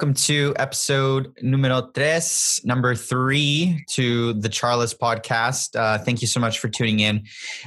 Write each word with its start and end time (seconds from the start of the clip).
Welcome 0.00 0.14
to 0.14 0.54
episode 0.56 1.30
numero 1.42 1.90
tres, 1.92 2.62
number 2.64 2.94
three 2.94 3.84
to 3.88 4.32
the 4.32 4.48
Charlas 4.48 4.96
podcast. 4.96 5.78
Uh, 5.78 5.98
thank 5.98 6.22
you 6.22 6.26
so 6.26 6.40
much 6.40 6.58
for 6.58 6.70
tuning 6.70 7.00
in. 7.00 7.24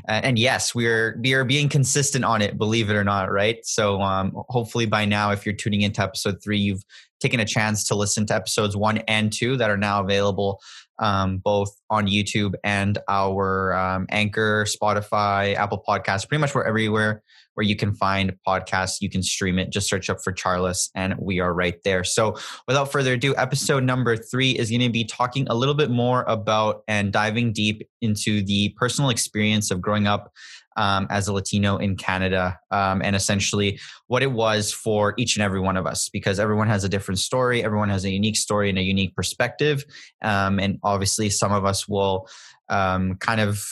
Uh, 0.09 0.21
and 0.23 0.39
yes, 0.39 0.73
we're 0.73 1.19
we 1.21 1.33
are 1.35 1.45
being 1.45 1.69
consistent 1.69 2.25
on 2.25 2.41
it, 2.41 2.57
believe 2.57 2.89
it 2.89 2.95
or 2.95 3.03
not, 3.03 3.31
right? 3.31 3.63
So 3.63 4.01
um, 4.01 4.31
hopefully 4.49 4.87
by 4.87 5.05
now, 5.05 5.29
if 5.29 5.45
you're 5.45 5.53
tuning 5.53 5.81
into 5.81 6.01
episode 6.01 6.41
three, 6.43 6.57
you've 6.57 6.81
taken 7.19 7.39
a 7.39 7.45
chance 7.45 7.87
to 7.89 7.95
listen 7.95 8.25
to 8.25 8.33
episodes 8.33 8.75
one 8.75 8.97
and 9.07 9.31
two 9.31 9.55
that 9.57 9.69
are 9.69 9.77
now 9.77 10.01
available 10.01 10.59
um, 10.97 11.37
both 11.37 11.69
on 11.91 12.07
YouTube 12.07 12.55
and 12.63 12.97
our 13.07 13.75
um, 13.75 14.07
Anchor, 14.09 14.65
Spotify, 14.65 15.53
Apple 15.53 15.83
Podcasts, 15.87 16.27
pretty 16.27 16.41
much 16.41 16.55
we're 16.55 16.63
everywhere 16.63 17.21
where 17.53 17.65
you 17.65 17.75
can 17.75 17.93
find 17.93 18.33
podcasts. 18.47 18.97
You 19.01 19.09
can 19.09 19.23
stream 19.23 19.59
it. 19.59 19.69
Just 19.71 19.89
search 19.89 20.09
up 20.09 20.17
for 20.23 20.33
Charlas, 20.33 20.89
and 20.95 21.15
we 21.19 21.39
are 21.39 21.53
right 21.53 21.75
there. 21.83 22.03
So, 22.03 22.35
without 22.67 22.91
further 22.91 23.13
ado, 23.13 23.35
episode 23.35 23.83
number 23.83 24.17
three 24.17 24.51
is 24.51 24.69
going 24.69 24.81
to 24.81 24.89
be 24.89 25.05
talking 25.05 25.47
a 25.49 25.55
little 25.55 25.75
bit 25.75 25.89
more 25.89 26.23
about 26.23 26.83
and 26.87 27.11
diving 27.11 27.53
deep 27.53 27.87
into 28.01 28.43
the 28.43 28.69
personal 28.77 29.09
experience 29.09 29.71
of 29.71 29.81
growing 29.81 30.07
up 30.07 30.31
um, 30.77 31.07
as 31.09 31.27
a 31.27 31.33
Latino 31.33 31.77
in 31.77 31.95
Canada, 31.95 32.59
um, 32.71 33.01
and 33.01 33.15
essentially 33.15 33.79
what 34.07 34.23
it 34.23 34.31
was 34.31 34.71
for 34.71 35.13
each 35.17 35.35
and 35.35 35.43
every 35.43 35.59
one 35.59 35.77
of 35.77 35.85
us, 35.85 36.09
because 36.09 36.39
everyone 36.39 36.67
has 36.67 36.83
a 36.83 36.89
different 36.89 37.19
story, 37.19 37.63
everyone 37.63 37.89
has 37.89 38.05
a 38.05 38.09
unique 38.09 38.37
story 38.37 38.69
and 38.69 38.79
a 38.79 38.83
unique 38.83 39.15
perspective, 39.15 39.85
um, 40.23 40.59
and 40.59 40.79
obviously 40.83 41.29
some 41.29 41.51
of 41.51 41.65
us 41.65 41.87
will 41.87 42.27
um, 42.69 43.15
kind 43.15 43.39
of 43.39 43.63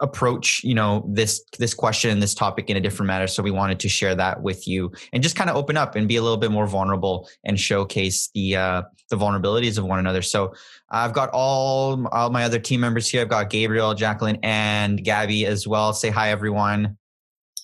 approach 0.00 0.62
you 0.62 0.74
know 0.74 1.04
this 1.08 1.42
this 1.58 1.72
question 1.72 2.20
this 2.20 2.34
topic 2.34 2.68
in 2.68 2.76
a 2.76 2.80
different 2.80 3.06
manner 3.06 3.26
so 3.26 3.42
we 3.42 3.50
wanted 3.50 3.80
to 3.80 3.88
share 3.88 4.14
that 4.14 4.42
with 4.42 4.68
you 4.68 4.92
and 5.12 5.22
just 5.22 5.36
kind 5.36 5.48
of 5.48 5.56
open 5.56 5.76
up 5.76 5.96
and 5.96 6.06
be 6.06 6.16
a 6.16 6.22
little 6.22 6.36
bit 6.36 6.50
more 6.50 6.66
vulnerable 6.66 7.26
and 7.44 7.58
showcase 7.58 8.28
the 8.34 8.56
uh 8.56 8.82
the 9.08 9.16
vulnerabilities 9.16 9.78
of 9.78 9.84
one 9.84 9.98
another. 9.98 10.22
So 10.22 10.54
i've 10.90 11.12
got 11.12 11.30
all 11.30 12.06
all 12.08 12.30
my 12.30 12.44
other 12.44 12.58
team 12.58 12.80
members 12.80 13.08
here. 13.08 13.22
I've 13.22 13.28
got 13.28 13.48
gabriel 13.48 13.94
jacqueline 13.94 14.38
and 14.42 15.02
gabby 15.02 15.46
as 15.46 15.66
well. 15.66 15.92
Say 15.94 16.10
hi 16.10 16.30
everyone. 16.30 16.98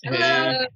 Hello. 0.03 0.67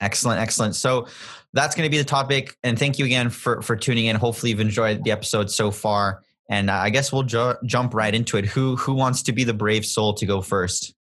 excellent 0.00 0.40
excellent. 0.40 0.74
So 0.74 1.06
that's 1.52 1.74
going 1.74 1.86
to 1.86 1.90
be 1.90 1.98
the 1.98 2.04
topic. 2.04 2.56
And 2.62 2.78
thank 2.78 2.98
you 2.98 3.04
again 3.04 3.30
for 3.30 3.62
for 3.62 3.76
tuning 3.76 4.06
in. 4.06 4.16
Hopefully 4.16 4.50
you've 4.50 4.60
enjoyed 4.60 5.04
the 5.04 5.12
episode 5.12 5.50
so 5.50 5.70
far 5.70 6.22
and 6.48 6.70
uh, 6.70 6.74
I 6.74 6.90
guess 6.90 7.12
we'll 7.12 7.24
ju- 7.24 7.56
jump 7.64 7.94
right 7.94 8.14
into 8.14 8.36
it. 8.36 8.46
Who 8.46 8.76
who 8.76 8.94
wants 8.94 9.22
to 9.24 9.32
be 9.32 9.44
the 9.44 9.54
brave 9.54 9.84
soul 9.84 10.14
to 10.14 10.26
go 10.26 10.40
first? 10.40 10.94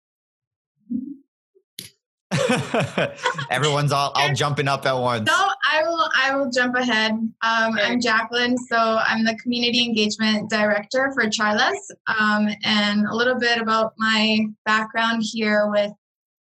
Everyone's 3.50 3.92
all, 3.92 4.10
all 4.14 4.34
jumping 4.34 4.66
up 4.66 4.86
at 4.86 4.92
once. 4.92 5.26
No, 5.26 5.50
I 5.70 5.82
will. 5.82 6.08
I 6.16 6.34
will 6.34 6.50
jump 6.50 6.74
ahead. 6.76 7.12
Um, 7.12 7.32
I'm 7.42 8.00
Jacqueline, 8.00 8.56
so 8.56 8.76
I'm 8.76 9.24
the 9.24 9.36
community 9.42 9.84
engagement 9.84 10.50
director 10.50 11.12
for 11.14 11.24
Charlas. 11.24 11.76
Um, 12.06 12.48
and 12.64 13.06
a 13.06 13.14
little 13.14 13.38
bit 13.38 13.60
about 13.60 13.92
my 13.98 14.46
background 14.64 15.22
here 15.24 15.68
with 15.70 15.92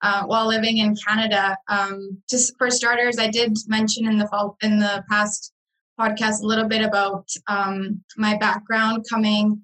uh, 0.02 0.24
while 0.24 0.46
living 0.46 0.78
in 0.78 0.96
Canada. 0.96 1.56
Um, 1.68 2.22
just 2.28 2.56
for 2.58 2.70
starters, 2.70 3.18
I 3.18 3.28
did 3.28 3.56
mention 3.66 4.06
in 4.06 4.18
the 4.18 4.28
fall 4.28 4.56
in 4.62 4.78
the 4.78 5.04
past 5.10 5.52
podcast 6.00 6.42
a 6.42 6.46
little 6.46 6.66
bit 6.66 6.82
about 6.82 7.28
um, 7.46 8.02
my 8.16 8.36
background 8.38 9.04
coming 9.10 9.60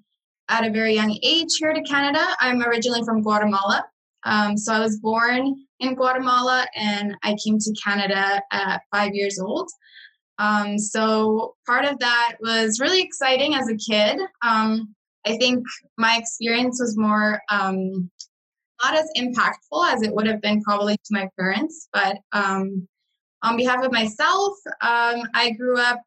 at 0.49 0.65
a 0.65 0.71
very 0.71 0.93
young 0.93 1.17
age 1.23 1.55
here 1.57 1.73
to 1.73 1.81
Canada. 1.81 2.23
I'm 2.39 2.61
originally 2.61 3.03
from 3.03 3.23
Guatemala. 3.23 3.83
Um, 4.23 4.55
so 4.55 4.73
I 4.73 4.79
was 4.79 4.99
born 4.99 5.55
in 5.79 5.95
Guatemala 5.95 6.67
and 6.75 7.15
I 7.23 7.35
came 7.43 7.57
to 7.57 7.75
Canada 7.83 8.41
at 8.51 8.81
five 8.93 9.15
years 9.15 9.39
old. 9.39 9.69
Um, 10.37 10.77
so 10.77 11.55
part 11.65 11.85
of 11.85 11.97
that 11.99 12.35
was 12.39 12.79
really 12.79 13.01
exciting 13.01 13.55
as 13.55 13.67
a 13.69 13.75
kid. 13.75 14.19
Um, 14.45 14.93
I 15.25 15.37
think 15.37 15.65
my 15.97 16.17
experience 16.17 16.79
was 16.79 16.95
more 16.97 17.41
um, 17.49 18.11
not 18.83 18.93
as 18.93 19.09
impactful 19.17 19.91
as 19.91 20.03
it 20.03 20.13
would 20.13 20.27
have 20.27 20.41
been 20.41 20.61
probably 20.61 20.95
to 20.95 21.09
my 21.11 21.27
parents, 21.39 21.89
but 21.91 22.19
um, 22.31 22.87
on 23.43 23.57
behalf 23.57 23.83
of 23.83 23.91
myself, 23.91 24.53
um, 24.81 25.23
I 25.33 25.51
grew 25.57 25.79
up 25.79 26.01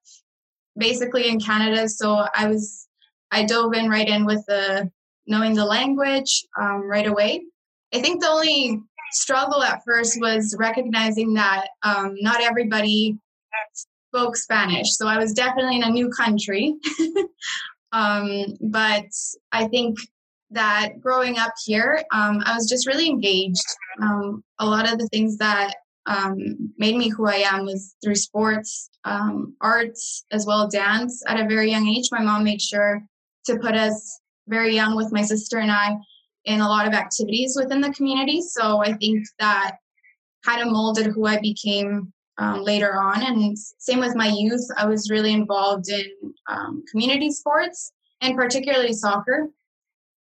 basically 0.80 1.28
in 1.28 1.38
Canada, 1.38 1.88
so 1.88 2.26
I 2.34 2.48
was 2.48 2.88
I 3.30 3.44
dove 3.44 3.74
in 3.74 3.88
right 3.88 4.08
in 4.08 4.24
with 4.26 4.44
the 4.46 4.90
knowing 5.26 5.54
the 5.54 5.64
language 5.64 6.44
um, 6.60 6.90
right 6.90 7.06
away. 7.06 7.44
I 7.94 8.00
think 8.00 8.20
the 8.20 8.28
only 8.28 8.80
struggle 9.12 9.62
at 9.62 9.82
first 9.84 10.20
was 10.20 10.56
recognizing 10.58 11.34
that 11.34 11.68
um, 11.82 12.16
not 12.20 12.42
everybody 12.42 13.16
spoke 14.12 14.36
Spanish. 14.36 14.96
So 14.96 15.06
I 15.06 15.18
was 15.18 15.32
definitely 15.32 15.76
in 15.76 15.84
a 15.84 15.90
new 15.90 16.10
country. 16.10 16.74
um, 17.92 18.46
but 18.60 19.06
I 19.52 19.68
think 19.68 19.98
that 20.50 21.00
growing 21.00 21.38
up 21.38 21.52
here, 21.64 22.02
um, 22.12 22.42
I 22.44 22.54
was 22.56 22.68
just 22.68 22.86
really 22.86 23.08
engaged. 23.08 23.64
Um, 24.02 24.42
a 24.58 24.66
lot 24.66 24.92
of 24.92 24.98
the 24.98 25.08
things 25.08 25.36
that 25.38 25.74
um, 26.10 26.72
made 26.76 26.96
me 26.96 27.08
who 27.08 27.26
I 27.26 27.36
am 27.36 27.64
was 27.64 27.94
through 28.02 28.16
sports, 28.16 28.90
um, 29.04 29.54
arts, 29.60 30.24
as 30.32 30.44
well 30.44 30.68
dance. 30.68 31.22
At 31.28 31.38
a 31.38 31.48
very 31.48 31.70
young 31.70 31.86
age, 31.86 32.08
my 32.10 32.20
mom 32.20 32.42
made 32.42 32.60
sure 32.60 33.00
to 33.46 33.58
put 33.58 33.76
us 33.76 34.20
very 34.48 34.74
young 34.74 34.96
with 34.96 35.12
my 35.12 35.22
sister 35.22 35.58
and 35.58 35.70
I 35.70 35.96
in 36.46 36.60
a 36.60 36.68
lot 36.68 36.88
of 36.88 36.94
activities 36.94 37.56
within 37.56 37.80
the 37.80 37.92
community. 37.92 38.42
So 38.42 38.78
I 38.78 38.94
think 38.94 39.24
that 39.38 39.76
kind 40.44 40.60
of 40.60 40.72
molded 40.72 41.06
who 41.06 41.26
I 41.26 41.38
became 41.40 42.12
um, 42.38 42.64
later 42.64 43.00
on. 43.00 43.22
And 43.22 43.56
same 43.78 44.00
with 44.00 44.16
my 44.16 44.32
youth, 44.34 44.66
I 44.76 44.86
was 44.86 45.10
really 45.10 45.32
involved 45.32 45.90
in 45.90 46.10
um, 46.48 46.82
community 46.90 47.30
sports 47.30 47.92
and 48.20 48.36
particularly 48.36 48.94
soccer. 48.94 49.48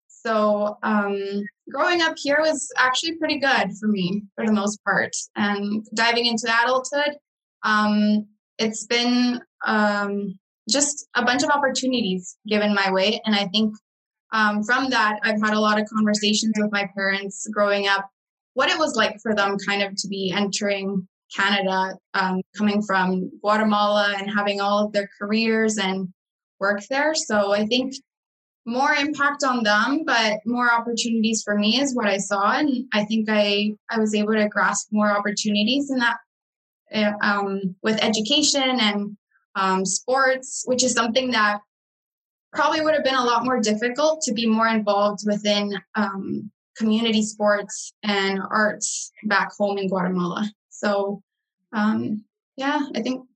So 0.09 0.77
um, 0.83 1.45
growing 1.71 2.03
up 2.03 2.15
here 2.17 2.39
was 2.41 2.71
actually 2.77 3.17
pretty 3.17 3.39
good 3.39 3.73
for 3.81 3.89
me 3.89 4.23
for 4.35 4.47
the 4.47 4.53
most 4.53 4.83
part. 4.85 5.15
And 5.37 5.87
diving 5.95 6.27
into 6.27 6.47
adulthood, 6.63 7.17
um, 7.63 8.27
it's 8.59 8.87
been 8.87 9.41
um, 9.67 10.39
just 10.69 11.09
a 11.15 11.25
bunch 11.25 11.43
of 11.43 11.51
opportunities 11.51 12.37
given 12.47 12.75
my 12.75 12.91
way. 12.93 13.21
And 13.25 13.35
I 13.35 13.47
think 13.47 13.75
um, 14.33 14.63
from 14.63 14.91
that, 14.91 15.19
I've 15.23 15.41
had 15.41 15.55
a 15.55 15.61
lot 15.61 15.81
of 15.81 15.89
conversations 15.89 16.53
with 16.59 16.71
my 16.73 16.89
parents 16.95 17.47
growing 17.53 17.89
up, 17.89 18.09
what 18.55 18.71
it 18.71 18.79
was 18.79 18.95
like 18.97 19.17
for 19.23 19.35
them 19.35 19.57
kind 19.67 19.83
of 19.83 19.95
to 19.97 20.09
be 20.09 20.33
entering 20.35 21.07
Canada, 21.35 21.97
um, 22.15 22.41
coming 22.57 22.83
from 22.83 23.31
Guatemala 23.41 24.15
and 24.19 24.31
having 24.31 24.61
all 24.61 24.85
of 24.85 24.93
their 24.93 25.09
careers 25.21 25.79
and 25.79 26.09
work 26.59 26.81
there. 26.91 27.15
So 27.15 27.53
I 27.53 27.67
think 27.67 27.95
more 28.69 28.93
impact 28.93 29.43
on 29.45 29.63
them, 29.63 30.03
but 30.05 30.41
more 30.45 30.71
opportunities 30.71 31.43
for 31.43 31.59
me 31.59 31.81
is 31.81 31.95
what 31.95 32.07
I 32.07 32.19
saw. 32.19 32.53
And 32.53 32.85
I 32.93 33.05
think 33.07 33.29
I, 33.31 33.73
I 33.91 33.99
was 33.99 34.15
able 34.15 34.35
to 34.35 34.47
grasp 34.49 34.89
more 34.93 35.11
opportunities 35.11 35.91
in 35.91 35.99
that 35.99 36.19
eh, 36.93 37.13
um, 37.23 37.75
with 37.83 38.03
education 38.05 38.79
and 38.79 39.17
um, 39.55 39.87
sports, 39.87 40.65
which 40.67 40.85
is 40.85 40.93
something 40.93 41.31
that 41.31 41.61
probably 42.53 42.83
would 42.83 42.95
have 42.95 43.05
been 43.05 43.15
a 43.15 43.25
lot 43.25 43.45
more 43.45 43.59
difficult 43.59 44.21
to 44.23 44.35
be 44.35 44.47
more 44.47 44.69
involved 44.69 45.21
within 45.25 45.73
um, 45.95 46.51
community 46.77 47.23
sports 47.23 47.93
and 48.03 48.39
arts 48.51 49.11
back 49.25 49.51
home 49.59 49.79
in 49.79 49.89
Guatemala. 49.89 50.47
So, 50.69 51.23
um, 51.73 52.23
yeah, 52.57 52.81
I 52.95 53.01
think, 53.01 53.27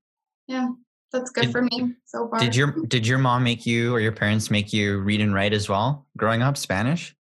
yeah, 0.47 0.69
that's 1.13 1.29
good 1.29 1.45
did, 1.45 1.51
for 1.51 1.61
me 1.61 1.93
so 2.05 2.27
far. 2.27 2.39
Did 2.39 2.55
your 2.55 2.71
Did 2.87 3.07
your 3.07 3.19
mom 3.19 3.43
make 3.43 3.65
you 3.65 3.93
or 3.93 3.99
your 3.99 4.11
parents 4.11 4.51
make 4.51 4.73
you 4.73 4.99
read 4.99 5.21
and 5.21 5.33
write 5.33 5.53
as 5.53 5.69
well 5.69 6.05
growing 6.17 6.41
up 6.41 6.57
Spanish? 6.57 7.15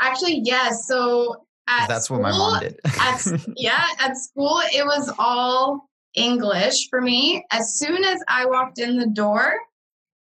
Actually, 0.00 0.42
yes. 0.44 0.86
So 0.86 1.46
that's 1.66 2.06
school, 2.06 2.20
what 2.20 2.32
my 2.32 2.38
mom 2.38 2.60
did. 2.60 2.80
at, 2.84 3.24
yeah, 3.56 3.84
at 3.98 4.16
school 4.16 4.60
it 4.72 4.84
was 4.84 5.12
all 5.18 5.88
English 6.14 6.88
for 6.90 7.00
me. 7.00 7.44
As 7.50 7.78
soon 7.78 8.04
as 8.04 8.20
I 8.28 8.44
walked 8.46 8.78
in 8.78 8.98
the 8.98 9.06
door, 9.06 9.54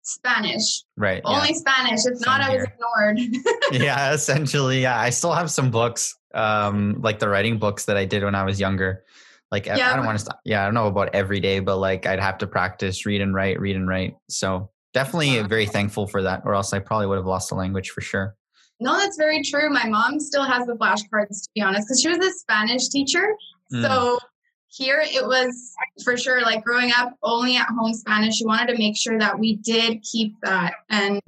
Spanish. 0.03 0.83
Right. 0.95 1.21
Only 1.25 1.49
yeah. 1.49 1.55
Spanish. 1.55 2.05
If 2.05 2.17
Same 2.17 2.25
not, 2.25 2.49
here. 2.49 2.51
I 2.51 3.15
was 3.15 3.17
ignored. 3.19 3.55
yeah, 3.81 4.13
essentially. 4.13 4.81
Yeah. 4.81 4.99
I 4.99 5.09
still 5.09 5.33
have 5.33 5.51
some 5.51 5.69
books, 5.69 6.15
um, 6.33 7.01
like 7.01 7.19
the 7.19 7.27
writing 7.27 7.57
books 7.57 7.85
that 7.85 7.97
I 7.97 8.05
did 8.05 8.23
when 8.23 8.35
I 8.35 8.43
was 8.43 8.59
younger. 8.59 9.03
Like 9.51 9.65
yeah, 9.65 9.91
I 9.91 9.95
don't 9.95 10.05
want 10.05 10.17
to 10.17 10.25
stop. 10.25 10.39
Yeah, 10.43 10.61
I 10.61 10.65
don't 10.65 10.73
know 10.73 10.87
about 10.87 11.15
every 11.15 11.39
day, 11.39 11.59
but 11.59 11.77
like 11.77 12.05
I'd 12.05 12.19
have 12.19 12.37
to 12.39 12.47
practice, 12.47 13.05
read 13.05 13.21
and 13.21 13.33
write, 13.33 13.59
read 13.59 13.75
and 13.75 13.87
write. 13.87 14.15
So 14.29 14.69
definitely 14.93 15.41
very 15.43 15.65
thankful 15.65 16.07
for 16.07 16.21
that, 16.23 16.41
or 16.43 16.53
else 16.53 16.73
I 16.73 16.79
probably 16.79 17.07
would 17.07 17.17
have 17.17 17.25
lost 17.25 17.49
the 17.49 17.55
language 17.55 17.91
for 17.91 18.01
sure. 18.01 18.35
No, 18.79 18.97
that's 18.97 19.17
very 19.17 19.41
true. 19.43 19.69
My 19.69 19.87
mom 19.87 20.19
still 20.19 20.43
has 20.43 20.67
the 20.67 20.73
flashcards 20.73 21.43
to 21.43 21.49
be 21.55 21.61
honest, 21.61 21.87
because 21.87 22.01
she 22.01 22.09
was 22.09 22.19
a 22.19 22.31
Spanish 22.31 22.89
teacher. 22.89 23.33
Mm. 23.73 23.83
So 23.83 24.19
here 24.67 25.01
it 25.03 25.25
was 25.25 25.73
for 26.03 26.17
sure 26.17 26.41
like 26.41 26.63
growing 26.63 26.91
up 26.95 27.13
only 27.23 27.55
at 27.55 27.67
home 27.69 27.93
Spanish. 27.93 28.35
She 28.35 28.45
wanted 28.45 28.73
to 28.73 28.77
make 28.77 28.97
sure 28.97 29.17
that 29.17 29.39
we 29.39 29.55
did 29.55 30.03
keep 30.03 30.35
that. 30.43 30.75
And 30.89 31.21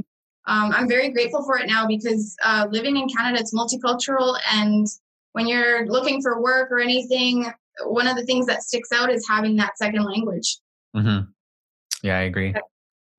um, 0.45 0.73
I'm 0.75 0.87
very 0.87 1.09
grateful 1.09 1.43
for 1.43 1.57
it 1.57 1.67
now 1.67 1.87
because 1.87 2.35
uh, 2.43 2.67
living 2.69 2.97
in 2.97 3.07
Canada, 3.07 3.39
it's 3.39 3.53
multicultural. 3.53 4.37
And 4.53 4.87
when 5.33 5.47
you're 5.47 5.87
looking 5.87 6.21
for 6.21 6.41
work 6.41 6.71
or 6.71 6.79
anything, 6.79 7.51
one 7.85 8.07
of 8.07 8.15
the 8.15 8.25
things 8.25 8.45
that 8.47 8.63
sticks 8.63 8.91
out 8.91 9.11
is 9.11 9.27
having 9.27 9.55
that 9.57 9.77
second 9.77 10.03
language. 10.03 10.57
Mm-hmm. 10.95 11.29
Yeah, 12.03 12.17
I 12.17 12.21
agree. 12.21 12.53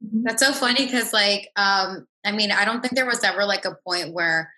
That's 0.00 0.44
so 0.44 0.52
funny 0.52 0.86
because, 0.86 1.12
like, 1.12 1.48
um, 1.56 2.06
I 2.24 2.32
mean, 2.32 2.50
I 2.50 2.64
don't 2.64 2.80
think 2.80 2.94
there 2.94 3.06
was 3.06 3.22
ever 3.22 3.44
like 3.44 3.64
a 3.64 3.76
point 3.86 4.14
where 4.14 4.52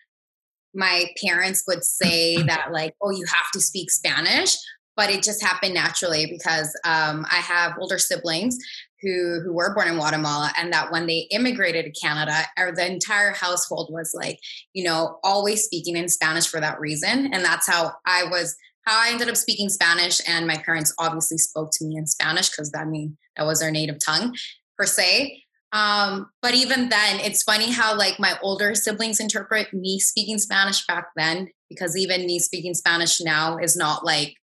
my 0.74 1.06
parents 1.24 1.64
would 1.66 1.84
say 1.84 2.36
that, 2.42 2.72
like, 2.72 2.94
oh, 3.02 3.10
you 3.10 3.24
have 3.26 3.50
to 3.54 3.60
speak 3.60 3.90
Spanish, 3.90 4.56
but 4.96 5.10
it 5.10 5.22
just 5.22 5.42
happened 5.42 5.74
naturally 5.74 6.26
because 6.26 6.68
um, 6.84 7.26
I 7.30 7.36
have 7.36 7.76
older 7.78 7.98
siblings 7.98 8.56
who 9.00 9.40
who 9.44 9.52
were 9.52 9.74
born 9.74 9.88
in 9.88 9.96
Guatemala, 9.96 10.52
and 10.56 10.72
that 10.72 10.92
when 10.92 11.06
they 11.06 11.26
immigrated 11.30 11.84
to 11.86 12.00
Canada, 12.00 12.44
or 12.58 12.72
the 12.72 12.86
entire 12.86 13.32
household 13.32 13.88
was 13.92 14.12
like, 14.14 14.38
you 14.72 14.84
know, 14.84 15.18
always 15.24 15.64
speaking 15.64 15.96
in 15.96 16.08
Spanish 16.08 16.46
for 16.46 16.60
that 16.60 16.78
reason, 16.80 17.32
and 17.32 17.44
that's 17.44 17.66
how 17.66 17.92
I 18.06 18.24
was. 18.24 18.56
How 18.84 19.00
I 19.00 19.10
ended 19.12 19.28
up 19.28 19.36
speaking 19.36 19.68
Spanish, 19.68 20.20
and 20.26 20.46
my 20.46 20.58
parents 20.58 20.94
obviously 20.98 21.38
spoke 21.38 21.70
to 21.74 21.84
me 21.84 21.96
in 21.96 22.06
Spanish 22.06 22.50
because 22.50 22.70
that 22.72 22.82
I 22.82 22.84
mean 22.84 23.16
that 23.36 23.46
was 23.46 23.60
their 23.60 23.70
native 23.70 23.98
tongue 24.04 24.34
per 24.76 24.86
se. 24.86 25.42
Um, 25.72 26.30
but 26.42 26.54
even 26.54 26.90
then, 26.90 27.20
it's 27.20 27.42
funny 27.42 27.70
how 27.70 27.96
like 27.96 28.20
my 28.20 28.38
older 28.42 28.74
siblings 28.74 29.20
interpret 29.20 29.72
me 29.72 29.98
speaking 29.98 30.38
Spanish 30.38 30.84
back 30.86 31.06
then, 31.16 31.48
because 31.70 31.96
even 31.96 32.26
me 32.26 32.38
speaking 32.38 32.74
Spanish 32.74 33.20
now 33.20 33.56
is 33.56 33.76
not 33.76 34.04
like 34.04 34.34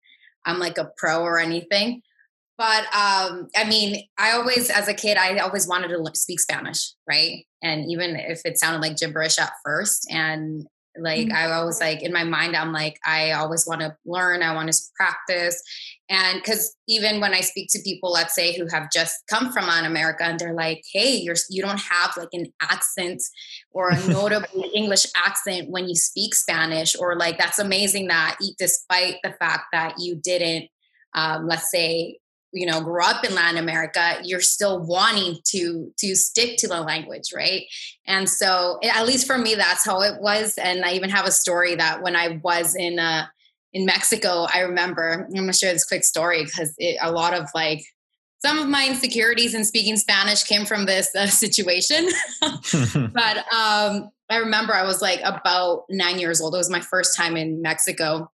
I'm 0.45 0.57
like 0.57 0.77
a 0.77 0.89
pro 0.97 1.21
or 1.21 1.38
anything. 1.38 2.01
But 2.57 2.83
um, 2.94 3.47
I 3.56 3.63
mean, 3.69 4.03
I 4.18 4.31
always, 4.31 4.69
as 4.69 4.89
a 4.89 4.94
kid, 4.94 5.15
I 5.15 5.38
always 5.38 5.65
wanted 5.65 5.89
to 5.89 6.12
speak 6.15 6.42
Spanish, 6.42 6.94
right? 7.07 7.45
And 7.63 7.89
even 7.89 8.18
if 8.18 8.42
it 8.44 8.57
sounded 8.59 8.81
like 8.81 8.97
gibberish 8.97 9.39
at 9.39 9.53
first, 9.63 10.06
and 10.12 10.65
like 11.01 11.27
mm-hmm. 11.27 11.35
I 11.35 11.51
always 11.51 11.79
like 11.79 12.01
in 12.01 12.13
my 12.13 12.23
mind, 12.23 12.55
I'm 12.55 12.71
like, 12.71 12.99
I 13.05 13.31
always 13.31 13.65
want 13.67 13.81
to 13.81 13.95
learn, 14.05 14.43
I 14.43 14.53
want 14.53 14.71
to 14.71 14.79
practice. 14.95 15.61
And 16.09 16.41
because 16.41 16.75
even 16.87 17.21
when 17.21 17.33
I 17.33 17.41
speak 17.41 17.69
to 17.71 17.81
people, 17.83 18.11
let's 18.11 18.33
say 18.33 18.57
who 18.57 18.65
have 18.71 18.91
just 18.91 19.15
come 19.29 19.51
from 19.51 19.67
Latin 19.67 19.85
America, 19.85 20.23
and 20.23 20.39
they're 20.39 20.53
like, 20.53 20.81
"Hey, 20.91 21.17
you're 21.17 21.35
you 21.49 21.61
don't 21.61 21.79
have 21.79 22.17
like 22.17 22.29
an 22.33 22.47
accent 22.61 23.21
or 23.71 23.89
a 23.89 24.07
notable 24.07 24.65
English 24.73 25.05
accent 25.15 25.69
when 25.69 25.87
you 25.87 25.95
speak 25.95 26.33
Spanish," 26.33 26.95
or 26.99 27.15
like 27.15 27.37
that's 27.37 27.59
amazing 27.59 28.07
that 28.07 28.37
despite 28.57 29.17
the 29.23 29.33
fact 29.33 29.65
that 29.71 29.95
you 29.99 30.15
didn't, 30.15 30.69
um, 31.13 31.47
let's 31.47 31.69
say, 31.69 32.17
you 32.51 32.65
know 32.65 32.81
grew 32.81 33.03
up 33.03 33.23
in 33.23 33.35
latin 33.35 33.57
america 33.57 34.17
you're 34.23 34.41
still 34.41 34.79
wanting 34.79 35.37
to 35.45 35.91
to 35.97 36.15
stick 36.15 36.57
to 36.57 36.67
the 36.67 36.81
language 36.81 37.31
right? 37.35 37.63
And 38.07 38.27
so 38.27 38.79
at 38.83 39.05
least 39.05 39.27
for 39.27 39.37
me 39.37 39.55
that's 39.55 39.85
how 39.85 40.01
it 40.01 40.21
was. 40.21 40.57
And 40.57 40.83
i 40.83 40.93
even 40.93 41.09
have 41.09 41.25
a 41.25 41.31
story 41.31 41.75
that 41.75 42.01
when 42.01 42.15
i 42.15 42.39
was 42.43 42.75
in 42.75 42.99
uh 42.99 43.27
in 43.73 43.85
mexico 43.85 44.47
i 44.53 44.61
remember 44.61 45.27
i'm 45.27 45.33
gonna 45.33 45.53
share 45.53 45.73
this 45.73 45.85
quick 45.85 46.03
story 46.03 46.43
because 46.43 46.75
a 46.79 47.11
lot 47.11 47.35
of 47.35 47.47
like 47.53 47.83
some 48.39 48.57
of 48.57 48.67
my 48.67 48.87
insecurities 48.87 49.53
in 49.53 49.63
speaking 49.63 49.95
spanish 49.95 50.43
came 50.43 50.65
from 50.65 50.85
this 50.85 51.13
uh, 51.15 51.27
situation. 51.45 52.07
But 53.13 53.37
um 53.53 54.09
i 54.29 54.37
remember 54.37 54.73
i 54.73 54.83
was 54.83 55.01
like 55.01 55.19
about 55.23 55.83
nine 55.89 56.19
years 56.19 56.41
old. 56.41 56.55
It 56.55 56.57
was 56.57 56.69
my 56.69 56.81
first 56.81 57.15
time 57.15 57.37
in 57.37 57.61
mexico 57.61 58.31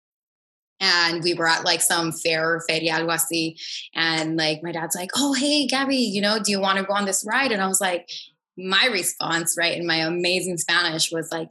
and 0.80 1.22
we 1.22 1.34
were 1.34 1.46
at 1.46 1.64
like 1.64 1.80
some 1.80 2.12
fair 2.12 2.56
or 2.56 2.60
feria 2.68 2.94
algo 2.94 3.12
así 3.12 3.54
and 3.94 4.36
like 4.36 4.62
my 4.62 4.72
dad's 4.72 4.96
like 4.96 5.10
oh 5.14 5.32
hey 5.34 5.66
gabby 5.66 5.96
you 5.96 6.20
know 6.20 6.38
do 6.38 6.50
you 6.50 6.60
want 6.60 6.78
to 6.78 6.84
go 6.84 6.94
on 6.94 7.04
this 7.04 7.24
ride 7.28 7.52
and 7.52 7.62
i 7.62 7.66
was 7.66 7.80
like 7.80 8.08
my 8.56 8.88
response 8.92 9.56
right 9.58 9.76
in 9.76 9.86
my 9.86 9.96
amazing 9.96 10.56
spanish 10.58 11.10
was 11.12 11.30
like 11.30 11.50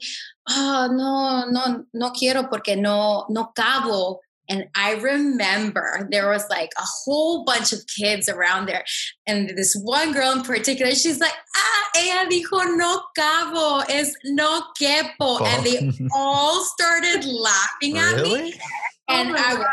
oh 0.50 0.88
no 0.92 1.50
no 1.50 1.86
no 1.94 2.10
quiero 2.12 2.44
porque 2.44 2.76
no 2.76 3.26
no 3.30 3.46
cabo 3.56 4.20
and 4.50 4.68
I 4.74 4.96
remember 4.96 6.08
there 6.12 6.28
was 6.28 6.44
like 6.50 6.72
a 6.78 6.84
whole 6.84 7.46
bunch 7.46 7.72
of 7.72 7.86
kids 7.86 8.28
around 8.28 8.66
there. 8.66 8.84
And 9.28 9.50
this 9.50 9.80
one 9.84 10.12
girl 10.12 10.32
in 10.32 10.42
particular, 10.42 10.92
she's 10.94 11.20
like, 11.20 11.36
ah, 11.56 11.90
ella 11.96 12.30
dijo 12.30 12.76
no 12.76 13.04
cabo, 13.16 13.84
es 13.90 14.16
no 14.26 14.64
quepo. 14.80 15.14
Oh. 15.20 15.46
And 15.46 15.66
they 15.66 16.08
all 16.16 16.64
started 16.64 17.26
laughing 17.26 18.00
at 18.00 18.16
really? 18.16 18.42
me. 18.42 18.54
Oh 19.10 19.16
and 19.16 19.32
oh 19.32 19.36
I 19.38 19.56
was, 19.56 19.68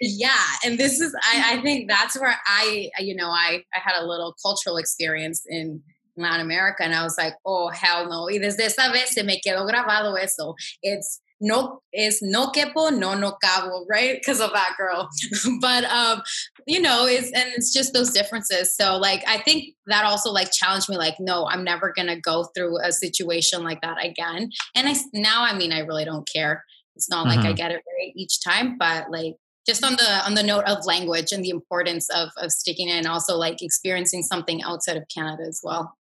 yeah. 0.00 0.44
And 0.64 0.78
this 0.78 1.00
is, 1.00 1.14
I, 1.22 1.54
I 1.56 1.62
think 1.62 1.88
that's 1.88 2.18
where 2.18 2.34
I, 2.46 2.90
you 2.98 3.14
know, 3.14 3.30
I, 3.30 3.62
I 3.74 3.78
had 3.78 4.00
a 4.00 4.06
little 4.06 4.34
cultural 4.42 4.76
experience 4.76 5.42
in 5.48 5.82
Latin 6.16 6.40
America. 6.40 6.82
And 6.82 6.94
I 6.94 7.02
was 7.02 7.16
like, 7.16 7.34
oh, 7.46 7.68
hell 7.68 8.08
no. 8.08 8.24
Y 8.24 8.38
desde 8.38 8.60
esa 8.60 8.90
vez 8.92 9.10
se 9.10 9.22
me 9.22 9.40
quedó 9.44 9.66
grabado 9.66 10.20
eso. 10.20 10.54
It's, 10.82 11.20
no 11.42 11.82
is 11.92 12.20
no 12.22 12.52
quepo, 12.52 12.96
no 12.96 13.14
no 13.14 13.36
cabo, 13.42 13.84
right? 13.90 14.14
Because 14.14 14.40
of 14.40 14.52
that 14.52 14.74
girl. 14.78 15.08
but 15.60 15.84
um, 15.84 16.22
you 16.66 16.80
know, 16.80 17.04
it's 17.04 17.30
and 17.32 17.50
it's 17.54 17.72
just 17.72 17.92
those 17.92 18.12
differences. 18.12 18.74
So 18.76 18.96
like 18.96 19.24
I 19.26 19.38
think 19.38 19.74
that 19.86 20.04
also 20.04 20.30
like 20.30 20.52
challenged 20.52 20.88
me, 20.88 20.96
like, 20.96 21.16
no, 21.18 21.46
I'm 21.48 21.64
never 21.64 21.92
gonna 21.94 22.18
go 22.18 22.44
through 22.54 22.78
a 22.82 22.92
situation 22.92 23.64
like 23.64 23.80
that 23.82 24.02
again. 24.02 24.50
And 24.76 24.88
I 24.88 24.94
now 25.12 25.42
I 25.44 25.58
mean 25.58 25.72
I 25.72 25.80
really 25.80 26.04
don't 26.04 26.28
care. 26.32 26.64
It's 26.96 27.08
not 27.08 27.26
mm-hmm. 27.26 27.36
like 27.36 27.46
I 27.46 27.48
mm-hmm. 27.48 27.56
get 27.56 27.70
it 27.70 27.82
right 27.86 28.12
each 28.14 28.42
time, 28.42 28.76
but 28.78 29.10
like 29.10 29.34
just 29.66 29.84
on 29.84 29.92
the 29.92 30.24
on 30.24 30.34
the 30.34 30.42
note 30.42 30.64
of 30.64 30.84
language 30.86 31.32
and 31.32 31.44
the 31.44 31.50
importance 31.50 32.08
of 32.10 32.30
of 32.36 32.50
sticking 32.50 32.88
in, 32.88 33.06
also 33.06 33.36
like 33.36 33.62
experiencing 33.62 34.22
something 34.22 34.62
outside 34.62 34.96
of 34.96 35.04
Canada 35.14 35.44
as 35.46 35.60
well. 35.62 35.96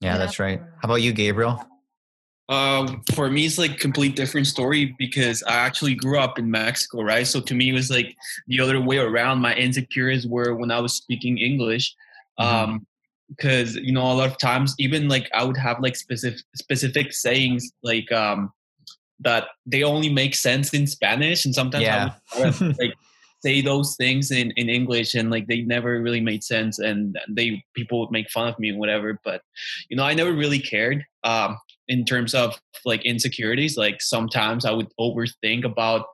Yeah, 0.00 0.12
yeah. 0.12 0.18
that's 0.18 0.38
right. 0.38 0.60
How 0.60 0.86
about 0.86 1.02
you, 1.02 1.12
Gabriel? 1.12 1.64
Uh, 2.48 2.96
for 3.14 3.30
me, 3.30 3.46
it's 3.46 3.58
like 3.58 3.78
complete 3.78 4.16
different 4.16 4.46
story 4.46 4.96
because 4.98 5.42
I 5.44 5.52
actually 5.54 5.94
grew 5.94 6.18
up 6.18 6.36
in 6.36 6.50
Mexico, 6.50 7.02
right? 7.02 7.24
So 7.24 7.40
to 7.40 7.54
me, 7.54 7.70
it 7.70 7.74
was 7.74 7.90
like 7.90 8.16
the 8.48 8.60
other 8.60 8.80
way 8.80 8.98
around. 8.98 9.38
My 9.38 9.54
insecurities 9.54 10.26
were 10.26 10.56
when 10.56 10.70
I 10.70 10.80
was 10.80 10.94
speaking 10.94 11.38
English. 11.38 11.94
Mm-hmm. 12.38 12.70
Um, 12.72 12.86
because 13.36 13.76
you 13.76 13.92
know 13.92 14.02
a 14.02 14.12
lot 14.12 14.28
of 14.28 14.36
times 14.38 14.74
even 14.80 15.08
like 15.08 15.30
i 15.32 15.44
would 15.44 15.56
have 15.56 15.78
like 15.80 15.94
specific 15.94 16.40
specific 16.56 17.12
sayings 17.12 17.70
like 17.82 18.10
um 18.10 18.52
that 19.20 19.48
they 19.66 19.82
only 19.82 20.12
make 20.12 20.34
sense 20.34 20.72
in 20.72 20.86
Spanish, 20.86 21.44
and 21.44 21.54
sometimes 21.54 21.84
yeah. 21.84 22.12
I 22.34 22.40
would 22.40 22.60
like 22.78 22.94
say 23.42 23.60
those 23.60 23.96
things 23.96 24.30
in, 24.30 24.50
in 24.52 24.68
English, 24.68 25.14
and 25.14 25.30
like 25.30 25.46
they 25.46 25.62
never 25.62 26.00
really 26.00 26.20
made 26.20 26.44
sense, 26.44 26.78
and 26.78 27.18
they 27.28 27.62
people 27.74 28.00
would 28.00 28.10
make 28.10 28.30
fun 28.30 28.48
of 28.48 28.58
me 28.58 28.70
and 28.70 28.78
whatever. 28.78 29.18
But 29.24 29.42
you 29.88 29.96
know, 29.96 30.04
I 30.04 30.14
never 30.14 30.32
really 30.32 30.58
cared 30.58 31.04
um, 31.24 31.58
in 31.88 32.04
terms 32.04 32.34
of 32.34 32.58
like 32.84 33.04
insecurities. 33.04 33.76
Like 33.76 34.00
sometimes 34.00 34.64
I 34.64 34.72
would 34.72 34.88
overthink 34.98 35.64
about 35.64 36.06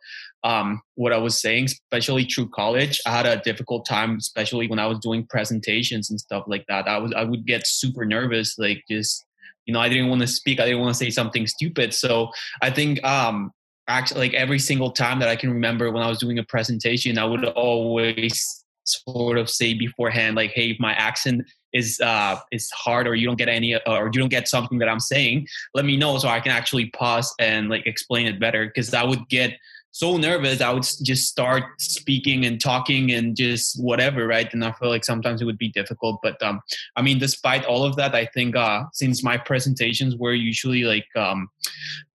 um, 0.44 0.80
what 0.94 1.12
I 1.12 1.18
was 1.18 1.40
saying, 1.40 1.64
especially 1.64 2.24
through 2.24 2.50
college. 2.50 3.00
I 3.06 3.10
had 3.10 3.26
a 3.26 3.42
difficult 3.42 3.84
time, 3.84 4.16
especially 4.16 4.68
when 4.68 4.78
I 4.78 4.86
was 4.86 5.00
doing 5.00 5.26
presentations 5.26 6.08
and 6.08 6.20
stuff 6.20 6.44
like 6.46 6.64
that. 6.68 6.88
I 6.88 6.98
was 6.98 7.12
I 7.16 7.24
would 7.24 7.46
get 7.46 7.66
super 7.66 8.04
nervous, 8.04 8.56
like 8.56 8.82
just 8.88 9.25
you 9.66 9.74
know, 9.74 9.80
I 9.80 9.88
didn't 9.88 10.08
want 10.08 10.22
to 10.22 10.26
speak. 10.26 10.60
I 10.60 10.64
didn't 10.64 10.80
want 10.80 10.94
to 10.94 10.98
say 10.98 11.10
something 11.10 11.46
stupid. 11.46 11.92
So 11.92 12.30
I 12.62 12.70
think 12.70 13.02
um, 13.04 13.52
actually, 13.88 14.20
like 14.20 14.34
every 14.34 14.58
single 14.58 14.90
time 14.90 15.18
that 15.20 15.28
I 15.28 15.36
can 15.36 15.52
remember 15.52 15.90
when 15.90 16.02
I 16.02 16.08
was 16.08 16.18
doing 16.18 16.38
a 16.38 16.44
presentation, 16.44 17.18
I 17.18 17.24
would 17.24 17.44
always 17.44 18.64
sort 18.84 19.36
of 19.36 19.50
say 19.50 19.74
beforehand, 19.74 20.36
like, 20.36 20.52
"Hey, 20.52 20.70
if 20.70 20.80
my 20.80 20.92
accent 20.94 21.42
is 21.72 22.00
uh, 22.00 22.38
is 22.52 22.70
hard, 22.70 23.06
or 23.06 23.14
you 23.14 23.26
don't 23.26 23.36
get 23.36 23.48
any, 23.48 23.74
uh, 23.74 23.80
or 23.86 24.06
you 24.06 24.20
don't 24.20 24.28
get 24.28 24.48
something 24.48 24.78
that 24.78 24.88
I'm 24.88 25.00
saying, 25.00 25.46
let 25.74 25.84
me 25.84 25.96
know 25.96 26.16
so 26.18 26.28
I 26.28 26.40
can 26.40 26.52
actually 26.52 26.90
pause 26.90 27.34
and 27.38 27.68
like 27.68 27.86
explain 27.86 28.26
it 28.26 28.40
better." 28.40 28.66
Because 28.66 28.94
I 28.94 29.04
would 29.04 29.28
get 29.28 29.58
so 29.98 30.16
nervous 30.16 30.60
i 30.60 30.70
would 30.70 30.86
just 31.02 31.26
start 31.26 31.64
speaking 31.80 32.44
and 32.44 32.60
talking 32.60 33.12
and 33.12 33.36
just 33.36 33.82
whatever 33.82 34.26
right? 34.26 34.52
And 34.52 34.64
i 34.64 34.72
feel 34.72 34.90
like 34.90 35.04
sometimes 35.04 35.40
it 35.40 35.46
would 35.46 35.58
be 35.58 35.70
difficult 35.70 36.20
but 36.22 36.40
um 36.42 36.60
i 36.96 37.02
mean 37.02 37.18
despite 37.18 37.64
all 37.64 37.84
of 37.84 37.96
that 37.96 38.14
i 38.14 38.26
think 38.26 38.56
uh 38.56 38.84
since 38.92 39.22
my 39.22 39.36
presentations 39.38 40.16
were 40.16 40.34
usually 40.34 40.84
like 40.84 41.08
um 41.16 41.48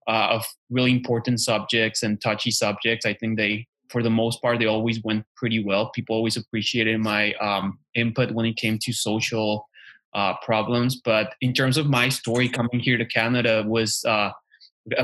uh, 0.08 0.28
of 0.32 0.46
really 0.70 0.92
important 0.92 1.40
subjects 1.40 2.04
and 2.04 2.22
touchy 2.22 2.52
subjects 2.52 3.06
i 3.06 3.14
think 3.14 3.38
they 3.38 3.68
for 3.92 4.02
the 4.02 4.10
most 4.10 4.42
part 4.42 4.58
they 4.58 4.66
always 4.66 5.04
went 5.04 5.26
pretty 5.36 5.62
well. 5.64 5.90
People 5.90 6.16
always 6.16 6.38
appreciated 6.38 7.00
my 7.00 7.34
um 7.34 7.78
input 7.94 8.32
when 8.32 8.46
it 8.46 8.56
came 8.56 8.80
to 8.80 8.94
social 8.94 9.68
uh, 10.14 10.34
problems. 10.44 11.00
But 11.04 11.36
in 11.42 11.54
terms 11.54 11.78
of 11.78 11.88
my 11.88 12.10
story 12.10 12.48
coming 12.50 12.80
here 12.80 12.98
to 12.98 13.06
canada 13.06 13.64
was 13.68 14.04
uh 14.06 14.32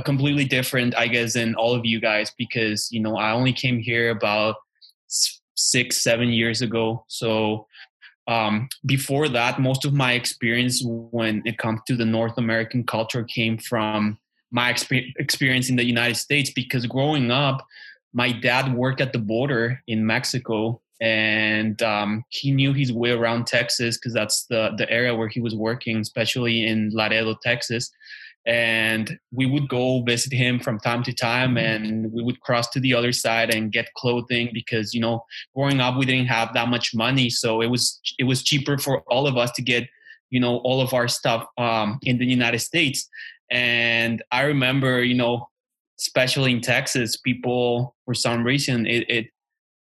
completely 0.04 0.46
different, 0.46 0.96
I 0.98 1.08
guess, 1.08 1.34
than 1.34 1.56
all 1.56 1.74
of 1.74 1.86
you 1.86 2.00
guys 2.00 2.32
because 2.38 2.92
you 2.92 3.00
know 3.00 3.18
I 3.18 3.32
only 3.32 3.54
came 3.54 3.80
here 3.80 4.10
about 4.10 4.56
six, 5.56 6.02
seven 6.02 6.30
years 6.30 6.62
ago. 6.62 7.04
So 7.08 7.68
um, 8.28 8.70
before 8.86 9.30
that, 9.30 9.60
most 9.60 9.86
of 9.86 9.94
my 9.94 10.14
experience 10.14 10.82
when 10.84 11.42
it 11.46 11.58
comes 11.58 11.82
to 11.88 11.96
the 11.96 12.06
North 12.06 12.38
American 12.38 12.84
culture 12.84 13.24
came 13.24 13.58
from 13.58 14.18
my 14.52 14.72
exp- 14.72 15.14
experience 15.18 15.70
in 15.70 15.76
the 15.76 15.86
United 15.86 16.16
States 16.16 16.52
because 16.52 16.86
growing 16.86 17.32
up, 17.32 17.66
my 18.14 18.32
dad 18.32 18.74
worked 18.74 19.02
at 19.02 19.14
the 19.14 19.20
border 19.20 19.82
in 19.88 20.06
Mexico 20.06 20.82
and 21.00 21.82
um, 21.84 22.24
he 22.30 22.52
knew 22.52 22.74
his 22.74 22.92
way 22.92 23.12
around 23.12 23.46
Texas 23.46 23.98
because 23.98 24.14
that's 24.14 24.46
the 24.46 24.72
the 24.78 24.90
area 24.90 25.16
where 25.16 25.28
he 25.28 25.40
was 25.40 25.56
working, 25.56 25.98
especially 25.98 26.66
in 26.66 26.90
Laredo, 26.92 27.36
Texas 27.44 27.92
and 28.48 29.20
we 29.34 29.46
would 29.46 29.68
go 29.68 30.02
visit 30.04 30.32
him 30.32 30.58
from 30.58 30.80
time 30.80 31.04
to 31.04 31.12
time 31.12 31.58
and 31.58 32.10
we 32.14 32.24
would 32.24 32.40
cross 32.40 32.70
to 32.70 32.80
the 32.80 32.94
other 32.94 33.12
side 33.12 33.54
and 33.54 33.74
get 33.74 33.94
clothing 33.96 34.50
because 34.54 34.94
you 34.94 35.02
know 35.02 35.24
growing 35.54 35.82
up 35.82 35.98
we 35.98 36.06
didn't 36.06 36.28
have 36.28 36.54
that 36.54 36.70
much 36.70 36.96
money 36.96 37.30
so 37.30 37.62
it 37.62 37.68
was 37.68 38.00
it 38.18 38.24
was 38.24 38.42
cheaper 38.42 38.78
for 38.78 39.02
all 39.02 39.28
of 39.28 39.36
us 39.36 39.52
to 39.52 39.62
get 39.62 39.88
you 40.30 40.40
know 40.40 40.58
all 40.60 40.80
of 40.80 40.94
our 40.94 41.10
stuff 41.10 41.46
um, 41.58 42.00
in 42.04 42.18
the 42.18 42.26
united 42.26 42.60
states. 42.60 43.08
And 43.52 44.24
i 44.32 44.42
remember 44.44 45.04
you 45.04 45.16
know 45.16 45.48
especially 46.00 46.52
in 46.54 46.62
texas 46.62 47.18
people 47.18 47.96
for 48.06 48.14
some 48.14 48.44
reason 48.44 48.86
it 48.86 49.10
it, 49.10 49.28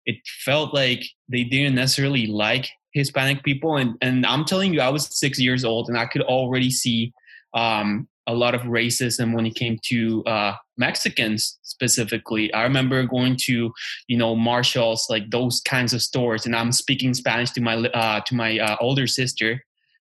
it 0.07 0.17
felt 0.45 0.75
like 0.75 1.05
they 1.29 1.45
didn't 1.45 1.75
necessarily 1.75 2.27
like 2.27 2.69
hispanic 2.93 3.43
people 3.43 3.77
and 3.77 3.97
and 4.01 4.25
i'm 4.25 4.45
telling 4.45 4.73
you 4.73 4.81
i 4.81 4.89
was 4.89 5.19
six 5.19 5.39
years 5.39 5.65
old 5.65 5.89
and 5.89 5.99
i 5.99 6.07
could 6.07 6.23
already 6.23 6.71
see 6.71 7.13
um, 7.55 8.07
a 8.27 8.35
lot 8.35 8.55
of 8.55 8.63
racism 8.63 9.35
when 9.35 9.47
it 9.47 9.55
came 9.55 9.79
to 9.85 10.25
uh, 10.25 10.55
Mexicans 10.77 11.59
specifically. 11.63 12.53
I 12.53 12.63
remember 12.63 13.05
going 13.05 13.37
to, 13.43 13.73
you 14.09 14.17
know, 14.17 14.35
Marshalls, 14.35 15.07
like 15.09 15.31
those 15.31 15.61
kinds 15.61 15.93
of 15.93 16.03
stores, 16.03 16.47
and 16.47 16.55
I'm 16.55 16.73
speaking 16.73 17.15
Spanish 17.15 17.51
to 17.53 17.61
my 17.61 17.77
uh, 17.77 18.21
to 18.21 18.35
my 18.35 18.59
uh, 18.59 18.77
older 18.81 19.07
sister, 19.07 19.63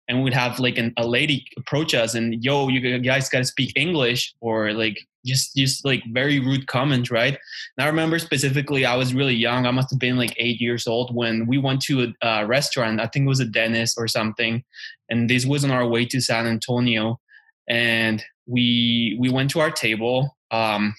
and 0.08 0.22
we'd 0.22 0.34
have 0.34 0.58
like 0.58 0.78
an, 0.78 0.92
a 0.96 1.06
lady 1.06 1.46
approach 1.56 1.94
us 1.94 2.14
and, 2.14 2.42
"Yo, 2.44 2.68
you 2.68 2.98
guys 2.98 3.28
got 3.28 3.38
to 3.38 3.44
speak 3.44 3.72
English," 3.76 4.34
or 4.40 4.72
like 4.72 4.98
just 5.24 5.54
just 5.56 5.84
like 5.84 6.02
very 6.12 6.40
rude 6.40 6.66
comments, 6.66 7.10
right? 7.10 7.38
And 7.76 7.84
I 7.84 7.86
remember 7.86 8.18
specifically, 8.18 8.84
I 8.84 8.96
was 8.96 9.14
really 9.14 9.34
young. 9.34 9.66
I 9.66 9.70
must 9.70 9.90
have 9.90 10.00
been 10.00 10.16
like 10.16 10.34
eight 10.36 10.60
years 10.60 10.86
old 10.86 11.14
when 11.14 11.46
we 11.46 11.58
went 11.58 11.80
to 11.82 12.12
a 12.22 12.26
uh, 12.26 12.44
restaurant. 12.44 13.00
I 13.00 13.06
think 13.06 13.24
it 13.24 13.28
was 13.28 13.40
a 13.40 13.44
dentist 13.46 13.96
or 13.98 14.08
something, 14.08 14.62
and 15.08 15.28
this 15.30 15.46
was 15.46 15.64
on 15.64 15.70
our 15.70 15.86
way 15.86 16.04
to 16.06 16.20
San 16.20 16.46
Antonio 16.46 17.18
and 17.70 18.22
we 18.46 19.16
we 19.18 19.30
went 19.30 19.50
to 19.52 19.60
our 19.60 19.70
table. 19.70 20.36
Um, 20.50 20.94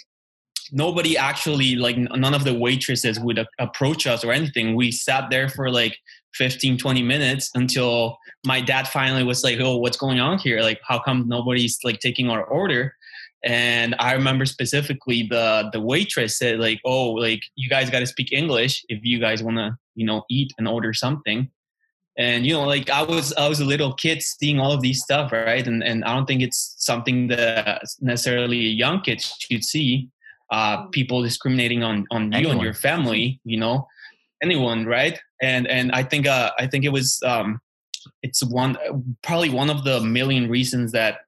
nobody 0.72 1.18
actually 1.18 1.76
like 1.76 1.98
none 1.98 2.34
of 2.34 2.46
the 2.46 2.54
waitresses 2.54 3.20
would 3.20 3.38
a- 3.38 3.48
approach 3.60 4.08
us 4.08 4.24
or 4.24 4.32
anything. 4.32 4.76
We 4.76 4.92
sat 4.92 5.30
there 5.30 5.50
for 5.50 5.70
like 5.70 5.98
15 6.36 6.78
20 6.78 7.04
minutes 7.04 7.52
until 7.54 8.18
my 8.48 8.62
dad 8.62 8.88
finally 8.88 9.24
was 9.24 9.44
like 9.44 9.60
oh 9.60 9.78
what's 9.78 9.98
going 9.98 10.22
on 10.22 10.40
here? 10.40 10.62
Like 10.62 10.80
how 10.88 11.00
come 11.00 11.28
nobody's 11.28 11.78
like 11.84 12.00
taking 12.00 12.30
our 12.30 12.44
order? 12.44 12.96
And 13.44 13.96
i 13.98 14.14
remember 14.14 14.46
specifically 14.46 15.26
the 15.28 15.68
the 15.74 15.82
waitress 15.82 16.38
said 16.38 16.60
like 16.60 16.80
oh 16.86 17.10
like 17.14 17.42
you 17.56 17.68
guys 17.70 17.90
got 17.90 18.02
to 18.02 18.06
speak 18.06 18.32
english 18.32 18.86
if 18.88 19.00
you 19.02 19.20
guys 19.20 19.42
want 19.42 19.58
to 19.58 19.76
you 19.96 20.06
know 20.06 20.22
eat 20.30 20.54
and 20.60 20.68
order 20.68 20.94
something 20.94 21.50
and 22.18 22.46
you 22.46 22.54
know 22.54 22.64
like 22.64 22.90
i 22.90 23.02
was 23.02 23.34
i 23.34 23.48
was 23.48 23.60
a 23.60 23.66
little 23.66 23.94
kid 23.94 24.22
seeing 24.22 24.60
all 24.60 24.72
of 24.72 24.82
these 24.82 25.02
stuff 25.02 25.32
right? 25.32 25.66
And 25.66 25.84
and 25.84 26.04
i 26.04 26.14
don't 26.14 26.26
think 26.26 26.42
it's 26.42 26.76
something 26.78 27.28
that 27.28 27.84
necessarily 28.00 28.60
a 28.68 28.70
young 28.70 29.02
kid 29.02 29.22
should 29.22 29.64
see 29.64 30.10
uh 30.52 30.86
people 30.88 31.22
discriminating 31.22 31.84
on 31.84 32.06
on 32.12 32.32
you 32.32 32.50
and 32.50 32.62
your 32.62 32.74
family 32.74 33.40
you 33.44 33.60
know? 33.60 33.88
Anyone 34.44 34.86
right? 34.86 35.20
And 35.42 35.68
and 35.68 35.92
i 35.92 36.04
think 36.04 36.28
uh 36.28 36.52
i 36.60 36.68
think 36.68 36.84
it 36.84 36.92
was 36.92 37.22
um 37.26 37.62
it's 38.24 38.44
one 38.44 38.78
probably 39.22 39.50
one 39.50 39.70
of 39.70 39.84
the 39.84 40.02
million 40.02 40.50
reasons 40.50 40.92
that 40.92 41.20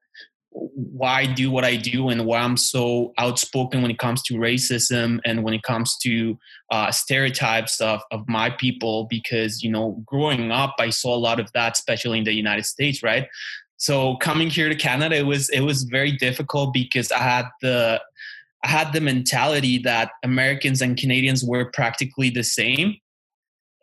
why 0.53 1.22
I 1.22 1.25
do 1.25 1.51
what 1.51 1.65
I 1.65 1.75
do 1.75 2.10
and 2.10 2.25
why 2.25 2.39
I'm 2.39 2.57
so 2.57 3.13
outspoken 3.17 3.81
when 3.81 3.91
it 3.91 3.98
comes 3.98 4.22
to 4.24 4.36
racism 4.36 5.19
and 5.25 5.43
when 5.43 5.53
it 5.53 5.63
comes 5.63 5.98
to 5.98 6.38
uh, 6.72 6.91
stereotypes 6.91 7.81
of, 7.81 8.01
of 8.12 8.27
my 8.27 8.50
people 8.50 9.05
because 9.10 9.63
you 9.63 9.72
know 9.72 10.01
growing 10.05 10.51
up 10.51 10.75
I 10.79 10.89
saw 10.89 11.15
a 11.15 11.17
lot 11.17 11.39
of 11.39 11.51
that 11.53 11.74
especially 11.74 12.19
in 12.19 12.24
the 12.24 12.33
United 12.33 12.65
States 12.65 13.03
right? 13.03 13.27
So 13.77 14.15
coming 14.17 14.50
here 14.50 14.69
to 14.69 14.75
Canada 14.75 15.15
it 15.15 15.25
was 15.25 15.50
it 15.50 15.62
was 15.62 15.83
very 15.83 16.12
difficult 16.12 16.74
because 16.74 17.12
I 17.12 17.19
had 17.19 17.45
the 17.62 18.01
I 18.63 18.69
had 18.69 18.93
the 18.93 19.01
mentality 19.01 19.77
that 19.79 20.12
Americans 20.24 20.81
and 20.81 20.98
Canadians 20.98 21.43
were 21.43 21.65
practically 21.65 22.29
the 22.29 22.43
same 22.43 22.95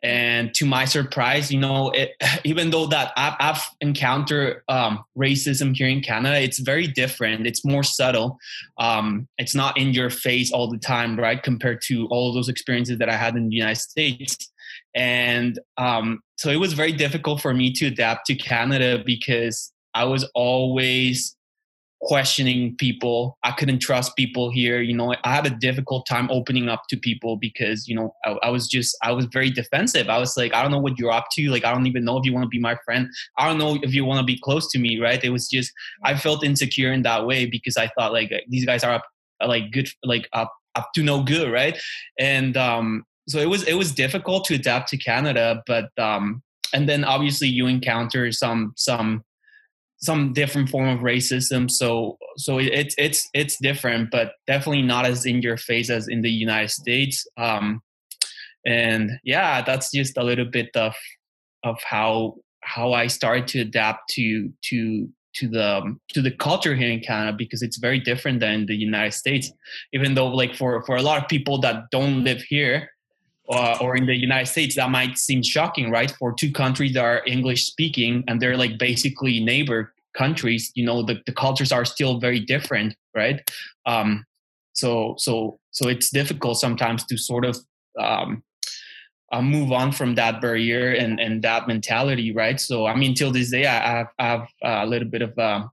and 0.03 0.53
to 0.53 0.65
my 0.65 0.85
surprise 0.85 1.51
you 1.51 1.59
know 1.59 1.89
it, 1.91 2.11
even 2.43 2.69
though 2.69 2.87
that 2.87 3.11
i've, 3.15 3.35
I've 3.39 3.61
encountered 3.81 4.61
um, 4.67 5.03
racism 5.17 5.75
here 5.75 5.87
in 5.87 6.01
canada 6.01 6.41
it's 6.41 6.59
very 6.59 6.87
different. 6.87 7.47
It's 7.47 7.63
more 7.65 7.83
subtle. 7.83 8.39
Um, 8.77 9.27
it's 9.37 9.55
not 9.55 9.77
in 9.77 9.93
your 9.93 10.09
face 10.09 10.51
all 10.51 10.69
the 10.69 10.77
time 10.77 11.17
right 11.17 11.41
compared 11.41 11.81
to 11.83 12.07
all 12.07 12.33
those 12.33 12.49
experiences 12.49 12.97
that 12.99 13.09
i 13.09 13.15
had 13.15 13.35
in 13.35 13.49
the 13.49 13.55
united 13.55 13.79
states. 13.79 14.51
And 14.93 15.57
um, 15.77 16.19
so 16.37 16.49
it 16.49 16.57
was 16.57 16.73
very 16.73 16.91
difficult 16.91 17.41
for 17.41 17.53
me 17.53 17.71
to 17.73 17.87
adapt 17.87 18.25
to 18.27 18.35
canada 18.35 19.01
because 19.05 19.71
i 19.93 20.03
was 20.03 20.23
always 20.35 21.35
questioning 22.03 22.75
people. 22.77 23.37
I 23.43 23.51
couldn't 23.51 23.79
trust 23.79 24.15
people 24.15 24.51
here. 24.51 24.81
You 24.81 24.95
know, 24.95 25.13
I 25.23 25.35
had 25.35 25.45
a 25.45 25.51
difficult 25.51 26.07
time 26.07 26.29
opening 26.31 26.67
up 26.67 26.83
to 26.89 26.97
people 26.97 27.37
because, 27.37 27.87
you 27.87 27.95
know, 27.95 28.15
I, 28.25 28.31
I, 28.43 28.49
was 28.49 28.67
just, 28.67 28.97
I 29.03 29.11
was 29.11 29.25
very 29.25 29.51
defensive. 29.51 30.09
I 30.09 30.17
was 30.17 30.35
like, 30.35 30.53
I 30.53 30.63
don't 30.63 30.71
know 30.71 30.79
what 30.79 30.97
you're 30.97 31.11
up 31.11 31.27
to. 31.33 31.49
Like, 31.49 31.63
I 31.63 31.71
don't 31.71 31.85
even 31.85 32.03
know 32.03 32.17
if 32.17 32.25
you 32.25 32.33
want 32.33 32.43
to 32.43 32.49
be 32.49 32.59
my 32.59 32.75
friend. 32.83 33.07
I 33.37 33.47
don't 33.47 33.59
know 33.59 33.77
if 33.83 33.93
you 33.93 34.03
want 34.03 34.19
to 34.19 34.25
be 34.25 34.39
close 34.39 34.71
to 34.71 34.79
me. 34.79 34.99
Right. 34.99 35.23
It 35.23 35.29
was 35.29 35.47
just, 35.47 35.71
I 36.03 36.17
felt 36.17 36.43
insecure 36.43 36.91
in 36.91 37.03
that 37.03 37.27
way 37.27 37.45
because 37.45 37.77
I 37.77 37.87
thought 37.89 38.13
like 38.13 38.31
these 38.49 38.65
guys 38.65 38.83
are 38.83 38.93
up, 38.93 39.05
like 39.45 39.71
good, 39.71 39.89
like 40.03 40.27
up, 40.33 40.51
up 40.73 40.89
to 40.95 41.03
no 41.03 41.21
good. 41.21 41.51
Right. 41.51 41.79
And, 42.17 42.57
um, 42.57 43.05
so 43.27 43.37
it 43.37 43.47
was, 43.47 43.63
it 43.67 43.75
was 43.75 43.93
difficult 43.93 44.45
to 44.45 44.55
adapt 44.55 44.89
to 44.89 44.97
Canada, 44.97 45.61
but, 45.67 45.89
um, 45.99 46.41
and 46.73 46.89
then 46.89 47.03
obviously 47.03 47.47
you 47.47 47.67
encounter 47.67 48.31
some, 48.31 48.73
some, 48.75 49.23
some 50.01 50.33
different 50.33 50.69
form 50.69 50.89
of 50.89 51.01
racism. 51.01 51.69
So 51.69 52.17
so 52.37 52.59
it's 52.59 52.95
it's 52.97 53.29
it's 53.33 53.57
different 53.57 54.09
but 54.11 54.33
definitely 54.47 54.81
not 54.81 55.05
as 55.05 55.25
in 55.25 55.41
your 55.41 55.57
face 55.57 55.89
as 55.89 56.07
in 56.07 56.21
the 56.21 56.31
united 56.31 56.71
states. 56.71 57.27
Um 57.37 57.81
and 58.65 59.11
yeah 59.23 59.61
that's 59.61 59.91
just 59.91 60.17
a 60.17 60.23
little 60.23 60.45
bit 60.45 60.69
of 60.75 60.93
of 61.63 61.81
how 61.83 62.35
how 62.63 62.93
i 62.93 63.07
started 63.07 63.47
to 63.47 63.59
adapt 63.59 64.07
to 64.07 64.51
to 64.61 65.09
to 65.33 65.47
the 65.47 65.97
to 66.09 66.21
the 66.21 66.29
culture 66.29 66.75
here 66.75 66.91
in 66.91 66.99
canada 66.99 67.35
because 67.35 67.63
it's 67.63 67.77
very 67.77 67.99
different 67.99 68.39
than 68.39 68.65
the 68.67 68.75
united 68.75 69.13
states. 69.13 69.51
Even 69.93 70.13
though 70.13 70.27
like 70.27 70.55
for 70.55 70.83
for 70.85 70.95
a 70.95 71.01
lot 71.01 71.21
of 71.21 71.27
people 71.27 71.59
that 71.61 71.85
don't 71.91 72.23
live 72.23 72.41
here 72.43 72.90
uh, 73.51 73.77
or 73.81 73.95
in 73.95 74.05
the 74.05 74.15
United 74.15 74.47
States, 74.47 74.75
that 74.75 74.89
might 74.89 75.17
seem 75.17 75.43
shocking, 75.43 75.91
right? 75.91 76.11
For 76.17 76.33
two 76.33 76.51
countries 76.51 76.93
that 76.93 77.03
are 77.03 77.21
English 77.25 77.65
speaking 77.65 78.23
and 78.27 78.41
they're 78.41 78.57
like 78.57 78.77
basically 78.77 79.39
neighbor 79.39 79.93
countries, 80.17 80.71
you 80.75 80.85
know, 80.85 81.03
the, 81.03 81.21
the 81.25 81.33
cultures 81.33 81.71
are 81.71 81.85
still 81.85 82.19
very 82.19 82.39
different, 82.39 82.95
right? 83.13 83.41
Um, 83.85 84.25
so, 84.73 85.15
so, 85.17 85.59
so 85.71 85.89
it's 85.89 86.09
difficult 86.09 86.59
sometimes 86.59 87.05
to 87.05 87.17
sort 87.17 87.45
of 87.45 87.57
um, 87.99 88.43
uh, 89.33 89.41
move 89.41 89.71
on 89.71 89.91
from 89.91 90.15
that 90.15 90.39
barrier 90.39 90.91
and, 90.91 91.19
and 91.19 91.41
that 91.41 91.67
mentality, 91.67 92.33
right? 92.33 92.59
So, 92.59 92.85
I 92.85 92.95
mean, 92.95 93.15
till 93.15 93.31
this 93.31 93.51
day, 93.51 93.65
I 93.65 93.97
have, 93.97 94.07
I 94.17 94.25
have 94.25 94.47
a 94.63 94.85
little 94.85 95.09
bit 95.09 95.21
of 95.21 95.37
a 95.37 95.69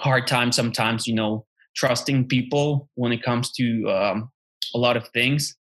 hard 0.00 0.26
time 0.26 0.50
sometimes, 0.50 1.06
you 1.06 1.14
know, 1.14 1.46
trusting 1.76 2.26
people 2.26 2.88
when 2.94 3.12
it 3.12 3.22
comes 3.22 3.52
to 3.52 3.90
um, 3.90 4.30
a 4.74 4.78
lot 4.78 4.96
of 4.96 5.06
things 5.08 5.56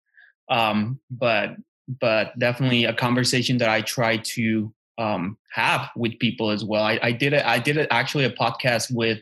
um, 0.50 1.00
but 1.10 1.56
but 2.00 2.38
definitely 2.40 2.86
a 2.86 2.94
conversation 2.94 3.58
that 3.60 3.70
I 3.70 3.82
try 3.82 4.18
to 4.18 4.74
um, 4.98 5.38
have 5.52 5.90
with 5.96 6.18
people 6.20 6.50
as 6.50 6.64
well. 6.64 6.84
I, 6.84 7.00
I 7.02 7.12
did 7.12 7.34
it. 7.34 7.46
I 7.46 7.60
did 7.60 7.78
actually 7.92 8.26
a 8.26 8.32
podcast 8.32 8.94
with 8.94 9.20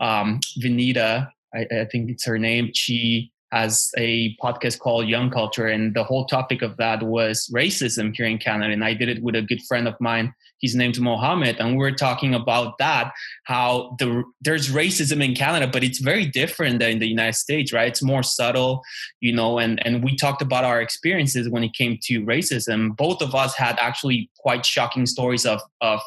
um, 0.00 0.40
Vinita. 0.60 1.30
I, 1.54 1.60
I 1.60 1.84
think 1.90 2.10
it's 2.10 2.26
her 2.26 2.38
name. 2.38 2.70
She 2.74 3.32
has 3.52 3.90
a 3.96 4.36
podcast 4.36 4.78
called 4.80 5.06
Young 5.06 5.30
Culture, 5.30 5.66
and 5.66 5.94
the 5.94 6.04
whole 6.04 6.26
topic 6.26 6.62
of 6.62 6.76
that 6.78 7.02
was 7.02 7.48
racism 7.54 8.14
here 8.14 8.26
in 8.26 8.38
Canada. 8.38 8.72
And 8.72 8.84
I 8.84 8.94
did 8.94 9.08
it 9.08 9.22
with 9.22 9.36
a 9.36 9.42
good 9.42 9.62
friend 9.62 9.86
of 9.86 9.94
mine. 10.00 10.34
He's 10.58 10.74
named 10.74 11.00
Mohammed, 11.00 11.56
and 11.60 11.72
we 11.72 11.76
were 11.76 11.92
talking 11.92 12.34
about 12.34 12.78
that. 12.78 13.12
How 13.44 13.96
the 13.98 14.24
there's 14.40 14.70
racism 14.70 15.22
in 15.22 15.34
Canada, 15.34 15.68
but 15.70 15.84
it's 15.84 15.98
very 15.98 16.26
different 16.26 16.78
than 16.80 16.90
in 16.90 16.98
the 16.98 17.08
United 17.08 17.36
States, 17.36 17.72
right? 17.72 17.88
It's 17.88 18.02
more 18.02 18.22
subtle, 18.22 18.82
you 19.20 19.32
know. 19.32 19.58
And 19.58 19.84
and 19.86 20.02
we 20.02 20.16
talked 20.16 20.42
about 20.42 20.64
our 20.64 20.80
experiences 20.80 21.48
when 21.48 21.64
it 21.64 21.74
came 21.74 21.98
to 22.04 22.24
racism. 22.24 22.96
Both 22.96 23.22
of 23.22 23.34
us 23.34 23.54
had 23.54 23.78
actually 23.78 24.30
quite 24.38 24.66
shocking 24.66 25.06
stories 25.06 25.46
of 25.46 25.60
of 25.80 26.00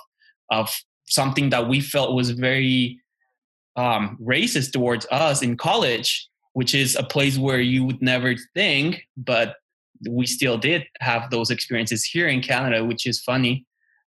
of 0.52 0.70
something 1.08 1.50
that 1.52 1.68
we 1.68 1.80
felt 1.80 2.16
was 2.16 2.32
very 2.32 3.00
um, 3.78 4.18
racist 4.22 4.72
towards 4.72 5.06
us 5.12 5.42
in 5.42 5.56
college 5.56 6.28
which 6.58 6.74
is 6.74 6.96
a 6.96 7.04
place 7.04 7.38
where 7.38 7.62
you 7.62 7.84
would 7.84 8.02
never 8.02 8.34
think, 8.56 9.04
but 9.16 9.58
we 10.10 10.26
still 10.26 10.58
did 10.58 10.88
have 11.02 11.30
those 11.30 11.52
experiences 11.52 12.04
here 12.04 12.28
in 12.28 12.42
Canada, 12.42 12.84
which 12.84 13.06
is 13.06 13.22
funny. 13.22 13.64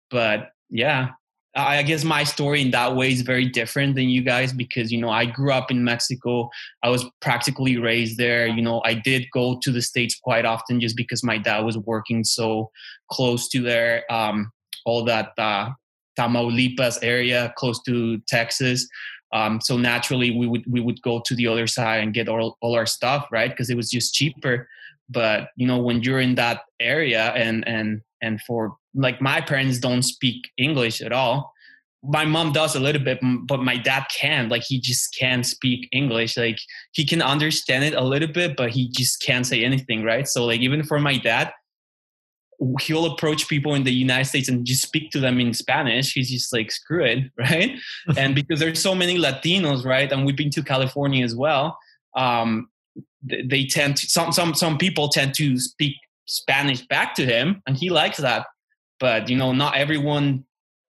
But 0.09 0.51
yeah, 0.69 1.09
I 1.53 1.83
guess 1.83 2.05
my 2.05 2.23
story 2.23 2.61
in 2.61 2.71
that 2.71 2.95
way 2.95 3.11
is 3.11 3.23
very 3.23 3.45
different 3.45 3.95
than 3.95 4.07
you 4.07 4.21
guys 4.21 4.53
because, 4.53 4.89
you 4.89 5.01
know, 5.01 5.09
I 5.09 5.25
grew 5.25 5.51
up 5.51 5.69
in 5.69 5.83
Mexico. 5.83 6.49
I 6.81 6.89
was 6.89 7.03
practically 7.19 7.75
raised 7.75 8.17
there. 8.17 8.47
You 8.47 8.61
know, 8.61 8.81
I 8.85 8.93
did 8.93 9.25
go 9.33 9.59
to 9.61 9.69
the 9.69 9.81
States 9.81 10.17
quite 10.17 10.45
often 10.45 10.79
just 10.79 10.95
because 10.95 11.21
my 11.21 11.39
dad 11.39 11.65
was 11.65 11.77
working 11.77 12.23
so 12.23 12.71
close 13.11 13.49
to 13.49 13.61
there. 13.61 14.09
Um, 14.09 14.49
all 14.85 15.03
that 15.03 15.33
uh, 15.37 15.71
Tamaulipas 16.17 16.99
area, 17.01 17.53
close 17.57 17.83
to 17.83 18.19
Texas. 18.29 18.87
Um, 19.31 19.61
so 19.61 19.77
naturally, 19.77 20.31
we 20.31 20.47
would 20.47 20.63
we 20.67 20.81
would 20.81 21.01
go 21.01 21.21
to 21.25 21.35
the 21.35 21.47
other 21.47 21.67
side 21.67 22.03
and 22.03 22.13
get 22.13 22.27
all, 22.27 22.57
all 22.61 22.75
our 22.75 22.85
stuff, 22.85 23.27
right? 23.31 23.49
Because 23.49 23.69
it 23.69 23.77
was 23.77 23.89
just 23.89 24.13
cheaper. 24.13 24.67
But 25.09 25.49
you 25.55 25.67
know, 25.67 25.77
when 25.77 26.01
you're 26.01 26.19
in 26.19 26.35
that 26.35 26.61
area, 26.79 27.31
and 27.35 27.67
and 27.67 28.01
and 28.21 28.41
for 28.41 28.75
like 28.93 29.21
my 29.21 29.41
parents 29.41 29.79
don't 29.79 30.03
speak 30.03 30.49
English 30.57 31.01
at 31.01 31.11
all. 31.11 31.53
My 32.01 32.23
mom 32.23 32.53
does 32.53 32.75
a 32.75 32.79
little 32.79 33.03
bit, 33.03 33.19
but 33.43 33.61
my 33.61 33.75
dad 33.75 34.05
can't. 34.09 34.49
Like 34.49 34.63
he 34.63 34.79
just 34.79 35.13
can't 35.13 35.45
speak 35.45 35.89
English. 35.91 36.37
Like 36.37 36.57
he 36.93 37.03
can 37.05 37.21
understand 37.21 37.83
it 37.83 37.93
a 37.93 38.01
little 38.01 38.29
bit, 38.29 38.55
but 38.55 38.69
he 38.69 38.87
just 38.89 39.21
can't 39.21 39.45
say 39.45 39.65
anything, 39.65 40.03
right? 40.03 40.25
So 40.25 40.45
like 40.45 40.61
even 40.61 40.81
for 40.83 40.97
my 40.97 41.17
dad, 41.17 41.51
he'll 42.81 43.05
approach 43.05 43.47
people 43.47 43.75
in 43.75 43.83
the 43.83 43.93
United 43.93 44.25
States 44.25 44.49
and 44.49 44.65
just 44.65 44.81
speak 44.81 45.11
to 45.11 45.19
them 45.19 45.39
in 45.39 45.53
Spanish. 45.53 46.13
He's 46.13 46.29
just 46.29 46.51
like, 46.51 46.71
screw 46.71 47.03
it, 47.03 47.31
right? 47.37 47.77
and 48.17 48.35
because 48.39 48.59
there's 48.59 48.81
so 48.81 48.93
many 48.93 49.17
Latinos, 49.17 49.85
right? 49.85 50.11
And 50.11 50.25
we've 50.25 50.35
been 50.35 50.49
to 50.51 50.63
California 50.63 51.23
as 51.23 51.35
well. 51.35 51.77
Um, 52.15 52.69
they 53.23 53.65
tend 53.65 53.97
to 53.97 54.07
some 54.07 54.31
some 54.31 54.53
some 54.53 54.77
people 54.77 55.09
tend 55.09 55.33
to 55.35 55.57
speak 55.59 55.95
Spanish 56.25 56.85
back 56.87 57.15
to 57.15 57.25
him, 57.25 57.61
and 57.67 57.77
he 57.77 57.89
likes 57.89 58.17
that. 58.17 58.45
But 58.99 59.29
you 59.29 59.37
know, 59.37 59.51
not 59.51 59.75
everyone. 59.75 60.45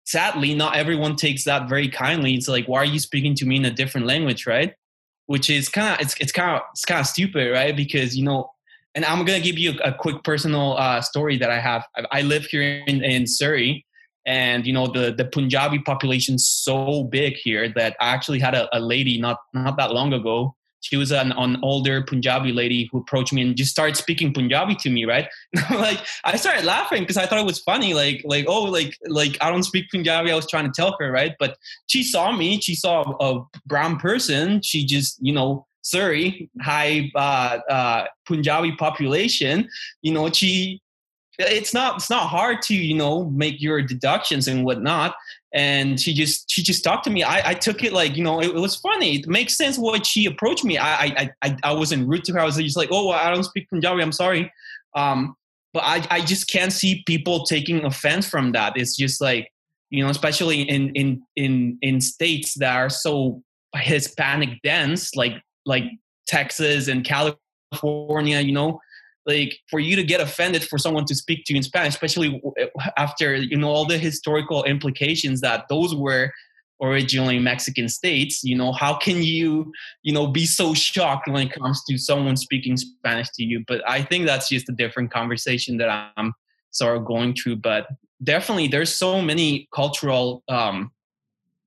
Sadly, 0.05 0.55
not 0.55 0.75
everyone 0.75 1.17
takes 1.17 1.45
that 1.45 1.69
very 1.69 1.89
kindly. 1.89 2.33
It's 2.35 2.49
like, 2.49 2.67
why 2.67 2.79
are 2.79 2.85
you 2.87 2.99
speaking 2.99 3.35
to 3.35 3.47
me 3.47 3.57
in 3.57 3.67
a 3.67 3.71
different 3.71 4.07
language, 4.07 4.47
right? 4.47 4.73
Which 5.27 5.51
is 5.51 5.69
kind 5.69 5.95
of 5.95 6.01
it's 6.01 6.15
it's 6.19 6.33
kind 6.33 6.57
of 6.57 6.63
it's 6.73 6.87
kind 6.87 7.01
of 7.01 7.07
stupid, 7.07 7.53
right? 7.53 7.77
Because 7.77 8.17
you 8.17 8.25
know 8.25 8.51
and 8.95 9.05
I'm 9.05 9.25
gonna 9.25 9.41
give 9.41 9.59
you 9.59 9.79
a, 9.85 9.93
quick 9.93 10.23
personal 10.25 10.77
uh, 10.77 11.01
story 11.01 11.37
that 11.39 11.51
I 11.51 11.61
have. 11.61 11.85
I, 11.97 12.19
I 12.19 12.23
live 12.23 12.47
here 12.47 12.63
in, 12.87 13.05
in, 13.05 13.27
Surrey, 13.27 13.85
and 14.27 14.67
you 14.67 14.73
know 14.73 14.87
the 14.87 15.13
the 15.13 15.25
Punjabi 15.25 15.81
population's 15.81 16.49
so 16.49 17.05
big 17.05 17.35
here 17.35 17.69
that 17.77 17.97
I 18.01 18.09
actually 18.09 18.41
had 18.41 18.55
a, 18.55 18.69
a 18.77 18.81
lady 18.81 19.21
not 19.21 19.39
not 19.55 19.77
that 19.77 19.93
long 19.93 20.13
ago. 20.13 20.55
She 20.81 20.97
was 20.97 21.11
an, 21.11 21.33
an 21.33 21.59
older 21.63 22.03
Punjabi 22.03 22.53
lady 22.53 22.89
who 22.91 22.99
approached 22.99 23.33
me 23.33 23.43
and 23.43 23.57
just 23.57 23.71
started 23.71 23.97
speaking 23.97 24.33
Punjabi 24.33 24.77
to 24.77 24.91
me, 24.91 25.05
right? 25.05 25.29
like 25.71 25.99
I 26.25 26.37
started 26.37 26.65
laughing 26.65 27.03
because 27.03 27.17
I 27.17 27.27
thought 27.27 27.41
it 27.41 27.47
was 27.47 27.59
funny. 27.59 27.95
Like 27.95 28.23
like 28.25 28.47
oh 28.49 28.65
like 28.65 28.97
like 29.07 29.37
I 29.41 29.51
don't 29.51 29.65
speak 29.65 29.91
Punjabi. 29.91 30.33
I 30.33 30.35
was 30.35 30.49
trying 30.49 30.67
to 30.67 30.73
tell 30.75 30.97
her, 30.99 31.11
right? 31.11 31.35
But 31.39 31.57
she 31.89 32.03
saw 32.03 32.33
me. 32.33 32.61
She 32.61 32.75
saw 32.75 33.17
a 33.21 33.45
brown 33.67 33.99
person. 33.99 34.63
She 34.63 34.85
just 34.85 35.19
you 35.21 35.33
know 35.33 35.68
Surrey, 35.91 36.51
high 36.61 37.11
uh, 37.15 37.59
uh, 37.71 38.07
Punjabi 38.27 38.73
population, 38.73 39.69
you 40.03 40.13
know, 40.13 40.31
she 40.31 40.81
it's 41.39 41.73
not 41.73 41.97
it's 41.97 42.11
not 42.11 42.29
hard 42.29 42.61
to 42.63 42.75
you 42.75 42.95
know 42.95 43.25
make 43.27 43.61
your 43.61 43.81
deductions 43.81 44.49
and 44.49 44.65
whatnot. 44.65 45.15
And 45.55 45.99
she 45.99 46.13
just 46.13 46.51
she 46.51 46.63
just 46.63 46.85
talked 46.85 47.05
to 47.05 47.11
me. 47.11 47.23
I, 47.23 47.51
I 47.51 47.55
took 47.55 47.85
it 47.85 47.93
like 47.93 48.17
you 48.17 48.25
know 48.25 48.41
it, 48.41 48.49
it, 48.49 48.55
was 48.55 48.77
funny. 48.77 49.21
It 49.21 49.29
makes 49.29 49.57
sense 49.57 49.79
what 49.79 50.05
she 50.05 50.27
approached 50.27 50.65
me. 50.65 50.79
I 50.79 51.05
i 51.05 51.31
i, 51.43 51.57
I 51.65 51.73
wasn't 51.73 52.09
rude 52.09 52.25
to 52.25 52.33
her. 52.33 52.41
I 52.41 52.45
was 52.45 52.57
just 52.57 52.77
like 52.77 52.89
oh 52.91 53.11
i 53.11 53.31
don't 53.33 53.45
speak 53.45 53.69
punjabi. 53.71 54.03
I'm 54.03 54.13
sorry. 54.13 54.53
Um 54.95 55.37
but 55.73 55.85
i 55.85 56.07
i 56.11 56.21
just 56.21 56.51
can't 56.51 56.73
see 56.73 57.03
people 57.07 57.45
taking 57.45 57.85
offense 57.85 58.29
from 58.29 58.53
that. 58.53 58.77
It's 58.77 58.97
just 58.97 59.21
like 59.21 59.51
you 59.91 60.03
know 60.03 60.11
especially 60.11 60.63
in 60.63 60.91
in 60.91 61.23
in 61.37 61.79
in 61.83 62.01
states 62.01 62.55
that 62.55 62.75
are 62.75 62.91
so 62.91 63.43
hispanic 63.77 64.61
dense 64.63 65.15
like 65.15 65.35
like 65.69 65.85
Texas 66.27 66.89
and 66.89 67.05
California, 67.05 68.41
you 68.41 68.53
know, 68.53 68.81
like 69.27 69.59
for 69.71 69.79
you 69.79 69.95
to 69.95 70.03
get 70.03 70.21
offended 70.21 70.65
for 70.65 70.79
someone 70.79 71.05
to 71.05 71.15
speak 71.15 71.45
to 71.45 71.53
you 71.53 71.59
in 71.59 71.63
Spanish, 71.63 71.95
especially 71.95 72.43
after 72.97 73.37
you 73.37 73.57
know 73.57 73.69
all 73.69 73.85
the 73.85 73.99
historical 73.99 74.65
implications 74.65 75.41
that 75.43 75.67
those 75.69 75.95
were 75.95 76.33
originally 76.81 77.39
Mexican 77.39 77.89
states, 77.89 78.45
you 78.45 78.57
know, 78.57 78.73
how 78.73 78.97
can 78.97 79.23
you, 79.23 79.73
you 80.03 80.13
know, 80.13 80.29
be 80.29 80.47
so 80.47 80.75
shocked 80.75 81.29
when 81.29 81.49
it 81.49 81.53
comes 81.53 81.83
to 81.85 81.99
someone 81.99 82.37
speaking 82.37 82.77
Spanish 82.77 83.29
to 83.31 83.43
you? 83.45 83.65
But 83.67 83.87
I 83.89 84.03
think 84.03 84.27
that's 84.27 84.49
just 84.49 84.69
a 84.69 84.73
different 84.73 85.11
conversation 85.11 85.77
that 85.79 86.13
I'm 86.17 86.33
sort 86.71 86.97
of 86.97 87.05
going 87.05 87.35
through. 87.35 87.57
But 87.57 87.89
definitely, 88.23 88.69
there's 88.69 88.95
so 88.95 89.21
many 89.21 89.69
cultural 89.75 90.43
um, 90.49 90.93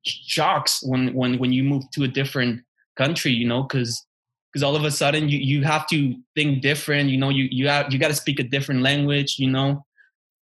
shocks 0.04 0.80
when 0.84 1.14
when 1.14 1.38
when 1.38 1.54
you 1.54 1.64
move 1.64 1.84
to 1.92 2.04
a 2.04 2.08
different 2.08 2.64
country, 2.96 3.32
you 3.32 3.48
know, 3.48 3.64
because 3.64 4.06
because 4.52 4.64
all 4.64 4.76
of 4.76 4.84
a 4.84 4.92
sudden 4.92 5.30
you, 5.30 5.38
you 5.38 5.64
have 5.64 5.88
to 5.88 6.16
think 6.36 6.62
different, 6.62 7.10
you 7.10 7.18
know, 7.18 7.30
you 7.30 7.48
you 7.52 7.68
have 7.68 7.92
you 7.92 8.00
got 8.00 8.10
to 8.10 8.16
speak 8.16 8.40
a 8.40 8.44
different 8.44 8.82
language, 8.82 9.38
you 9.40 9.50
know. 9.50 9.86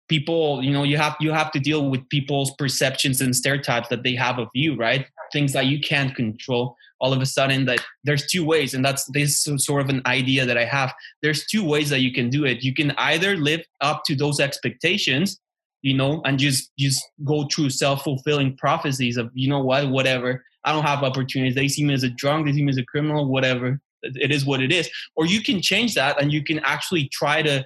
People, 0.09 0.63
you 0.63 0.71
know, 0.71 0.85
you 0.85 0.97
have 0.97 1.17
you 1.21 1.33
have 1.33 1.51
to 1.53 1.61
deal 1.61 1.91
with 1.91 2.09
people's 2.09 2.55
perceptions 2.55 3.21
and 3.21 3.37
stereotypes 3.37 3.89
that 3.89 4.03
they 4.03 4.15
have 4.15 4.39
of 4.39 4.49
you, 4.55 4.75
right? 4.75 5.07
Things 5.33 5.53
that 5.53 5.67
you 5.67 5.81
can't 5.81 6.15
control. 6.15 6.75
All 7.01 7.13
of 7.13 7.21
a 7.21 7.27
sudden, 7.27 7.67
that 7.67 7.81
there's 8.05 8.27
two 8.27 8.45
ways, 8.45 8.73
and 8.73 8.83
that's 8.83 9.05
this 9.13 9.47
sort 9.59 9.83
of 9.83 9.91
an 9.91 10.01
idea 10.07 10.47
that 10.47 10.57
I 10.57 10.65
have. 10.65 10.95
There's 11.23 11.45
two 11.47 11.63
ways 11.63 11.91
that 11.91 12.01
you 12.01 12.13
can 12.13 12.31
do 12.31 12.47
it. 12.47 12.65
You 12.65 12.73
can 12.73 12.93
either 12.93 13.37
live 13.37 13.61
up 13.83 14.03
to 14.07 14.17
those 14.17 14.41
expectations, 14.41 15.39
you 15.83 15.95
know, 15.95 16.23
and 16.25 16.38
just 16.38 16.71
just 16.79 17.05
go 17.25 17.47
through 17.53 17.71
self 17.71 18.05
fulfilling 18.05 18.57
prophecies 18.57 19.17
of 19.17 19.31
you 19.35 19.49
know 19.49 19.61
what, 19.61 19.88
whatever 19.91 20.43
I 20.64 20.73
don't 20.73 20.85
have 20.85 21.03
opportunities. 21.03 21.55
They 21.55 21.69
see 21.69 21.85
me 21.85 21.95
as 21.95 22.03
a 22.03 22.11
drunk, 22.11 22.47
they 22.47 22.53
see 22.53 22.62
me 22.62 22.71
as 22.71 22.77
a 22.77 22.85
criminal, 22.85 23.27
whatever. 23.27 23.81
It 24.03 24.31
is 24.31 24.45
what 24.45 24.61
it 24.61 24.71
is. 24.71 24.91
Or 25.17 25.27
you 25.27 25.43
can 25.43 25.62
change 25.62 25.95
that 25.95 26.21
and 26.21 26.33
you 26.33 26.45
can 26.45 26.61
actually 26.61 27.09
try 27.09 27.43
to 27.43 27.64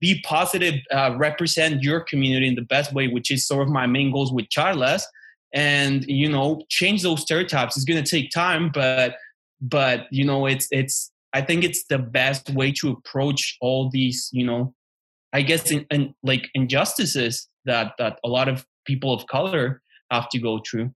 be 0.00 0.22
positive, 0.22 0.76
uh, 0.90 1.14
represent 1.18 1.82
your 1.82 2.00
community 2.00 2.48
in 2.48 2.54
the 2.54 2.62
best 2.62 2.92
way, 2.94 3.08
which 3.08 3.30
is 3.30 3.46
sort 3.46 3.62
of 3.62 3.68
my 3.68 3.86
main 3.86 4.10
goals 4.10 4.32
with 4.32 4.48
Charlas. 4.48 5.02
And 5.52 6.04
you 6.06 6.28
know, 6.28 6.62
change 6.70 7.02
those 7.02 7.22
stereotypes. 7.22 7.76
It's 7.76 7.84
going 7.84 8.02
to 8.02 8.10
take 8.10 8.30
time, 8.30 8.70
but 8.72 9.16
but 9.60 10.06
you 10.10 10.24
know, 10.24 10.46
it's 10.46 10.66
it's. 10.70 11.10
I 11.32 11.42
think 11.42 11.64
it's 11.64 11.84
the 11.86 11.98
best 11.98 12.50
way 12.50 12.70
to 12.80 12.90
approach 12.90 13.56
all 13.60 13.90
these, 13.90 14.30
you 14.32 14.46
know, 14.46 14.72
I 15.34 15.42
guess 15.42 15.70
in, 15.70 15.84
in 15.90 16.14
like 16.22 16.48
injustices 16.54 17.48
that 17.64 17.94
that 17.98 18.20
a 18.24 18.28
lot 18.28 18.48
of 18.48 18.64
people 18.86 19.12
of 19.12 19.26
color 19.26 19.82
have 20.10 20.28
to 20.30 20.38
go 20.38 20.60
through. 20.68 20.94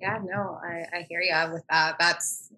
Yeah, 0.00 0.20
no, 0.24 0.60
I, 0.62 0.86
I 0.96 1.06
hear 1.08 1.20
you 1.20 1.34
with 1.52 1.64
that. 1.68 1.96
That's 1.98 2.52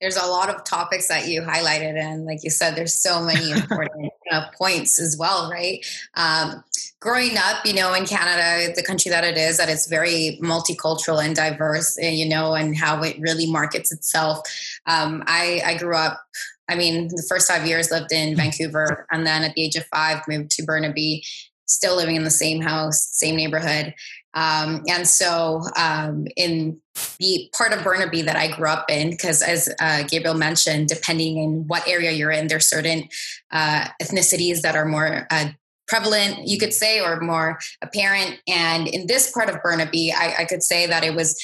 there's 0.00 0.16
a 0.16 0.26
lot 0.26 0.48
of 0.48 0.64
topics 0.64 1.08
that 1.08 1.28
you 1.28 1.42
highlighted, 1.42 1.98
and 1.98 2.24
like 2.24 2.42
you 2.42 2.50
said, 2.50 2.76
there's 2.76 2.94
so 2.94 3.22
many 3.22 3.50
important 3.60 4.12
uh, 4.32 4.46
points 4.56 4.98
as 4.98 5.16
well, 5.18 5.50
right? 5.50 5.84
Um, 6.14 6.64
growing 7.00 7.36
up, 7.36 7.64
you 7.64 7.74
know, 7.74 7.92
in 7.92 8.06
Canada, 8.06 8.72
the 8.74 8.82
country 8.82 9.10
that 9.10 9.24
it 9.24 9.36
is, 9.36 9.58
that 9.58 9.68
it's 9.68 9.86
very 9.86 10.38
multicultural 10.42 11.22
and 11.22 11.36
diverse, 11.36 11.98
eh, 12.00 12.10
you 12.10 12.28
know, 12.28 12.54
and 12.54 12.76
how 12.76 13.02
it 13.02 13.18
really 13.20 13.50
markets 13.50 13.92
itself. 13.92 14.40
Um, 14.86 15.22
I, 15.26 15.62
I 15.64 15.76
grew 15.76 15.94
up 15.94 16.20
I 16.68 16.74
mean, 16.74 17.08
the 17.08 17.24
first 17.28 17.48
five 17.48 17.66
years 17.66 17.90
lived 17.90 18.12
in 18.12 18.30
mm-hmm. 18.30 18.36
Vancouver, 18.36 19.06
and 19.10 19.26
then 19.26 19.44
at 19.44 19.54
the 19.54 19.62
age 19.62 19.76
of 19.76 19.86
five, 19.86 20.22
moved 20.28 20.50
to 20.52 20.64
Burnaby, 20.64 21.24
still 21.66 21.96
living 21.96 22.16
in 22.16 22.24
the 22.24 22.30
same 22.30 22.60
house, 22.60 23.08
same 23.12 23.36
neighborhood. 23.36 23.94
Um, 24.34 24.82
and 24.86 25.08
so, 25.08 25.62
um, 25.76 26.26
in 26.36 26.78
the 27.18 27.50
part 27.56 27.72
of 27.72 27.82
Burnaby 27.82 28.22
that 28.22 28.36
I 28.36 28.48
grew 28.48 28.68
up 28.68 28.90
in, 28.90 29.10
because 29.10 29.42
as 29.42 29.72
uh, 29.80 30.02
Gabriel 30.02 30.34
mentioned, 30.36 30.88
depending 30.88 31.38
in 31.38 31.64
what 31.66 31.88
area 31.88 32.10
you're 32.10 32.30
in, 32.30 32.48
there's 32.48 32.68
certain 32.68 33.08
uh, 33.50 33.86
ethnicities 34.02 34.60
that 34.60 34.76
are 34.76 34.84
more 34.84 35.26
uh, 35.30 35.48
prevalent, 35.88 36.46
you 36.46 36.58
could 36.58 36.74
say, 36.74 37.00
or 37.00 37.20
more 37.20 37.58
apparent. 37.80 38.38
And 38.46 38.88
in 38.88 39.06
this 39.06 39.30
part 39.30 39.48
of 39.48 39.62
Burnaby, 39.62 40.12
I, 40.12 40.34
I 40.40 40.44
could 40.44 40.62
say 40.62 40.86
that 40.86 41.04
it 41.04 41.14
was 41.14 41.40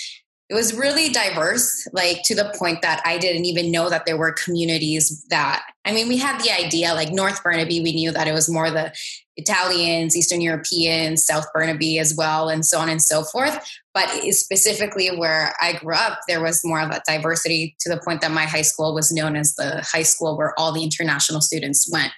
it 0.48 0.54
was 0.54 0.74
really 0.74 1.08
diverse, 1.08 1.88
like 1.92 2.18
to 2.24 2.34
the 2.34 2.52
point 2.58 2.82
that 2.82 3.00
I 3.06 3.16
didn't 3.16 3.46
even 3.46 3.70
know 3.70 3.88
that 3.88 4.04
there 4.04 4.18
were 4.18 4.32
communities 4.32 5.24
that, 5.30 5.64
I 5.86 5.92
mean, 5.92 6.08
we 6.08 6.18
had 6.18 6.40
the 6.40 6.50
idea, 6.50 6.92
like 6.94 7.10
North 7.10 7.42
Burnaby, 7.42 7.80
we 7.80 7.92
knew 7.92 8.10
that 8.10 8.28
it 8.28 8.32
was 8.32 8.50
more 8.50 8.70
the 8.70 8.92
Italians, 9.36 10.14
Eastern 10.14 10.42
Europeans, 10.42 11.24
South 11.24 11.46
Burnaby 11.54 11.98
as 11.98 12.14
well, 12.16 12.50
and 12.50 12.66
so 12.66 12.78
on 12.78 12.90
and 12.90 13.00
so 13.00 13.22
forth. 13.22 13.58
But 13.94 14.08
specifically 14.32 15.08
where 15.16 15.54
I 15.60 15.74
grew 15.74 15.94
up, 15.94 16.20
there 16.28 16.42
was 16.42 16.60
more 16.64 16.80
of 16.80 16.90
a 16.90 17.00
diversity 17.06 17.74
to 17.80 17.88
the 17.88 18.00
point 18.04 18.20
that 18.20 18.30
my 18.30 18.44
high 18.44 18.62
school 18.62 18.94
was 18.94 19.10
known 19.10 19.36
as 19.36 19.54
the 19.54 19.82
high 19.90 20.02
school 20.02 20.36
where 20.36 20.52
all 20.58 20.72
the 20.72 20.84
international 20.84 21.40
students 21.40 21.88
went. 21.90 22.12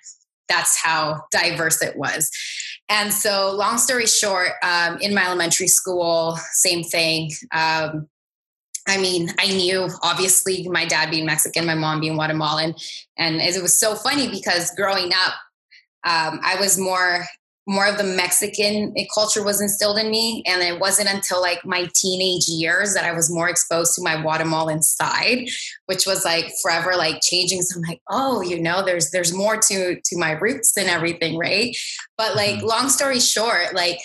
That's 0.48 0.82
how 0.82 1.22
diverse 1.30 1.80
it 1.82 1.96
was. 1.96 2.30
And 2.88 3.12
so, 3.12 3.52
long 3.52 3.78
story 3.78 4.06
short, 4.06 4.50
um, 4.62 4.98
in 5.00 5.14
my 5.14 5.24
elementary 5.24 5.68
school, 5.68 6.36
same 6.52 6.82
thing. 6.82 7.30
Um, 7.52 8.08
I 8.86 8.98
mean, 8.98 9.30
I 9.38 9.48
knew 9.48 9.88
obviously 10.02 10.68
my 10.68 10.84
dad 10.84 11.10
being 11.10 11.24
Mexican, 11.24 11.66
my 11.66 11.74
mom 11.74 12.00
being 12.00 12.14
Guatemalan, 12.14 12.74
and 13.16 13.36
it 13.36 13.62
was 13.62 13.78
so 13.78 13.94
funny 13.94 14.28
because 14.28 14.70
growing 14.72 15.10
up, 15.12 15.34
um, 16.04 16.40
I 16.42 16.56
was 16.60 16.78
more 16.78 17.24
more 17.66 17.86
of 17.86 17.96
the 17.96 18.04
Mexican 18.04 18.94
culture 19.14 19.42
was 19.42 19.60
instilled 19.60 19.98
in 19.98 20.10
me, 20.10 20.42
and 20.46 20.60
it 20.60 20.78
wasn't 20.78 21.08
until 21.08 21.40
like 21.40 21.64
my 21.64 21.88
teenage 21.94 22.46
years 22.46 22.92
that 22.94 23.04
I 23.04 23.12
was 23.12 23.32
more 23.32 23.48
exposed 23.48 23.94
to 23.94 24.02
my 24.02 24.20
Guatemalan 24.20 24.82
side, 24.82 25.48
which 25.86 26.06
was 26.06 26.24
like 26.24 26.52
forever 26.60 26.92
like 26.94 27.20
changing. 27.22 27.62
So 27.62 27.78
I'm 27.78 27.88
like, 27.88 28.02
oh, 28.10 28.42
you 28.42 28.60
know, 28.60 28.84
there's 28.84 29.10
there's 29.10 29.32
more 29.32 29.56
to 29.56 29.98
to 29.98 30.18
my 30.18 30.32
roots 30.32 30.76
and 30.76 30.90
everything, 30.90 31.38
right? 31.38 31.74
But 32.18 32.36
like, 32.36 32.56
mm-hmm. 32.56 32.66
long 32.66 32.88
story 32.90 33.20
short, 33.20 33.74
like 33.74 33.98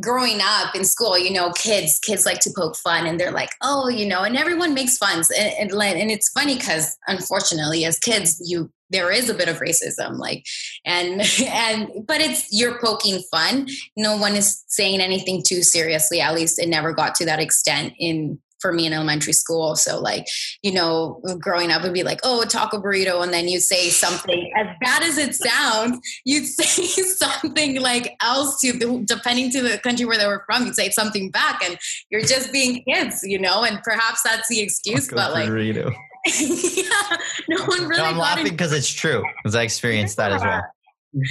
growing 0.00 0.40
up 0.42 0.74
in 0.74 0.84
school, 0.84 1.18
you 1.18 1.32
know, 1.32 1.52
kids 1.52 1.98
kids 2.02 2.26
like 2.26 2.40
to 2.40 2.50
poke 2.56 2.76
fun, 2.76 3.06
and 3.06 3.18
they're 3.18 3.30
like, 3.30 3.50
oh, 3.62 3.88
you 3.88 4.06
know, 4.06 4.22
and 4.22 4.36
everyone 4.36 4.74
makes 4.74 4.96
fun, 4.96 5.22
and 5.38 5.72
and, 5.72 5.82
and 5.82 6.10
it's 6.10 6.30
funny 6.30 6.56
because 6.56 6.96
unfortunately, 7.06 7.84
as 7.84 7.98
kids, 7.98 8.40
you 8.44 8.70
there 8.90 9.10
is 9.10 9.28
a 9.28 9.34
bit 9.34 9.48
of 9.48 9.58
racism, 9.58 10.18
like, 10.18 10.44
and 10.84 11.22
and 11.46 11.88
but 12.06 12.20
it's 12.20 12.48
you're 12.50 12.78
poking 12.80 13.22
fun. 13.30 13.68
No 13.96 14.16
one 14.16 14.34
is 14.34 14.64
saying 14.68 15.00
anything 15.00 15.42
too 15.46 15.62
seriously. 15.62 16.20
At 16.20 16.34
least 16.34 16.58
it 16.58 16.68
never 16.68 16.92
got 16.92 17.14
to 17.16 17.24
that 17.26 17.40
extent 17.40 17.94
in 17.98 18.38
for 18.64 18.72
me 18.72 18.86
in 18.86 18.94
elementary 18.94 19.34
school. 19.34 19.76
So 19.76 20.00
like, 20.00 20.24
you 20.62 20.72
know, 20.72 21.20
growing 21.38 21.70
up 21.70 21.82
would 21.82 21.92
be 21.92 22.02
like, 22.02 22.20
oh, 22.24 22.44
taco 22.44 22.80
burrito. 22.80 23.22
And 23.22 23.30
then 23.30 23.46
you 23.46 23.60
say 23.60 23.90
something 23.90 24.50
as 24.56 24.68
bad 24.80 25.02
as 25.02 25.18
it 25.18 25.34
sounds, 25.34 25.98
you'd 26.24 26.46
say 26.60 27.02
something 27.02 27.78
like 27.78 28.16
else 28.22 28.58
to 28.62 29.04
depending 29.04 29.50
to 29.50 29.60
the 29.60 29.76
country 29.76 30.06
where 30.06 30.16
they 30.16 30.26
were 30.26 30.44
from, 30.46 30.64
you'd 30.64 30.74
say 30.74 30.88
something 30.88 31.30
back 31.30 31.62
and 31.62 31.76
you're 32.08 32.22
just 32.22 32.52
being 32.54 32.82
kids, 32.88 33.20
you 33.22 33.38
know, 33.38 33.64
and 33.64 33.82
perhaps 33.82 34.22
that's 34.22 34.48
the 34.48 34.60
excuse, 34.60 35.08
taco 35.08 35.16
but 35.16 35.32
like 35.32 35.46
burrito. 35.46 35.94
yeah, 36.40 37.16
no 37.50 37.66
one 37.66 37.86
really. 37.86 38.00
No, 38.00 38.06
I'm 38.06 38.16
laughing 38.16 38.44
because 38.44 38.72
it's 38.72 38.90
true 38.90 39.22
because 39.42 39.54
I 39.54 39.62
experienced 39.62 40.16
yeah. 40.18 40.30
that 40.30 40.36
as 40.36 40.42
well. 40.42 40.62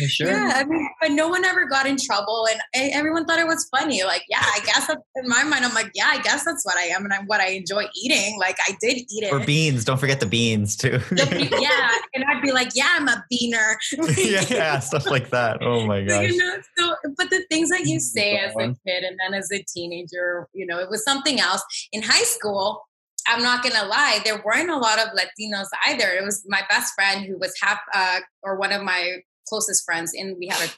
Sure. 0.07 0.27
Yeah, 0.27 0.53
I 0.55 0.63
mean, 0.63 0.87
but 1.01 1.11
no 1.11 1.27
one 1.27 1.43
ever 1.43 1.65
got 1.65 1.85
in 1.85 1.97
trouble, 1.97 2.47
and 2.49 2.61
everyone 2.93 3.25
thought 3.25 3.39
it 3.39 3.47
was 3.47 3.67
funny. 3.69 4.03
Like, 4.03 4.23
yeah, 4.29 4.41
I 4.41 4.59
guess 4.65 4.89
in 4.89 5.27
my 5.27 5.43
mind, 5.43 5.65
I'm 5.65 5.73
like, 5.73 5.91
yeah, 5.93 6.07
I 6.07 6.21
guess 6.21 6.45
that's 6.45 6.65
what 6.65 6.77
I 6.77 6.83
am, 6.83 7.03
and 7.03 7.13
I'm 7.13 7.25
what 7.25 7.41
I 7.41 7.49
enjoy 7.49 7.83
eating. 8.01 8.39
Like, 8.39 8.57
I 8.61 8.77
did 8.79 8.97
eat 8.97 9.23
it. 9.23 9.33
Or 9.33 9.39
beans. 9.39 9.83
Don't 9.83 9.99
forget 9.99 10.19
the 10.19 10.25
beans 10.25 10.77
too. 10.77 10.99
the, 11.09 11.47
yeah, 11.59 11.97
and 12.13 12.23
I'd 12.29 12.41
be 12.41 12.51
like, 12.51 12.69
yeah, 12.75 12.95
I'm 12.95 13.07
a 13.09 13.23
beaner. 13.31 13.75
yeah, 14.17 14.45
yeah, 14.49 14.79
stuff 14.79 15.05
like 15.05 15.29
that. 15.31 15.57
Oh 15.61 15.85
my 15.85 16.01
gosh. 16.05 16.29
You 16.29 16.37
know, 16.37 16.57
so, 16.77 16.95
but 17.17 17.29
the 17.29 17.43
things 17.49 17.69
that 17.69 17.85
you 17.85 17.99
say 17.99 18.37
as 18.37 18.53
a 18.55 18.67
kid 18.87 19.03
and 19.03 19.17
then 19.19 19.33
as 19.33 19.49
a 19.51 19.63
teenager, 19.63 20.47
you 20.53 20.65
know, 20.65 20.79
it 20.79 20.89
was 20.89 21.03
something 21.03 21.39
else. 21.39 21.61
In 21.91 22.01
high 22.01 22.23
school, 22.23 22.83
I'm 23.27 23.41
not 23.41 23.63
gonna 23.63 23.87
lie, 23.87 24.19
there 24.25 24.41
weren't 24.43 24.69
a 24.69 24.77
lot 24.77 24.99
of 24.99 25.09
Latinos 25.09 25.67
either. 25.87 26.09
It 26.09 26.23
was 26.23 26.43
my 26.47 26.61
best 26.69 26.93
friend 26.93 27.25
who 27.25 27.37
was 27.37 27.53
half, 27.61 27.79
uh, 27.93 28.19
or 28.41 28.57
one 28.57 28.71
of 28.71 28.83
my 28.83 29.19
closest 29.47 29.85
friends, 29.85 30.13
and 30.13 30.37
we 30.37 30.47
had 30.47 30.69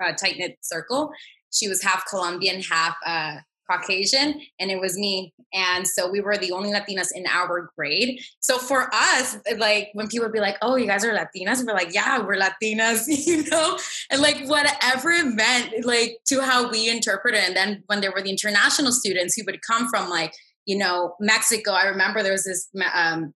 a, 0.00 0.06
a 0.10 0.14
tight 0.14 0.36
knit 0.38 0.58
circle. 0.62 1.12
She 1.52 1.68
was 1.68 1.82
half 1.82 2.04
Colombian, 2.08 2.62
half 2.62 2.96
uh, 3.06 3.36
Caucasian, 3.70 4.40
and 4.58 4.70
it 4.70 4.80
was 4.80 4.96
me. 4.96 5.32
And 5.52 5.86
so 5.86 6.10
we 6.10 6.20
were 6.20 6.36
the 6.36 6.52
only 6.52 6.70
Latinas 6.70 7.08
in 7.14 7.26
our 7.26 7.70
grade. 7.76 8.20
So 8.40 8.58
for 8.58 8.92
us, 8.94 9.38
like 9.56 9.90
when 9.94 10.08
people 10.08 10.26
would 10.26 10.32
be 10.32 10.40
like, 10.40 10.56
"Oh, 10.62 10.76
you 10.76 10.86
guys 10.86 11.04
are 11.04 11.12
Latinas," 11.12 11.64
we're 11.64 11.74
like, 11.74 11.92
"Yeah, 11.92 12.18
we're 12.20 12.38
Latinas," 12.38 13.04
you 13.26 13.44
know, 13.50 13.78
and 14.10 14.20
like 14.20 14.46
whatever 14.46 15.10
it 15.10 15.26
meant, 15.26 15.84
like 15.84 16.18
to 16.26 16.40
how 16.40 16.70
we 16.70 16.88
interpret 16.88 17.34
it. 17.34 17.44
And 17.46 17.56
then 17.56 17.82
when 17.86 18.00
there 18.00 18.12
were 18.12 18.22
the 18.22 18.30
international 18.30 18.92
students 18.92 19.34
who 19.34 19.44
would 19.46 19.60
come 19.62 19.88
from 19.88 20.08
like 20.08 20.32
you 20.66 20.78
know 20.78 21.14
Mexico, 21.20 21.72
I 21.72 21.86
remember 21.86 22.22
there 22.22 22.32
was 22.32 22.44
this 22.44 22.68
um, 22.94 23.34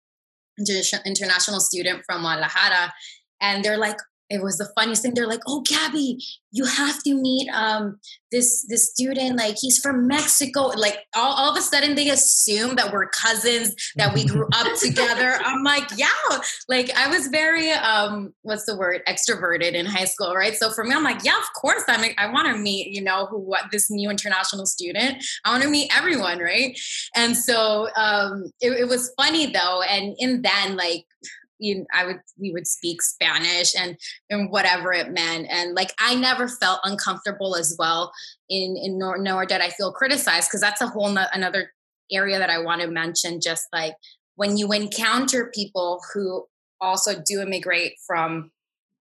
international 1.06 1.60
student 1.60 2.02
from 2.06 2.22
Guadalajara, 2.22 2.92
and 3.40 3.64
they're 3.64 3.78
like, 3.78 3.98
it 4.30 4.42
was 4.42 4.58
the 4.58 4.68
funniest 4.76 5.02
thing. 5.02 5.14
They're 5.14 5.26
like, 5.26 5.42
"Oh, 5.46 5.62
Gabby, 5.62 6.18
you 6.50 6.64
have 6.64 7.02
to 7.04 7.14
meet 7.14 7.48
um 7.50 7.98
this 8.30 8.66
this 8.68 8.90
student. 8.90 9.36
Like 9.36 9.56
he's 9.58 9.78
from 9.78 10.06
Mexico." 10.06 10.68
Like 10.68 10.98
all, 11.16 11.32
all 11.32 11.50
of 11.50 11.56
a 11.56 11.62
sudden, 11.62 11.94
they 11.94 12.10
assume 12.10 12.76
that 12.76 12.92
we're 12.92 13.08
cousins, 13.08 13.74
that 13.96 14.12
we 14.14 14.24
grew 14.24 14.46
up 14.54 14.78
together. 14.80 15.38
I'm 15.44 15.62
like, 15.64 15.88
yeah. 15.96 16.08
Like 16.68 16.90
I 16.96 17.08
was 17.08 17.28
very 17.28 17.70
um, 17.70 18.34
what's 18.42 18.66
the 18.66 18.76
word? 18.76 19.02
Extroverted 19.08 19.72
in 19.72 19.86
high 19.86 20.04
school, 20.04 20.34
right? 20.34 20.54
So 20.54 20.70
for 20.70 20.84
me, 20.84 20.94
I'm 20.94 21.04
like, 21.04 21.24
yeah, 21.24 21.38
of 21.38 21.52
course. 21.60 21.84
I'm. 21.88 22.04
I 22.18 22.30
want 22.30 22.48
to 22.48 22.56
meet, 22.56 22.88
you 22.88 23.02
know, 23.02 23.26
who 23.26 23.38
what 23.38 23.64
this 23.72 23.90
new 23.90 24.10
international 24.10 24.66
student. 24.66 25.24
I 25.44 25.50
want 25.50 25.62
to 25.62 25.70
meet 25.70 25.90
everyone, 25.96 26.38
right? 26.38 26.78
And 27.16 27.36
so 27.36 27.88
um, 27.96 28.50
it, 28.60 28.72
it 28.72 28.88
was 28.88 29.12
funny 29.16 29.46
though, 29.46 29.82
and 29.82 30.14
in 30.18 30.42
then 30.42 30.76
like 30.76 31.06
you 31.58 31.86
I 31.92 32.06
would 32.06 32.20
we 32.38 32.52
would 32.52 32.66
speak 32.66 33.02
Spanish 33.02 33.74
and 33.76 33.96
and 34.30 34.50
whatever 34.50 34.92
it 34.92 35.10
meant. 35.10 35.46
And 35.50 35.74
like 35.74 35.92
I 35.98 36.14
never 36.14 36.48
felt 36.48 36.80
uncomfortable 36.84 37.56
as 37.56 37.76
well 37.78 38.12
in 38.48 38.76
in 38.76 38.98
nor, 38.98 39.18
nor 39.18 39.46
did 39.46 39.60
I 39.60 39.70
feel 39.70 39.92
criticized 39.92 40.48
because 40.48 40.60
that's 40.60 40.80
a 40.80 40.88
whole 40.88 41.10
no, 41.10 41.24
another 41.32 41.72
area 42.10 42.38
that 42.38 42.50
I 42.50 42.58
want 42.58 42.80
to 42.82 42.88
mention 42.88 43.40
just 43.40 43.66
like 43.72 43.94
when 44.36 44.56
you 44.56 44.72
encounter 44.72 45.50
people 45.54 46.00
who 46.12 46.46
also 46.80 47.20
do 47.26 47.40
immigrate 47.40 47.94
from 48.06 48.50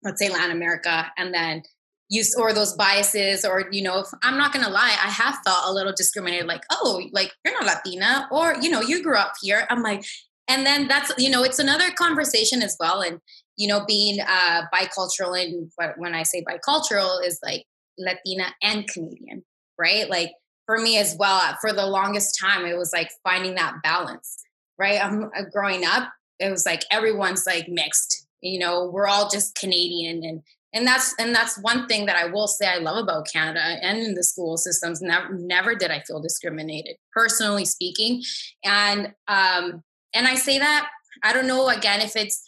let's 0.03 0.19
say 0.19 0.29
Latin 0.29 0.55
America 0.55 1.11
and 1.17 1.33
then 1.33 1.63
use 2.09 2.35
or 2.35 2.51
those 2.53 2.73
biases 2.73 3.45
or 3.45 3.69
you 3.71 3.81
know 3.81 4.03
i'm 4.21 4.37
not 4.37 4.51
gonna 4.51 4.69
lie 4.69 4.97
i 5.01 5.09
have 5.09 5.37
felt 5.45 5.63
a 5.65 5.71
little 5.71 5.93
discriminated 5.95 6.45
like 6.45 6.61
oh 6.69 7.01
like 7.13 7.31
you're 7.45 7.53
not 7.53 7.63
latina 7.63 8.27
or 8.31 8.55
you 8.61 8.69
know 8.69 8.81
you 8.81 9.01
grew 9.01 9.15
up 9.15 9.31
here. 9.41 9.65
I'm 9.69 9.81
like 9.81 10.03
and 10.51 10.65
then 10.65 10.87
that's 10.87 11.11
you 11.17 11.29
know 11.29 11.43
it's 11.43 11.59
another 11.59 11.91
conversation 11.91 12.61
as 12.61 12.75
well. 12.79 13.01
And 13.01 13.19
you 13.57 13.67
know 13.67 13.85
being 13.85 14.19
uh 14.19 14.63
bicultural 14.73 15.39
and 15.39 15.71
when 15.97 16.15
i 16.15 16.23
say 16.23 16.43
bicultural 16.43 17.23
is 17.25 17.39
like 17.43 17.65
latina 17.97 18.53
and 18.63 18.87
canadian 18.87 19.43
right? 19.77 20.09
Like 20.09 20.31
for 20.65 20.77
me 20.77 20.97
as 20.97 21.15
well 21.17 21.57
for 21.61 21.73
the 21.73 21.85
longest 21.85 22.39
time 22.39 22.65
it 22.65 22.77
was 22.77 22.91
like 22.93 23.09
finding 23.23 23.55
that 23.55 23.75
balance 23.83 24.37
right? 24.79 25.03
I'm 25.03 25.25
uh, 25.25 25.43
growing 25.51 25.85
up 25.85 26.11
it 26.39 26.49
was 26.49 26.65
like 26.65 26.83
everyone's 26.91 27.45
like 27.45 27.67
mixed 27.69 28.27
you 28.41 28.57
know? 28.57 28.89
We're 28.91 29.07
all 29.07 29.29
just 29.29 29.53
canadian. 29.53 30.23
And 30.23 30.41
and 30.73 30.87
that's 30.87 31.13
and 31.19 31.35
that's 31.35 31.59
one 31.59 31.85
thing 31.87 32.05
that 32.05 32.15
i 32.15 32.25
will 32.25 32.47
say 32.47 32.65
i 32.65 32.77
love 32.77 32.97
about 32.97 33.27
canada 33.31 33.59
and 33.59 33.99
in 33.99 34.15
the 34.15 34.23
school 34.23 34.57
systems. 34.57 35.01
Never 35.01 35.33
never 35.33 35.75
did 35.75 35.91
i 35.91 35.99
feel 36.07 36.21
discriminated 36.21 36.95
personally 37.13 37.65
speaking. 37.65 38.23
And 38.63 39.13
um 39.27 39.83
and 40.13 40.27
I 40.27 40.35
say 40.35 40.59
that, 40.59 40.89
I 41.23 41.33
don't 41.33 41.47
know, 41.47 41.69
again, 41.69 42.01
if 42.01 42.15
it's 42.15 42.43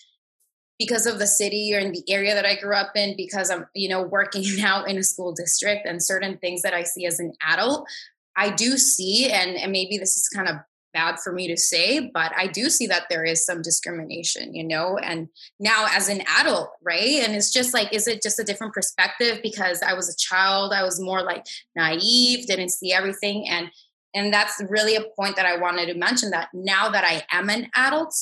because 0.80 1.06
of 1.06 1.19
the 1.19 1.28
city 1.28 1.71
or 1.73 1.80
in 1.80 1.91
the 1.91 2.04
area 2.10 2.34
that 2.34 2.45
I 2.45 2.56
grew 2.56 2.76
up 2.76 2.91
in, 2.95 3.15
because 3.15 3.49
I'm, 3.49 3.67
you 3.73 3.89
know, 3.89 4.04
working 4.04 4.43
now 4.58 4.84
in 4.84 4.97
a 4.97 5.04
school 5.04 5.34
district 5.34 5.86
and 5.86 6.04
certain 6.04 6.38
things 6.38 6.62
that 6.63 6.73
I 6.73 6.84
see 6.84 7.06
as 7.06 7.19
an 7.19 7.34
adult, 7.41 7.88
I 8.36 8.49
do 8.49 8.78
see, 8.78 9.30
and, 9.32 9.56
and 9.56 9.71
maybe 9.71 9.97
this 9.97 10.17
is 10.17 10.28
kind 10.30 10.47
of 10.47 10.58
bad 10.93 11.19
for 11.19 11.34
me 11.34 11.47
to 11.47 11.58
say, 11.58 12.12
but 12.13 12.32
I 12.38 12.47
do 12.47 12.69
see 12.69 12.88
that 12.88 13.08
there 13.10 13.23
is 13.23 13.45
some 13.45 13.62
discrimination, 13.62 14.54
you 14.54 14.63
know, 14.63 14.97
and 14.97 15.28
now 15.60 15.88
as 15.89 16.08
an 16.08 16.21
adult, 16.39 16.69
right? 16.84 17.23
And 17.23 17.36
it's 17.36 17.52
just 17.52 17.73
like, 17.73 17.93
is 17.93 18.08
it 18.08 18.21
just 18.21 18.39
a 18.39 18.43
different 18.43 18.73
perspective 18.73 19.39
because 19.41 19.82
I 19.82 19.93
was 19.93 20.08
a 20.08 20.17
child, 20.17 20.71
I 20.71 20.84
was 20.84 21.02
more 21.02 21.23
like 21.23 21.45
naive, 21.76 22.45
didn't 22.45 22.69
see 22.69 22.93
everything. 22.93 23.49
And 23.49 23.71
and 24.13 24.34
that's 24.34 24.62
really 24.69 24.95
a 24.95 25.06
point 25.17 25.36
that 25.36 25.45
I 25.45 25.58
wanted 25.58 25.88
to 25.88 25.95
mention 25.95 26.32
that 26.32 26.49
now 26.54 26.89
that 26.89 27.04
I 27.04 27.23
am 27.36 27.49
an 27.49 27.69
adult, 27.76 28.15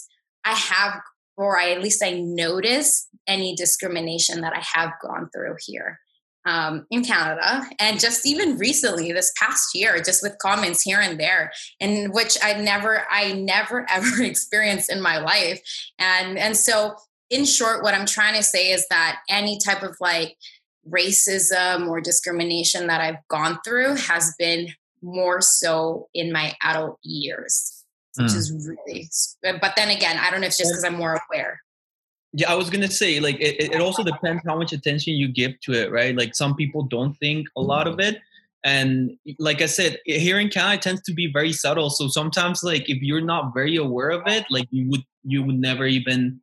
I 0.45 0.53
have, 0.53 0.99
or 1.37 1.59
I, 1.59 1.71
at 1.71 1.81
least 1.81 2.03
I 2.03 2.11
notice 2.11 3.07
any 3.27 3.55
discrimination 3.55 4.41
that 4.41 4.53
I 4.53 4.63
have 4.77 4.93
gone 5.01 5.29
through 5.33 5.55
here 5.65 5.99
um, 6.45 6.85
in 6.89 7.03
Canada. 7.03 7.63
And 7.79 7.99
just 7.99 8.25
even 8.25 8.57
recently, 8.57 9.11
this 9.11 9.31
past 9.37 9.75
year, 9.75 10.01
just 10.01 10.23
with 10.23 10.37
comments 10.39 10.81
here 10.81 10.99
and 10.99 11.19
there, 11.19 11.51
in 11.79 12.11
which 12.11 12.37
I 12.41 12.53
never, 12.53 13.05
I 13.09 13.33
never 13.33 13.85
ever 13.89 14.23
experienced 14.23 14.91
in 14.91 15.01
my 15.01 15.17
life. 15.19 15.61
And, 15.99 16.37
and 16.37 16.55
so 16.55 16.95
in 17.29 17.45
short, 17.45 17.83
what 17.83 17.93
I'm 17.93 18.05
trying 18.05 18.35
to 18.35 18.43
say 18.43 18.71
is 18.71 18.85
that 18.89 19.19
any 19.29 19.57
type 19.57 19.83
of 19.83 19.95
like 19.99 20.37
racism 20.89 21.87
or 21.87 22.01
discrimination 22.01 22.87
that 22.87 23.01
I've 23.01 23.27
gone 23.29 23.59
through 23.63 23.95
has 23.95 24.33
been 24.39 24.73
more 25.01 25.41
so 25.41 26.07
in 26.13 26.31
my 26.31 26.53
adult 26.61 26.99
years, 27.03 27.83
which 28.17 28.31
mm. 28.31 28.35
is 28.35 28.67
really, 28.67 29.09
but 29.59 29.73
then 29.75 29.89
again, 29.89 30.17
I 30.17 30.29
don't 30.29 30.41
know 30.41 30.47
if 30.47 30.51
it's 30.51 30.57
just 30.57 30.71
because 30.71 30.83
I'm 30.83 30.95
more 30.95 31.19
aware. 31.29 31.61
Yeah, 32.33 32.51
I 32.51 32.55
was 32.55 32.69
gonna 32.69 32.89
say 32.89 33.19
like 33.19 33.39
it, 33.39 33.73
it 33.73 33.81
also 33.81 34.03
depends 34.03 34.43
how 34.45 34.57
much 34.57 34.71
attention 34.71 35.13
you 35.13 35.27
give 35.27 35.59
to 35.61 35.73
it, 35.73 35.91
right? 35.91 36.15
Like 36.15 36.35
some 36.35 36.55
people 36.55 36.83
don't 36.83 37.13
think 37.15 37.47
a 37.57 37.61
lot 37.61 37.87
of 37.87 37.99
it, 37.99 38.19
and 38.63 39.17
like 39.39 39.61
I 39.61 39.65
said, 39.65 39.99
here 40.05 40.39
in 40.39 40.49
Canada, 40.49 40.75
it 40.75 40.81
tends 40.81 41.01
to 41.03 41.13
be 41.13 41.31
very 41.31 41.51
subtle. 41.51 41.89
So 41.89 42.07
sometimes, 42.07 42.63
like 42.63 42.89
if 42.89 43.01
you're 43.01 43.21
not 43.21 43.53
very 43.53 43.75
aware 43.75 44.11
of 44.11 44.21
it, 44.27 44.45
like 44.49 44.67
you 44.71 44.89
would 44.89 45.03
you 45.23 45.43
would 45.43 45.59
never 45.59 45.85
even 45.85 46.39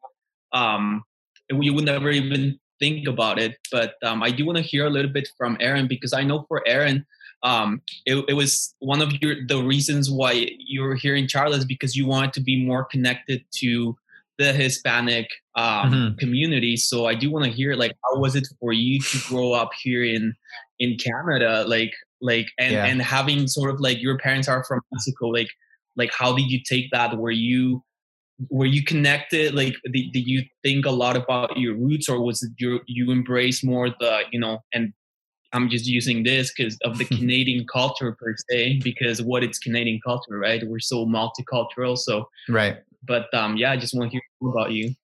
um 0.52 1.04
you 1.50 1.72
would 1.72 1.84
never 1.84 2.10
even 2.10 2.58
think 2.78 3.06
about 3.08 3.38
it. 3.38 3.56
But 3.70 3.94
um, 4.02 4.22
I 4.22 4.30
do 4.30 4.44
want 4.44 4.58
to 4.58 4.64
hear 4.64 4.86
a 4.86 4.90
little 4.90 5.10
bit 5.10 5.28
from 5.36 5.56
Aaron 5.60 5.86
because 5.86 6.12
I 6.12 6.22
know 6.22 6.44
for 6.48 6.62
Aaron, 6.66 7.06
um, 7.42 7.82
it, 8.04 8.24
it, 8.28 8.34
was 8.34 8.74
one 8.80 9.00
of 9.00 9.12
your 9.22 9.46
the 9.46 9.62
reasons 9.62 10.10
why 10.10 10.48
you 10.58 10.82
were 10.82 10.94
here 10.94 11.14
in 11.14 11.26
Charlas 11.26 11.66
because 11.66 11.94
you 11.94 12.06
wanted 12.06 12.32
to 12.32 12.40
be 12.40 12.64
more 12.64 12.84
connected 12.84 13.44
to 13.56 13.96
the 14.38 14.52
Hispanic 14.52 15.28
um, 15.56 15.92
mm-hmm. 15.92 16.18
community. 16.18 16.76
So 16.76 17.06
I 17.06 17.14
do 17.14 17.30
want 17.30 17.44
to 17.44 17.50
hear 17.50 17.74
like 17.74 17.92
how 18.04 18.18
was 18.18 18.34
it 18.34 18.46
for 18.60 18.72
you 18.72 19.00
to 19.00 19.18
grow 19.28 19.52
up 19.52 19.70
here 19.80 20.04
in 20.04 20.34
in 20.78 20.96
Canada, 20.96 21.64
like 21.66 21.92
like 22.20 22.48
and 22.58 22.72
yeah. 22.72 22.86
and 22.86 23.00
having 23.00 23.46
sort 23.46 23.70
of 23.70 23.80
like 23.80 24.00
your 24.00 24.18
parents 24.18 24.48
are 24.48 24.64
from 24.64 24.80
Mexico, 24.92 25.28
like 25.28 25.50
like 25.96 26.10
how 26.12 26.34
did 26.34 26.50
you 26.50 26.60
take 26.68 26.90
that? 26.90 27.16
Were 27.18 27.30
you 27.30 27.82
were 28.50 28.66
you 28.66 28.84
connected 28.84 29.54
like 29.54 29.74
did, 29.92 30.12
did 30.12 30.26
you 30.26 30.44
think 30.62 30.86
a 30.86 30.90
lot 30.90 31.16
about 31.16 31.56
your 31.56 31.74
roots 31.74 32.08
or 32.08 32.22
was 32.22 32.42
it 32.42 32.52
you 32.58 32.80
you 32.86 33.10
embrace 33.10 33.64
more 33.64 33.90
the 33.98 34.20
you 34.30 34.38
know 34.38 34.58
and 34.72 34.92
I'm 35.52 35.68
just 35.68 35.86
using 35.86 36.22
this 36.22 36.52
because 36.54 36.78
of 36.84 36.98
the 36.98 37.04
Canadian 37.16 37.66
culture 37.66 38.12
per 38.12 38.34
se, 38.50 38.80
because 38.82 39.22
what 39.22 39.42
it's 39.42 39.58
Canadian 39.58 40.00
culture, 40.04 40.38
right? 40.38 40.62
We're 40.66 40.78
so 40.78 41.06
multicultural. 41.06 41.96
So 41.96 42.28
right. 42.48 42.78
But 43.06 43.32
um, 43.34 43.56
yeah, 43.56 43.72
I 43.72 43.76
just 43.76 43.94
want 43.94 44.10
to 44.10 44.12
hear 44.12 44.50
about 44.50 44.72
you. 44.72 44.94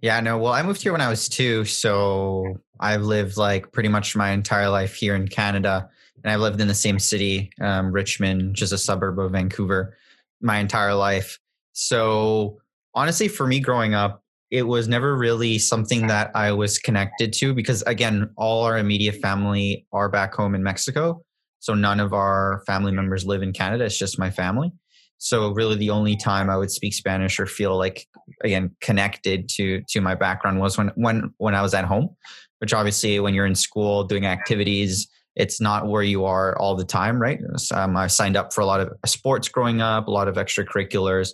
Yeah, 0.00 0.20
no. 0.20 0.38
Well, 0.38 0.52
I 0.52 0.62
moved 0.62 0.82
here 0.82 0.92
when 0.92 1.00
I 1.00 1.08
was 1.08 1.28
two, 1.28 1.64
so 1.64 2.58
I've 2.80 3.02
lived 3.02 3.36
like 3.36 3.70
pretty 3.72 3.88
much 3.88 4.16
my 4.16 4.30
entire 4.30 4.68
life 4.68 4.94
here 4.94 5.14
in 5.14 5.28
Canada, 5.28 5.88
and 6.24 6.32
I've 6.32 6.40
lived 6.40 6.60
in 6.60 6.68
the 6.68 6.74
same 6.74 6.98
city, 6.98 7.50
um, 7.60 7.92
Richmond, 7.92 8.54
just 8.54 8.72
a 8.72 8.78
suburb 8.78 9.18
of 9.18 9.32
Vancouver, 9.32 9.96
my 10.40 10.58
entire 10.58 10.94
life. 10.94 11.38
So 11.72 12.58
honestly, 12.94 13.28
for 13.28 13.46
me 13.46 13.60
growing 13.60 13.94
up, 13.94 14.21
it 14.52 14.64
was 14.68 14.86
never 14.86 15.16
really 15.16 15.58
something 15.58 16.08
that 16.08 16.30
I 16.34 16.52
was 16.52 16.78
connected 16.78 17.32
to 17.34 17.54
because, 17.54 17.80
again, 17.86 18.28
all 18.36 18.64
our 18.64 18.76
immediate 18.76 19.16
family 19.16 19.86
are 19.94 20.10
back 20.10 20.34
home 20.34 20.54
in 20.54 20.62
Mexico. 20.62 21.24
So 21.60 21.72
none 21.72 22.00
of 22.00 22.12
our 22.12 22.62
family 22.66 22.92
members 22.92 23.24
live 23.24 23.42
in 23.42 23.54
Canada. 23.54 23.86
It's 23.86 23.96
just 23.96 24.18
my 24.18 24.30
family. 24.30 24.70
So 25.16 25.52
really, 25.52 25.76
the 25.76 25.88
only 25.88 26.16
time 26.16 26.50
I 26.50 26.58
would 26.58 26.70
speak 26.70 26.92
Spanish 26.92 27.40
or 27.40 27.46
feel 27.46 27.78
like 27.78 28.06
again 28.44 28.76
connected 28.80 29.48
to 29.50 29.80
to 29.88 30.00
my 30.00 30.14
background 30.14 30.60
was 30.60 30.76
when 30.76 30.88
when 30.96 31.32
when 31.38 31.54
I 31.54 31.62
was 31.62 31.72
at 31.72 31.86
home. 31.86 32.14
Which 32.58 32.74
obviously, 32.74 33.18
when 33.20 33.32
you're 33.32 33.46
in 33.46 33.54
school 33.54 34.04
doing 34.04 34.26
activities, 34.26 35.08
it's 35.34 35.60
not 35.60 35.86
where 35.86 36.02
you 36.02 36.24
are 36.24 36.56
all 36.58 36.74
the 36.76 36.84
time, 36.84 37.20
right? 37.20 37.40
Um, 37.72 37.96
I 37.96 38.06
signed 38.06 38.36
up 38.36 38.52
for 38.52 38.60
a 38.60 38.66
lot 38.66 38.80
of 38.80 38.92
sports 39.06 39.48
growing 39.48 39.80
up, 39.80 40.06
a 40.06 40.10
lot 40.10 40.28
of 40.28 40.36
extracurriculars, 40.36 41.30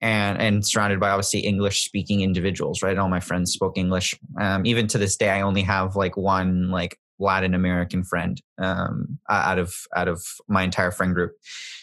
and 0.00 0.40
and 0.40 0.66
surrounded 0.66 0.98
by 0.98 1.10
obviously 1.10 1.40
English 1.40 1.84
speaking 1.84 2.22
individuals, 2.22 2.82
right? 2.82 2.98
All 2.98 3.08
my 3.08 3.20
friends 3.20 3.52
spoke 3.52 3.78
English. 3.78 4.14
Um, 4.40 4.66
even 4.66 4.86
to 4.88 4.98
this 4.98 5.16
day, 5.16 5.30
I 5.30 5.42
only 5.42 5.62
have 5.62 5.94
like 5.94 6.16
one 6.16 6.70
like 6.70 6.98
Latin 7.20 7.54
American 7.54 8.04
friend 8.04 8.40
um, 8.58 9.18
out 9.28 9.58
of 9.58 9.74
out 9.94 10.08
of 10.08 10.24
my 10.48 10.62
entire 10.62 10.90
friend 10.90 11.14
group. 11.14 11.32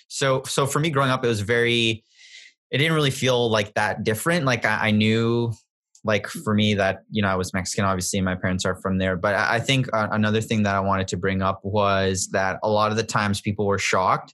So 0.08 0.44
so 0.44 0.66
for 0.66 0.80
me 0.80 0.90
growing 0.90 1.12
up, 1.12 1.24
it 1.24 1.28
was 1.28 1.42
very. 1.42 2.04
It 2.72 2.80
didn't 2.80 2.94
really 2.94 3.12
feel 3.12 3.50
like 3.50 3.76
that 3.76 4.04
different. 4.04 4.44
Like 4.44 4.66
I, 4.66 4.88
I 4.88 4.92
knew 4.92 5.54
like 6.06 6.28
for 6.28 6.54
me 6.54 6.74
that 6.76 7.04
you 7.10 7.22
know 7.22 7.28
i 7.28 7.36
was 7.36 7.54
mexican 7.54 7.84
obviously 7.84 8.22
my 8.22 8.36
parents 8.36 8.64
are 8.64 8.76
from 8.76 8.98
there 8.98 9.18
but 9.18 9.36
i 9.36 9.60
think 9.60 9.88
uh, 9.94 10.08
another 10.12 10.40
thing 10.40 10.64
that 10.64 10.76
i 10.76 10.80
wanted 10.80 11.08
to 11.08 11.18
bring 11.18 11.42
up 11.42 11.60
was 11.64 12.30
that 12.30 12.60
a 12.64 12.70
lot 12.70 12.92
of 12.92 12.98
the 12.98 13.04
times 13.04 13.42
people 13.42 13.66
were 13.66 13.80
shocked 13.80 14.34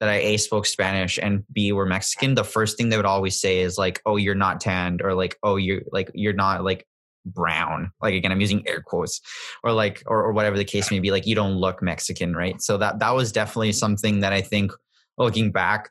that 0.00 0.08
i 0.08 0.16
a 0.16 0.36
spoke 0.36 0.66
spanish 0.66 1.18
and 1.22 1.44
b 1.52 1.72
were 1.72 1.86
mexican. 1.86 2.34
The 2.34 2.44
first 2.44 2.76
thing 2.76 2.88
they 2.88 2.96
would 2.96 3.06
always 3.06 3.40
say 3.40 3.60
is 3.60 3.78
like 3.78 4.02
oh 4.04 4.16
you're 4.16 4.34
not 4.34 4.60
tanned 4.60 5.00
or 5.00 5.14
like 5.14 5.38
oh 5.42 5.56
you're 5.56 5.82
like 5.92 6.10
you're 6.12 6.32
not 6.34 6.64
like 6.64 6.86
brown 7.24 7.92
like 8.02 8.14
again 8.14 8.32
i'm 8.32 8.40
using 8.40 8.66
air 8.66 8.82
quotes 8.82 9.20
or 9.62 9.70
like 9.70 10.02
or, 10.06 10.24
or 10.24 10.32
whatever 10.32 10.58
the 10.58 10.64
case 10.64 10.90
may 10.90 10.98
be 10.98 11.12
like 11.12 11.24
you 11.24 11.36
don't 11.36 11.54
look 11.54 11.80
mexican 11.80 12.34
right? 12.34 12.60
So 12.60 12.76
that 12.78 12.98
that 12.98 13.14
was 13.14 13.30
definitely 13.30 13.72
something 13.72 14.20
that 14.20 14.32
i 14.32 14.40
think 14.40 14.72
looking 15.18 15.52
back 15.52 15.90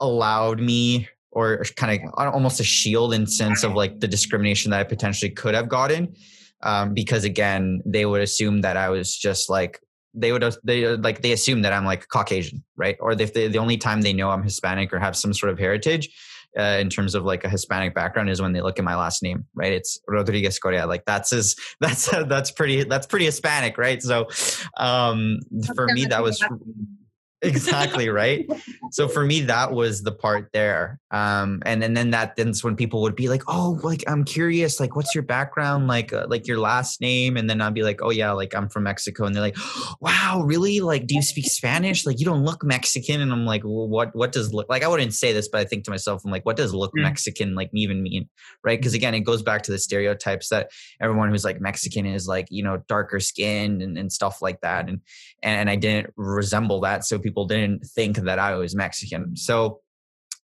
allowed 0.00 0.60
me 0.60 1.08
or 1.34 1.64
kind 1.76 2.00
of 2.02 2.32
almost 2.32 2.60
a 2.60 2.64
shield 2.64 3.12
in 3.12 3.26
sense 3.26 3.64
of 3.64 3.74
like 3.74 4.00
the 4.00 4.08
discrimination 4.08 4.70
that 4.70 4.80
I 4.80 4.84
potentially 4.84 5.30
could 5.30 5.54
have 5.54 5.68
gotten. 5.68 6.14
Um, 6.62 6.94
because 6.94 7.24
again, 7.24 7.82
they 7.84 8.06
would 8.06 8.22
assume 8.22 8.62
that 8.62 8.76
I 8.76 8.88
was 8.88 9.16
just 9.16 9.50
like 9.50 9.80
they 10.14 10.32
would 10.32 10.44
they 10.62 10.96
like 10.96 11.22
they 11.22 11.32
assume 11.32 11.62
that 11.62 11.72
I'm 11.72 11.84
like 11.84 12.08
Caucasian, 12.08 12.62
right? 12.76 12.96
Or 13.00 13.12
if 13.12 13.34
they, 13.34 13.48
the 13.48 13.58
only 13.58 13.76
time 13.76 14.00
they 14.00 14.12
know 14.12 14.30
I'm 14.30 14.42
Hispanic 14.42 14.92
or 14.92 14.98
have 14.98 15.16
some 15.16 15.34
sort 15.34 15.52
of 15.52 15.58
heritage 15.58 16.08
uh, 16.58 16.78
in 16.80 16.88
terms 16.88 17.14
of 17.14 17.24
like 17.24 17.44
a 17.44 17.48
Hispanic 17.48 17.94
background 17.94 18.30
is 18.30 18.40
when 18.40 18.52
they 18.52 18.60
look 18.60 18.78
at 18.78 18.84
my 18.84 18.94
last 18.94 19.22
name, 19.22 19.44
right? 19.54 19.72
It's 19.72 19.98
Rodriguez 20.06 20.58
Correa. 20.58 20.86
Like 20.86 21.04
that's 21.04 21.30
his 21.30 21.56
that's 21.80 22.08
that's 22.10 22.50
pretty 22.50 22.84
that's 22.84 23.06
pretty 23.06 23.26
Hispanic, 23.26 23.76
right? 23.76 24.02
So 24.02 24.28
um, 24.76 25.40
for 25.74 25.86
me, 25.86 26.06
that 26.06 26.22
was 26.22 26.42
exactly 27.44 28.08
right? 28.08 28.48
So 28.90 29.08
for 29.08 29.24
me 29.24 29.40
that 29.42 29.72
was 29.72 30.02
the 30.02 30.12
part 30.12 30.50
there 30.52 31.00
um 31.10 31.62
and 31.66 31.82
and 31.82 31.96
then 31.96 32.10
that 32.10 32.36
then's 32.36 32.62
when 32.62 32.76
people 32.76 33.02
would 33.02 33.16
be 33.16 33.28
like 33.28 33.42
oh 33.48 33.80
like 33.82 34.04
i'm 34.06 34.22
curious 34.24 34.78
like 34.78 34.94
what's 34.94 35.16
your 35.16 35.24
background? 35.24 35.88
Like 35.88 36.12
uh, 36.12 36.26
like 36.28 36.46
your 36.46 36.58
last 36.58 37.00
name? 37.00 37.36
And 37.36 37.50
then 37.50 37.60
i'd 37.60 37.74
be 37.74 37.82
like 37.82 38.00
oh 38.02 38.10
yeah 38.10 38.30
like 38.32 38.54
i'm 38.54 38.68
from 38.68 38.84
mexico. 38.84 39.24
And 39.24 39.34
they're 39.34 39.42
like 39.42 39.56
wow 40.00 40.42
really? 40.44 40.80
Like 40.80 41.06
do 41.06 41.16
you 41.16 41.22
speak 41.22 41.46
spanish? 41.46 42.06
Like 42.06 42.20
you 42.20 42.24
don't 42.24 42.44
look 42.44 42.62
mexican. 42.62 43.20
And 43.20 43.32
i'm 43.32 43.44
like 43.44 43.64
well, 43.64 43.88
what 43.88 44.14
what 44.14 44.30
does 44.30 44.54
look 44.54 44.68
like 44.68 44.84
i 44.84 44.88
wouldn't 44.88 45.14
say 45.14 45.32
this 45.32 45.48
but 45.48 45.60
i 45.60 45.64
think 45.64 45.84
to 45.84 45.90
myself 45.90 46.22
i'm 46.24 46.30
like 46.30 46.46
what 46.46 46.56
does 46.56 46.72
look 46.72 46.92
mm. 46.96 47.02
mexican 47.02 47.54
like 47.54 47.70
even 47.74 48.02
mean? 48.02 48.28
Right? 48.62 48.78
Because 48.78 48.94
again 48.94 49.14
it 49.14 49.20
goes 49.20 49.42
back 49.42 49.62
to 49.62 49.72
the 49.72 49.78
stereotypes 49.78 50.50
that 50.50 50.70
everyone 51.00 51.30
who's 51.30 51.44
like 51.44 51.60
mexican 51.60 52.06
is 52.06 52.28
like 52.28 52.46
you 52.50 52.62
know 52.62 52.82
darker 52.86 53.18
skinned 53.18 53.82
and, 53.82 53.98
and 53.98 54.12
stuff 54.12 54.40
like 54.40 54.60
that. 54.60 54.88
And 54.88 55.00
and 55.44 55.70
i 55.70 55.76
didn't 55.76 56.12
resemble 56.16 56.80
that 56.80 57.04
so 57.04 57.18
people 57.18 57.46
didn't 57.46 57.84
think 57.86 58.16
that 58.16 58.38
I 58.38 58.54
was 58.54 58.74
Mexican. 58.74 59.36
So 59.36 59.80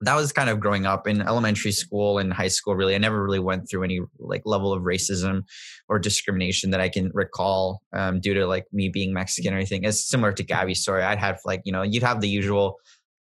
that 0.02 0.14
was 0.14 0.30
kind 0.30 0.48
of 0.48 0.60
growing 0.60 0.86
up 0.86 1.08
in 1.08 1.20
elementary 1.20 1.72
school 1.72 2.18
and 2.18 2.32
high 2.32 2.48
school 2.48 2.76
really. 2.76 2.94
I 2.94 2.98
never 2.98 3.20
really 3.22 3.40
went 3.40 3.68
through 3.68 3.82
any 3.82 4.00
like 4.20 4.42
level 4.44 4.72
of 4.72 4.84
racism 4.84 5.42
or 5.88 5.98
discrimination 5.98 6.70
that 6.70 6.80
i 6.80 6.88
can 6.88 7.10
recall 7.14 7.82
um, 7.92 8.20
due 8.20 8.34
to 8.34 8.46
like 8.46 8.66
me 8.72 8.88
being 8.88 9.12
mexican 9.12 9.52
or 9.52 9.56
anything. 9.56 9.84
It's 9.84 10.08
similar 10.08 10.32
to 10.32 10.44
gabby's 10.44 10.82
story. 10.82 11.02
I'd 11.02 11.18
have 11.18 11.40
like 11.44 11.62
you 11.64 11.72
know 11.72 11.82
you'd 11.82 12.04
have 12.04 12.20
the 12.20 12.28
usual 12.28 12.76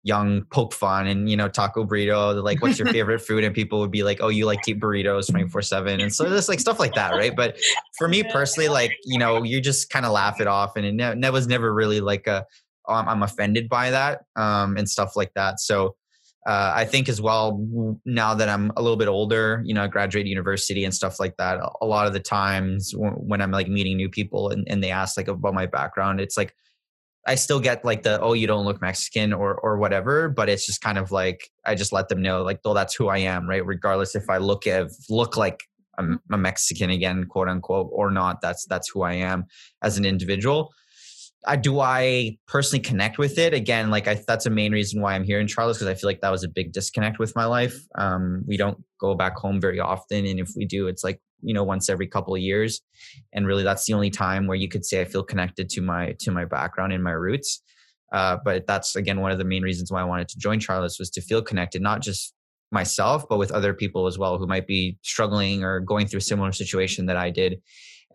young 0.04 0.44
poke 0.52 0.74
fun 0.74 1.06
and 1.06 1.30
you 1.30 1.38
know 1.38 1.48
taco 1.48 1.86
burrito 1.86 2.42
like 2.44 2.60
what's 2.62 2.80
your 2.80 2.88
favorite 2.92 3.20
food 3.20 3.44
and 3.44 3.54
people 3.54 3.80
would 3.80 3.92
be 3.92 4.02
like 4.02 4.18
oh 4.20 4.30
you 4.30 4.48
like 4.48 4.60
to 4.64 4.72
eat 4.72 4.80
burritos 4.80 5.30
24 5.30 5.62
7 5.62 6.00
and 6.00 6.12
so 6.12 6.28
there's 6.28 6.50
like 6.50 6.60
stuff 6.60 6.80
like 6.80 6.96
that 6.96 7.12
right 7.12 7.36
but 7.36 7.56
for 8.00 8.08
me 8.08 8.24
personally 8.24 8.68
like 8.68 8.92
you 9.06 9.20
know 9.20 9.44
you 9.44 9.62
just 9.62 9.92
kind 9.92 10.06
of 10.06 10.12
laugh 10.12 10.42
it 10.42 10.48
off 10.48 10.76
and 10.76 10.86
it, 10.88 10.94
ne- 10.94 11.28
it 11.28 11.32
was 11.32 11.46
never 11.48 11.72
really 11.72 12.02
like 12.02 12.26
a 12.26 12.44
I'm, 12.88 13.08
I'm 13.08 13.24
offended 13.24 13.70
by 13.70 13.92
that 13.92 14.22
um, 14.36 14.78
and 14.78 14.90
stuff 14.90 15.16
like 15.16 15.34
that. 15.36 15.60
So 15.60 15.96
uh, 16.48 16.74
I 16.76 16.86
think 16.86 17.08
as 17.08 17.22
well 17.22 17.64
now 18.06 18.34
that 18.34 18.50
I'm 18.50 18.72
a 18.76 18.82
little 18.82 18.98
bit 18.98 19.08
older, 19.08 19.62
you 19.64 19.74
know, 19.74 19.84
I 19.84 19.88
graduated 19.88 20.28
university 20.28 20.84
and 20.84 20.94
stuff 20.94 21.20
like 21.20 21.38
that. 21.38 21.60
A 21.82 21.86
lot 21.86 22.08
of 22.08 22.14
the 22.14 22.20
times 22.20 22.94
when 22.96 23.42
I'm 23.42 23.52
like 23.52 23.68
meeting 23.68 23.98
new 23.98 24.10
people 24.10 24.50
and, 24.50 24.68
and 24.68 24.84
they 24.84 24.90
ask 24.90 25.18
like 25.18 25.28
about 25.28 25.54
my 25.54 25.68
background, 25.68 26.20
it's 26.20 26.38
like 26.38 26.56
I 27.28 27.36
still 27.36 27.60
get 27.60 27.86
like 27.86 28.04
the 28.04 28.20
oh 28.20 28.34
you 28.34 28.48
don't 28.48 28.66
look 28.66 28.82
Mexican 28.82 29.34
or 29.34 29.56
or 29.56 29.78
whatever, 29.78 30.30
but 30.30 30.50
it's 30.50 30.66
just 30.66 30.82
kind 30.82 30.98
of 30.98 31.12
like 31.12 31.50
I 31.66 31.76
just 31.76 31.94
let 31.94 32.10
them 32.10 32.22
know 32.22 32.42
like 32.44 32.60
oh 32.66 32.74
that's 32.74 32.96
who 32.96 33.10
I 33.10 33.20
am, 33.20 33.48
right? 33.48 33.66
Regardless 33.66 34.16
if 34.16 34.30
I 34.30 34.38
look 34.38 34.66
at 34.68 34.88
look 35.10 35.38
like 35.38 35.62
I'm 35.98 36.20
a 36.32 36.38
Mexican 36.38 36.90
again, 36.90 37.26
quote 37.26 37.48
unquote, 37.48 37.90
or 37.92 38.10
not. 38.10 38.42
That's 38.42 38.66
that's 38.66 38.90
who 38.90 39.04
I 39.04 39.14
am 39.14 39.46
as 39.84 39.98
an 39.98 40.06
individual. 40.06 40.74
I, 41.46 41.56
do 41.56 41.80
I 41.80 42.38
personally 42.48 42.82
connect 42.82 43.18
with 43.18 43.38
it 43.38 43.54
again? 43.54 43.90
Like 43.90 44.08
I, 44.08 44.22
that's 44.28 44.46
a 44.46 44.50
main 44.50 44.72
reason 44.72 45.02
why 45.02 45.16
I'm 45.16 45.24
here 45.24 45.40
in 45.40 45.48
Charlas 45.48 45.74
because 45.74 45.88
I 45.88 45.96
feel 45.96 46.08
like 46.08 46.22
that 46.22 46.32
was 46.32 46.44
a 46.44 46.48
big 46.50 46.72
disconnect 46.72 47.18
with 47.20 47.36
my 47.36 47.46
life. 47.46 47.80
Um, 47.96 48.44
we 48.48 48.58
don't 48.58 48.84
go 49.00 49.16
back 49.16 49.38
home 49.38 49.60
very 49.60 49.80
often, 49.80 50.26
and 50.26 50.40
if 50.40 50.52
we 50.56 50.66
do, 50.66 50.88
it's 50.88 51.04
like 51.04 51.20
you 51.42 51.54
know 51.54 51.64
once 51.64 51.90
every 51.90 52.08
couple 52.08 52.36
of 52.36 52.42
years, 52.42 52.82
and 53.34 53.48
really 53.48 53.64
that's 53.64 53.86
the 53.86 53.94
only 53.94 54.12
time 54.12 54.46
where 54.46 54.58
you 54.58 54.70
could 54.70 54.86
say 54.86 55.02
I 55.02 55.06
feel 55.06 55.24
connected 55.24 55.70
to 55.70 55.82
my 55.82 56.16
to 56.20 56.32
my 56.32 56.46
background 56.46 56.94
and 56.94 57.04
my 57.04 57.12
roots. 57.12 57.64
Uh, 58.14 58.38
but 58.44 58.68
that's 58.68 58.96
again 58.96 59.22
one 59.22 59.32
of 59.32 59.38
the 59.40 59.46
main 59.46 59.64
reasons 59.64 59.92
why 59.92 60.02
I 60.02 60.06
wanted 60.06 60.28
to 60.30 60.38
join 60.38 60.60
Charlas 60.60 61.00
was 61.00 61.10
to 61.12 61.22
feel 61.22 61.42
connected, 61.42 61.82
not 61.82 62.02
just 62.02 62.34
myself, 62.72 63.28
but 63.28 63.38
with 63.38 63.52
other 63.52 63.74
people 63.74 64.06
as 64.06 64.18
well 64.18 64.38
who 64.38 64.48
might 64.48 64.68
be 64.68 64.98
struggling 65.02 65.64
or 65.64 65.80
going 65.80 66.08
through 66.08 66.20
a 66.20 66.22
similar 66.22 66.52
situation 66.52 67.08
that 67.08 67.18
I 67.18 67.30
did 67.30 67.62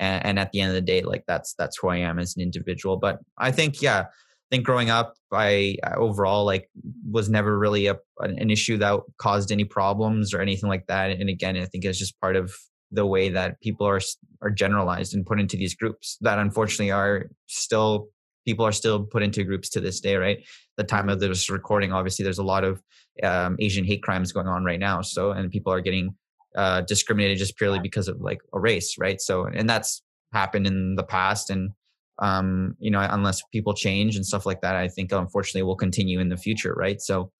and, 0.01 0.25
and 0.27 0.39
at 0.39 0.53
the 0.53 0.61
end 0.61 0.71
of 0.71 0.75
the 0.75 0.81
day 0.81 1.03
like 1.03 1.25
that's 1.27 1.55
that's 1.55 1.79
who 1.79 1.89
i 1.89 1.97
am 1.97 2.19
as 2.19 2.37
an 2.37 2.43
individual 2.43 2.97
but 2.97 3.19
i 3.39 3.51
think 3.51 3.81
yeah 3.81 4.07
I 4.47 4.55
think 4.55 4.65
growing 4.65 4.91
up, 4.91 5.15
I 5.33 5.77
overall 5.97 6.45
like 6.45 6.71
was 7.11 7.29
never 7.29 7.59
really 7.59 7.89
a 7.89 7.97
an 8.21 8.49
issue 8.49 8.77
that 8.79 9.01
caused 9.19 9.51
any 9.51 9.65
problems 9.65 10.33
or 10.33 10.41
anything 10.41 10.69
like 10.69 10.87
that. 10.87 11.11
And 11.11 11.29
again, 11.29 11.57
I 11.57 11.65
think 11.65 11.85
it's 11.85 11.99
just 11.99 12.21
part 12.21 12.37
of 12.37 12.55
the 12.93 13.07
way 13.07 13.29
that 13.31 13.61
people 13.61 13.89
are 13.89 14.01
are 14.43 14.51
generalized 14.51 15.15
and 15.15 15.27
put 15.27 15.41
into 15.41 15.57
these 15.57 15.75
groups 15.75 16.17
that 16.21 16.39
unfortunately 16.39 16.93
are 16.93 17.25
still 17.47 18.09
people 18.45 18.65
are 18.65 18.71
still 18.71 19.05
put 19.05 19.25
into 19.25 19.43
groups 19.43 19.69
to 19.71 19.81
this 19.81 19.99
day. 19.99 20.15
Right, 20.15 20.47
the 20.77 20.85
time 20.85 21.09
of 21.09 21.19
this 21.19 21.51
recording, 21.51 21.93
obviously, 21.93 22.23
there's 22.23 22.39
a 22.39 22.45
lot 22.45 22.63
of 22.63 22.81
um, 23.25 23.57
Asian 23.59 23.85
hate 23.85 24.05
crimes 24.05 24.31
going 24.31 24.47
on 24.47 24.65
right 24.65 24.79
now. 24.79 25.01
So, 25.01 25.33
and 25.33 25.51
people 25.51 25.73
are 25.73 25.81
getting 25.81 26.15
uh, 26.57 26.81
discriminated 26.83 27.39
just 27.39 27.57
purely 27.57 27.79
because 27.79 28.09
of 28.09 28.21
like 28.21 28.39
a 28.53 28.61
race, 28.61 28.97
right? 28.99 29.21
So, 29.21 29.47
and 29.47 29.69
that's 29.69 30.03
happened 30.33 30.67
in 30.67 30.97
the 30.97 31.05
past, 31.05 31.51
and 31.51 31.71
um, 32.19 32.77
you 32.79 32.91
know, 32.91 33.07
unless 33.11 33.43
people 33.53 33.75
change 33.75 34.17
and 34.17 34.25
stuff 34.25 34.47
like 34.47 34.63
that, 34.63 34.75
I 34.75 34.89
think 34.89 35.13
unfortunately 35.13 35.63
will 35.63 35.77
continue 35.77 36.21
in 36.21 36.29
the 36.29 36.37
future, 36.37 36.73
right? 36.75 37.01
So, 37.01 37.31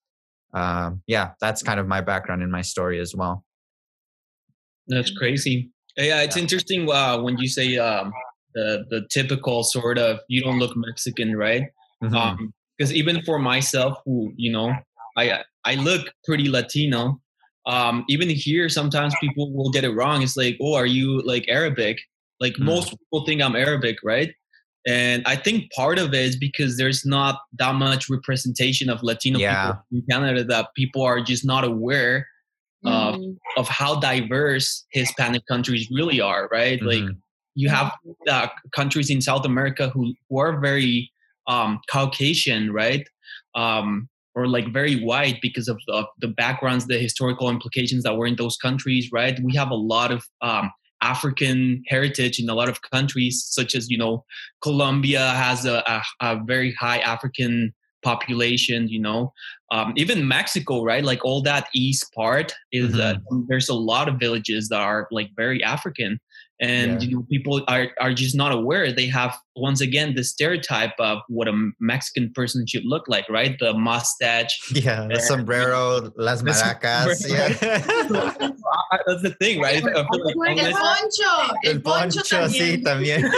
uh, 0.53 0.91
yeah, 1.07 1.31
that's 1.41 1.63
kind 1.63 1.79
of 1.79 1.87
my 1.87 2.01
background 2.01 2.43
in 2.43 2.51
my 2.51 2.61
story 2.61 2.99
as 2.99 3.15
well. 3.15 3.43
That's 4.87 5.11
crazy. 5.11 5.71
Yeah, 5.97 6.21
it's 6.21 6.35
yeah. 6.35 6.43
interesting 6.43 6.89
uh, 6.89 7.19
when 7.21 7.37
you 7.37 7.47
say 7.47 7.77
um, 7.77 8.13
the 8.53 8.85
the 8.89 9.07
typical 9.11 9.63
sort 9.63 9.97
of 9.97 10.19
you 10.27 10.43
don't 10.43 10.59
look 10.59 10.75
Mexican, 10.75 11.35
right? 11.35 11.63
Because 12.01 12.15
mm-hmm. 12.15 12.85
um, 12.85 12.95
even 12.95 13.23
for 13.23 13.39
myself, 13.39 13.97
who 14.05 14.31
you 14.35 14.51
know, 14.51 14.73
I 15.17 15.43
I 15.65 15.75
look 15.75 16.07
pretty 16.23 16.49
Latino, 16.49 17.19
um, 17.67 18.05
even 18.09 18.29
here 18.29 18.69
sometimes 18.69 19.13
people 19.21 19.53
will 19.53 19.69
get 19.69 19.83
it 19.83 19.91
wrong 19.91 20.21
it's 20.23 20.37
like 20.37 20.57
oh 20.61 20.73
are 20.73 20.85
you 20.85 21.21
like 21.23 21.45
arabic 21.49 21.97
like 22.39 22.53
mm. 22.53 22.65
most 22.65 22.89
people 22.89 23.25
think 23.25 23.41
i'm 23.41 23.55
arabic 23.55 23.97
right 24.03 24.33
and 24.87 25.21
I 25.25 25.35
think 25.35 25.69
part 25.73 25.99
of 25.99 26.13
it 26.13 26.21
is 26.21 26.37
because 26.37 26.77
there's 26.77 27.05
not 27.05 27.41
that 27.59 27.75
much 27.75 28.09
representation 28.09 28.89
of 28.89 29.03
Latino 29.03 29.37
Yeah. 29.37 29.65
people 29.65 29.85
in 29.91 30.03
Canada 30.09 30.45
that 30.45 30.69
people 30.77 31.01
are 31.03 31.19
just 31.19 31.45
not 31.45 31.65
aware 31.65 32.25
of 32.85 33.15
Mm. 33.15 33.35
of 33.57 33.67
how 33.67 33.99
diverse 33.99 34.85
Hispanic 34.93 35.45
countries 35.47 35.89
really 35.91 36.21
are, 36.21 36.47
right? 36.51 36.81
Like 36.81 37.03
Mhm. 37.03 37.17
you 37.55 37.67
have 37.69 37.91
uh, 38.29 38.47
countries 38.71 39.09
in 39.09 39.19
South 39.19 39.45
America 39.45 39.89
who, 39.89 40.13
who 40.29 40.37
are 40.39 40.57
very 40.59 41.11
um, 41.47 41.79
Caucasian, 41.91 42.71
right? 42.71 43.05
Um, 43.55 44.09
or 44.37 44.47
like 44.47 44.71
very 44.71 45.01
white 45.01 45.39
because 45.41 45.67
of 45.67 45.79
the, 45.87 46.05
the 46.19 46.27
backgrounds, 46.27 46.85
the 46.85 46.99
historical 46.99 47.49
implications 47.49 48.03
that 48.03 48.15
were 48.15 48.27
in 48.27 48.35
those 48.35 48.55
countries, 48.55 49.09
right? 49.11 49.39
We 49.43 49.55
have 49.55 49.71
a 49.71 49.75
lot 49.75 50.11
of 50.11 50.23
um, 50.43 50.71
African 51.01 51.83
heritage 51.87 52.39
in 52.39 52.47
a 52.47 52.53
lot 52.53 52.69
of 52.69 52.79
countries, 52.83 53.43
such 53.49 53.73
as, 53.73 53.89
you 53.89 53.97
know, 53.97 54.23
Colombia 54.61 55.31
has 55.31 55.65
a, 55.65 55.83
a, 55.87 56.03
a 56.21 56.43
very 56.45 56.71
high 56.73 56.99
African 56.99 57.73
population, 58.03 58.87
you 58.87 58.99
know, 58.99 59.33
um, 59.71 59.91
even 59.95 60.27
Mexico, 60.27 60.83
right? 60.83 61.03
Like 61.03 61.25
all 61.25 61.41
that 61.41 61.67
east 61.73 62.13
part 62.13 62.53
is 62.71 62.95
uh, 62.95 63.15
there's 63.47 63.69
a 63.69 63.73
lot 63.73 64.07
of 64.07 64.19
villages 64.19 64.69
that 64.69 64.81
are 64.81 65.07
like 65.09 65.29
very 65.35 65.63
African, 65.63 66.19
and 66.59 67.01
Yeah. 67.01 67.07
you 67.09 67.15
know 67.17 67.25
people 67.29 67.63
are 67.67 67.89
are 67.99 68.13
just 68.13 68.35
not 68.35 68.51
aware. 68.51 68.91
They 68.91 69.07
have 69.07 69.37
once 69.55 69.81
again 69.81 70.15
the 70.15 70.23
stereotype 70.23 70.93
of 70.99 71.19
what 71.29 71.47
a 71.47 71.53
Mexican 71.79 72.31
person 72.33 72.65
should 72.67 72.85
look 72.85 73.05
like, 73.07 73.27
right? 73.29 73.57
The 73.59 73.73
mustache. 73.73 74.57
Yeah, 74.71 75.07
the 75.11 75.19
sombrero, 75.19 76.11
las 76.17 76.41
maracas. 76.45 77.15
sombrero. 77.17 77.55
Yeah. 77.61 78.37
That's 79.07 79.21
the 79.21 79.35
thing, 79.39 79.59
right? 79.61 79.83
Like 79.83 79.95
El 79.95 80.05
poncho. 80.05 81.31
El 81.63 81.71
El 81.71 81.79
poncho 81.81 82.21
poncho, 82.21 82.47
sí, 82.47 82.81
también. 82.83 83.21
también. 83.23 83.31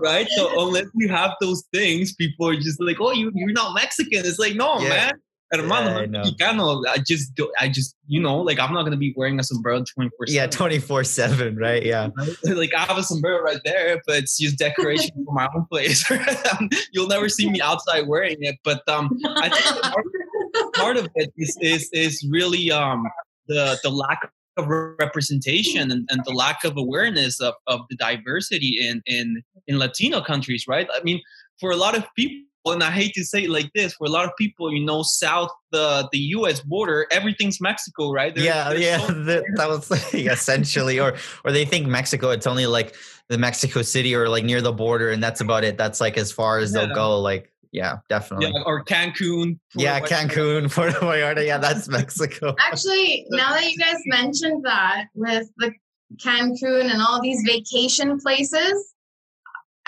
right? 0.00 0.28
So 0.36 0.66
unless 0.66 0.86
you 0.94 1.08
have 1.08 1.32
those 1.40 1.64
things, 1.72 2.14
people 2.14 2.48
are 2.48 2.56
just 2.56 2.80
like, 2.80 2.96
"Oh, 3.00 3.12
you 3.12 3.30
you're 3.34 3.52
not 3.52 3.74
Mexican." 3.74 4.24
It's 4.24 4.38
like, 4.38 4.54
no, 4.54 4.80
Yeah. 4.80 4.88
man. 4.88 5.12
Hermano, 5.52 5.90
Yeah, 5.90 5.96
I 5.96 6.06
I'm. 6.06 6.12
Mexicano. 6.12 6.84
I 6.86 6.98
just 6.98 7.34
do, 7.34 7.50
I 7.58 7.68
just 7.68 7.96
you 8.06 8.20
know 8.20 8.38
like 8.40 8.58
I'm 8.58 8.72
not 8.72 8.82
gonna 8.84 8.96
be 8.96 9.14
wearing 9.16 9.40
a 9.40 9.42
sombrero 9.42 9.82
24 9.82 10.26
Yeah, 10.28 10.46
24 10.46 11.04
7, 11.04 11.56
right? 11.56 11.84
Yeah. 11.84 12.08
like 12.44 12.74
I 12.74 12.80
have 12.80 12.98
a 12.98 13.02
sombrero 13.02 13.42
right 13.42 13.60
there, 13.64 14.00
but 14.06 14.16
it's 14.16 14.36
just 14.38 14.58
decoration 14.58 15.10
for 15.24 15.32
my 15.32 15.48
own 15.54 15.66
place. 15.70 16.08
You'll 16.92 17.08
never 17.08 17.28
see 17.28 17.48
me 17.48 17.60
outside 17.60 18.06
wearing 18.06 18.36
it. 18.40 18.56
But 18.62 18.86
um, 18.88 19.10
I 19.24 19.48
think 19.48 19.82
part, 19.82 20.74
part 20.74 20.96
of 20.96 21.08
it 21.14 21.32
is 21.36 21.56
is 21.60 21.88
is 21.92 22.26
really 22.30 22.70
um 22.70 23.04
the 23.46 23.78
the 23.82 23.90
lack 23.90 24.30
of 24.58 24.66
representation 24.98 25.90
and, 25.90 26.06
and 26.10 26.22
the 26.24 26.32
lack 26.32 26.64
of 26.64 26.76
awareness 26.76 27.40
of, 27.40 27.54
of 27.68 27.80
the 27.88 27.96
diversity 27.96 28.76
in, 28.80 29.00
in 29.06 29.42
in 29.68 29.78
Latino 29.78 30.20
countries, 30.20 30.64
right? 30.66 30.88
I 30.92 31.00
mean, 31.02 31.20
for 31.60 31.70
a 31.70 31.76
lot 31.76 31.96
of 31.96 32.04
people, 32.16 32.47
and 32.66 32.82
I 32.82 32.90
hate 32.90 33.14
to 33.14 33.24
say 33.24 33.44
it 33.44 33.50
like 33.50 33.70
this, 33.74 33.94
for 33.94 34.06
a 34.06 34.10
lot 34.10 34.24
of 34.26 34.32
people, 34.36 34.72
you 34.72 34.84
know, 34.84 35.02
south 35.02 35.50
the 35.72 36.08
the 36.12 36.18
U.S. 36.18 36.60
border, 36.60 37.06
everything's 37.10 37.60
Mexico, 37.60 38.10
right? 38.12 38.34
There's- 38.34 38.46
yeah, 38.46 38.68
there's 38.70 38.82
yeah. 38.82 39.06
so- 39.06 39.12
that, 39.24 39.44
that 39.56 39.68
was 39.68 39.90
like, 39.90 40.14
essentially, 40.14 41.00
or 41.00 41.14
or 41.44 41.52
they 41.52 41.64
think 41.64 41.86
Mexico, 41.86 42.30
it's 42.30 42.46
only 42.46 42.66
like 42.66 42.94
the 43.28 43.38
Mexico 43.38 43.82
City 43.82 44.14
or 44.14 44.28
like 44.28 44.44
near 44.44 44.60
the 44.60 44.72
border, 44.72 45.10
and 45.10 45.22
that's 45.22 45.40
about 45.40 45.64
it. 45.64 45.76
That's 45.78 46.00
like 46.00 46.16
as 46.18 46.32
far 46.32 46.58
as 46.58 46.72
they'll 46.72 46.94
go. 46.94 47.20
Like, 47.20 47.52
yeah, 47.72 47.98
definitely. 48.08 48.52
yeah, 48.54 48.62
or 48.64 48.84
Cancun. 48.84 49.58
Yeah, 49.74 49.98
Puerto 50.00 50.14
Vallarta. 50.14 50.28
Cancun, 50.30 50.70
Puerto 50.74 50.98
Vallarta. 51.00 51.46
Yeah, 51.46 51.58
that's 51.58 51.88
Mexico. 51.88 52.54
Actually, 52.60 53.26
now 53.30 53.50
that 53.52 53.70
you 53.70 53.78
guys 53.78 53.96
mentioned 54.06 54.64
that 54.64 55.06
with 55.14 55.48
the 55.58 55.72
Cancun 56.16 56.90
and 56.90 57.02
all 57.02 57.20
these 57.20 57.42
vacation 57.46 58.18
places, 58.18 58.94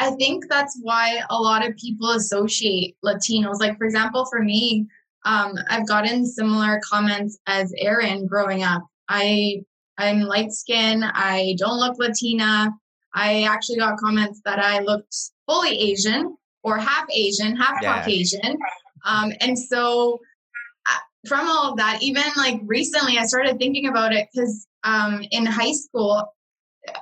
I 0.01 0.13
think 0.13 0.49
that's 0.49 0.79
why 0.81 1.21
a 1.29 1.37
lot 1.37 1.67
of 1.67 1.77
people 1.77 2.13
associate 2.13 2.97
Latinos. 3.05 3.61
Like, 3.61 3.77
for 3.77 3.85
example, 3.85 4.25
for 4.31 4.43
me, 4.43 4.87
um, 5.27 5.53
I've 5.69 5.87
gotten 5.87 6.25
similar 6.25 6.81
comments 6.83 7.39
as 7.47 7.71
Aaron 7.77 8.27
growing 8.27 8.63
up. 8.63 8.87
I 9.11 9.63
I'm 9.99 10.21
light 10.21 10.53
skinned. 10.53 11.05
I 11.05 11.55
don't 11.59 11.79
look 11.79 11.99
Latina. 11.99 12.73
I 13.15 13.43
actually 13.43 13.77
got 13.77 13.99
comments 13.99 14.41
that 14.47 14.59
I 14.59 14.79
looked 14.81 15.15
fully 15.47 15.79
Asian 15.79 16.35
or 16.63 16.79
half 16.79 17.05
Asian, 17.13 17.55
half 17.55 17.77
Yeah. 17.83 17.99
Caucasian. 17.99 18.57
Um, 19.05 19.33
and 19.43 19.59
so 19.59 20.19
uh, 20.89 21.29
from 21.29 21.47
all 21.47 21.73
of 21.73 21.77
that, 21.77 22.03
even 22.03 22.25
like 22.39 22.59
recently, 22.65 23.19
I 23.19 23.27
started 23.27 23.59
thinking 23.59 23.89
about 23.89 24.15
it 24.15 24.29
because 24.33 24.67
um, 24.85 25.23
in 25.31 25.45
high 25.45 25.73
school, 25.73 26.33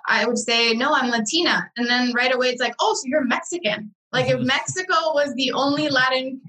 I 0.09 0.27
would 0.27 0.39
say, 0.39 0.73
no, 0.75 0.93
I'm 0.93 1.11
Latina. 1.11 1.71
And 1.77 1.87
then 1.89 2.13
right 2.15 2.35
away, 2.35 2.49
it's 2.49 2.61
like, 2.61 2.75
oh, 2.81 2.95
so 2.95 3.03
you're 3.07 3.25
Mexican. 3.25 3.95
Like 4.13 4.29
if. 4.29 4.41
Mexico 4.47 5.13
was 5.15 5.35
the 5.35 5.53
only 5.53 5.89
Latin 5.89 6.41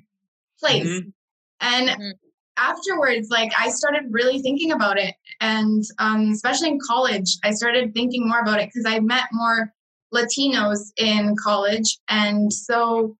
place. 0.59 0.87
Mhm. 0.87 1.13
And 1.61 1.89
Mhm. 1.89 2.11
afterwards, 2.57 3.29
like 3.29 3.51
I 3.57 3.69
started 3.69 4.05
really 4.11 4.39
thinking 4.39 4.71
about 4.71 4.97
it. 4.97 5.15
And 5.41 5.83
um, 5.99 6.31
especially 6.31 6.69
in 6.69 6.79
college, 6.85 7.37
I 7.43 7.51
started 7.51 7.93
thinking 7.93 8.27
more 8.27 8.39
about 8.39 8.59
it 8.59 8.69
because 8.73 8.85
I 8.85 8.99
met 8.99 9.25
more 9.31 9.73
Latinos 10.13 10.91
in 10.97 11.35
college. 11.41 11.99
And 12.09 12.51
so 12.51 13.15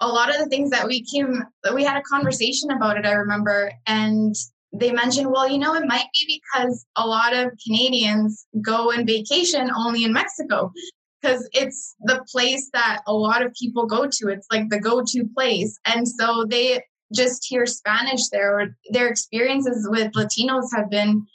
a 0.00 0.08
lot 0.08 0.30
of 0.30 0.36
the 0.38 0.46
things 0.46 0.70
that 0.70 0.86
we 0.86 1.04
came, 1.04 1.44
we 1.74 1.84
had 1.84 1.96
a 1.96 2.02
conversation 2.02 2.70
about 2.70 2.96
it, 2.98 3.06
I 3.06 3.12
remember. 3.12 3.72
And 3.86 4.34
they 4.74 4.92
mentioned, 4.92 5.30
well, 5.30 5.48
you 5.48 5.58
know, 5.58 5.74
it 5.74 5.86
might 5.86 6.08
be 6.12 6.40
because 6.52 6.84
a 6.96 7.06
lot 7.06 7.34
of 7.34 7.52
Canadians 7.64 8.46
go 8.60 8.92
on 8.92 9.06
vacation 9.06 9.70
only 9.76 10.04
in 10.04 10.12
Mexico 10.12 10.72
because 11.20 11.48
it's 11.52 11.94
the 12.00 12.24
place 12.30 12.70
that 12.72 13.00
a 13.06 13.12
lot 13.12 13.42
of 13.42 13.54
people 13.54 13.86
go 13.86 14.06
to. 14.06 14.28
It's 14.28 14.46
like 14.52 14.68
the 14.68 14.80
go 14.80 15.02
to 15.06 15.28
place. 15.34 15.78
And 15.86 16.06
so 16.06 16.44
they 16.48 16.82
just 17.14 17.46
hear 17.48 17.66
Spanish 17.66 18.28
there, 18.28 18.58
or 18.58 18.76
their 18.90 19.08
experiences 19.08 19.88
with 19.88 20.12
Latinos 20.12 20.68
have 20.74 20.90
been 20.90 21.26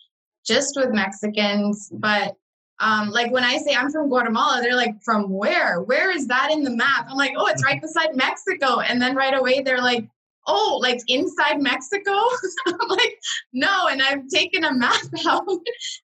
just 0.46 0.76
with 0.76 0.92
Mexicans. 0.92 1.90
But 1.94 2.36
um, 2.80 3.10
like 3.10 3.32
when 3.32 3.44
I 3.44 3.58
say 3.58 3.74
I'm 3.76 3.92
from 3.92 4.10
Guatemala, 4.10 4.62
they're 4.62 4.76
like, 4.76 4.96
from 5.04 5.30
where? 5.30 5.82
Where 5.82 6.12
is 6.16 6.28
that 6.28 6.52
in 6.52 6.64
the 6.64 6.72
map? 6.72 7.08
I'm 7.10 7.18
like, 7.18 7.34
oh, 7.38 7.48
it's 7.48 7.64
right 7.64 7.82
beside 7.82 8.16
Mexico. 8.16 8.80
And 8.80 9.02
then 9.02 9.16
right 9.16 9.34
away, 9.34 9.62
they're 9.62 9.82
like, 9.82 10.08
oh, 10.48 10.80
like 10.82 11.00
inside 11.08 11.62
Mexico? 11.62 12.12
I'm 12.68 12.88
like, 12.90 13.20
no. 13.54 13.88
And 13.88 14.02
I've 14.02 14.28
taken 14.28 14.64
a 14.64 14.74
map 14.74 15.00
out 15.28 15.46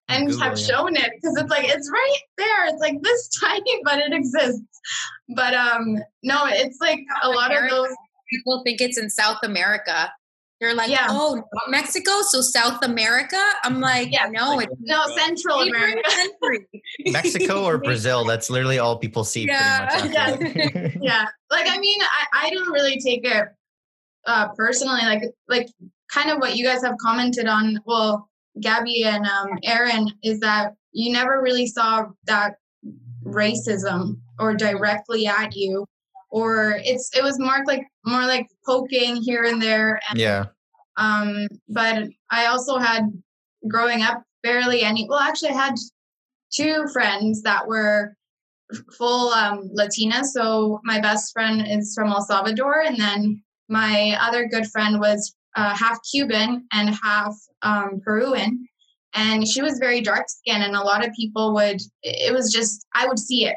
and 0.09 0.27
Google, 0.27 0.41
have 0.43 0.59
yeah. 0.59 0.65
shown 0.65 0.95
it 0.95 1.11
because 1.15 1.37
it's 1.37 1.49
like, 1.49 1.65
it's 1.67 1.89
right 1.91 2.19
there. 2.37 2.67
It's 2.67 2.79
like 2.81 3.01
this 3.01 3.29
tiny, 3.41 3.81
but 3.83 3.99
it 3.99 4.13
exists. 4.13 4.61
But 5.35 5.53
um, 5.53 5.97
no, 6.23 6.43
it's 6.45 6.77
like 6.81 6.99
a 7.23 7.29
lot 7.29 7.55
of 7.55 7.69
those. 7.69 7.89
People 8.31 8.63
think 8.65 8.81
it's 8.81 8.97
in 8.97 9.09
South 9.09 9.37
America. 9.43 10.11
They're 10.61 10.73
like, 10.73 10.89
Yeah. 10.89 11.07
oh, 11.09 11.43
Mexico, 11.67 12.21
so 12.21 12.41
South 12.41 12.83
America. 12.83 13.39
I'm 13.63 13.81
like, 13.81 14.11
Yeah. 14.11 14.29
no, 14.31 14.59
it's 14.59 14.73
No, 14.79 15.05
Central 15.15 15.59
America. 15.61 16.01
Mexico 17.07 17.65
or 17.65 17.77
Brazil. 17.77 18.23
That's 18.25 18.49
literally 18.49 18.79
all 18.79 18.97
people 18.97 19.23
see. 19.23 19.45
Yeah. 19.45 19.87
Pretty 19.89 20.07
much 20.07 20.17
after. 20.17 20.93
yeah 21.01 21.25
like 21.51 21.67
i 21.69 21.77
mean 21.77 21.99
i, 22.01 22.47
I 22.47 22.49
don't 22.49 22.71
really 22.71 22.99
take 22.99 23.25
it 23.25 23.45
uh 24.25 24.49
personally 24.49 25.01
like 25.01 25.23
like 25.47 25.67
kind 26.11 26.29
of 26.29 26.39
what 26.39 26.55
you 26.55 26.65
guys 26.65 26.83
have 26.83 26.97
commented 26.97 27.47
on 27.47 27.79
well 27.85 28.29
gabby 28.61 29.03
and 29.03 29.25
um 29.25 29.49
aaron 29.63 30.09
is 30.23 30.39
that 30.39 30.73
you 30.91 31.11
never 31.11 31.41
really 31.41 31.67
saw 31.67 32.05
that 32.25 32.55
racism 33.23 34.19
or 34.39 34.53
directly 34.53 35.27
at 35.27 35.55
you 35.55 35.85
or 36.29 36.79
it's 36.83 37.15
it 37.15 37.23
was 37.23 37.39
more 37.39 37.63
like 37.65 37.87
more 38.05 38.25
like 38.25 38.47
poking 38.65 39.15
here 39.15 39.43
and 39.43 39.61
there 39.61 40.01
and 40.09 40.19
yeah. 40.19 40.45
um, 40.97 41.47
but 41.69 42.09
I 42.29 42.47
also 42.47 42.77
had 42.77 43.03
growing 43.69 44.01
up 44.01 44.21
barely 44.43 44.81
any. 44.81 45.07
Well, 45.07 45.19
actually, 45.19 45.51
I 45.51 45.65
had 45.65 45.75
two 46.53 46.85
friends 46.91 47.41
that 47.43 47.65
were 47.65 48.17
full 48.97 49.29
um, 49.29 49.69
Latina. 49.71 50.25
So 50.25 50.81
my 50.83 50.99
best 50.99 51.31
friend 51.31 51.65
is 51.65 51.93
from 51.95 52.11
El 52.11 52.21
Salvador, 52.21 52.81
and 52.81 52.99
then 52.99 53.41
my 53.69 54.17
other 54.21 54.47
good 54.47 54.67
friend 54.67 54.99
was 54.99 55.33
uh, 55.55 55.75
half 55.75 55.99
Cuban 56.11 56.67
and 56.71 56.95
half 57.01 57.35
um, 57.61 58.01
Peruvian. 58.03 58.67
And 59.13 59.47
she 59.47 59.61
was 59.61 59.79
very 59.79 60.01
dark 60.01 60.25
skinned, 60.27 60.63
and 60.63 60.75
a 60.75 60.83
lot 60.83 61.05
of 61.05 61.13
people 61.13 61.53
would. 61.53 61.79
It 62.03 62.33
was 62.33 62.51
just 62.51 62.85
I 62.93 63.07
would 63.07 63.19
see 63.19 63.45
it 63.45 63.55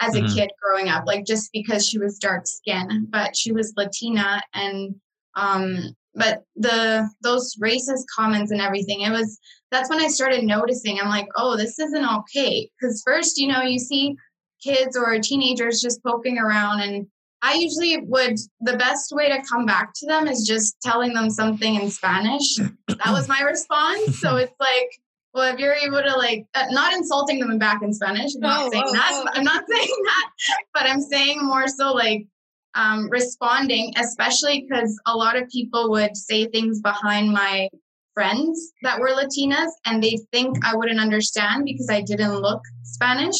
as 0.00 0.14
Mhm. 0.14 0.28
a 0.28 0.34
kid 0.34 0.50
growing 0.60 0.88
up, 0.88 1.06
like 1.06 1.24
just 1.24 1.50
because 1.52 1.86
she 1.88 1.98
was 1.98 2.18
dark 2.18 2.46
skinned, 2.46 3.08
but 3.10 3.36
she 3.36 3.52
was 3.52 3.72
Latina 3.76 4.42
and 4.54 4.94
um 5.34 5.94
but 6.14 6.44
the 6.56 7.08
those 7.22 7.56
racist 7.56 8.04
comments 8.14 8.50
and 8.50 8.60
everything 8.60 9.00
it 9.00 9.10
was 9.10 9.38
that's 9.70 9.88
when 9.88 9.98
i 9.98 10.08
started 10.08 10.44
noticing 10.44 11.00
i'm 11.00 11.08
like 11.08 11.26
oh 11.36 11.56
this 11.56 11.78
isn't 11.78 12.04
okay 12.06 12.68
because 12.78 13.02
first 13.06 13.38
you 13.38 13.48
know 13.48 13.62
you 13.62 13.78
see 13.78 14.14
kids 14.62 14.94
or 14.94 15.18
teenagers 15.18 15.80
just 15.80 16.02
poking 16.04 16.36
around 16.38 16.80
and 16.80 17.06
i 17.42 17.54
usually 17.54 17.98
would 17.98 18.38
the 18.60 18.76
best 18.76 19.12
way 19.12 19.28
to 19.28 19.42
come 19.48 19.66
back 19.66 19.92
to 19.94 20.06
them 20.06 20.26
is 20.26 20.46
just 20.46 20.76
telling 20.82 21.12
them 21.12 21.28
something 21.30 21.74
in 21.76 21.90
spanish 21.90 22.56
that 22.56 23.10
was 23.10 23.28
my 23.28 23.40
response 23.40 24.18
so 24.20 24.36
it's 24.42 24.54
like 24.60 24.90
well, 25.34 25.52
if 25.52 25.58
you're 25.58 25.72
able 25.72 26.02
to 26.02 26.14
like, 26.18 26.44
uh, 26.54 26.66
not 26.70 26.92
insulting 26.92 27.40
them 27.40 27.56
back 27.58 27.82
in 27.82 27.92
Spanish, 27.94 28.34
I'm 28.34 28.40
not 28.42 28.66
Oh, 28.66 28.70
saying 28.70 28.84
oh, 28.86 28.92
that. 28.92 29.10
oh. 29.14 29.30
I'm 29.34 29.44
not 29.44 29.64
saying 29.70 30.02
that, 30.04 30.30
but 30.74 30.82
I'm 30.86 31.00
saying 31.00 31.38
more 31.42 31.68
so 31.68 31.92
like 31.92 32.26
um, 32.74 33.08
responding, 33.08 33.94
especially 33.98 34.66
because 34.68 34.98
a 35.06 35.16
lot 35.16 35.36
of 35.36 35.48
people 35.48 35.90
would 35.90 36.16
say 36.16 36.46
things 36.46 36.80
behind 36.80 37.32
my 37.32 37.68
friends 38.14 38.72
that 38.82 39.00
were 39.00 39.08
Latinas 39.08 39.70
and 39.86 40.02
they 40.02 40.18
think 40.32 40.58
I 40.66 40.76
wouldn't 40.76 41.00
understand 41.00 41.64
because 41.64 41.88
I 41.90 42.02
didn't 42.02 42.36
look 42.40 42.60
Spanish. 42.82 43.36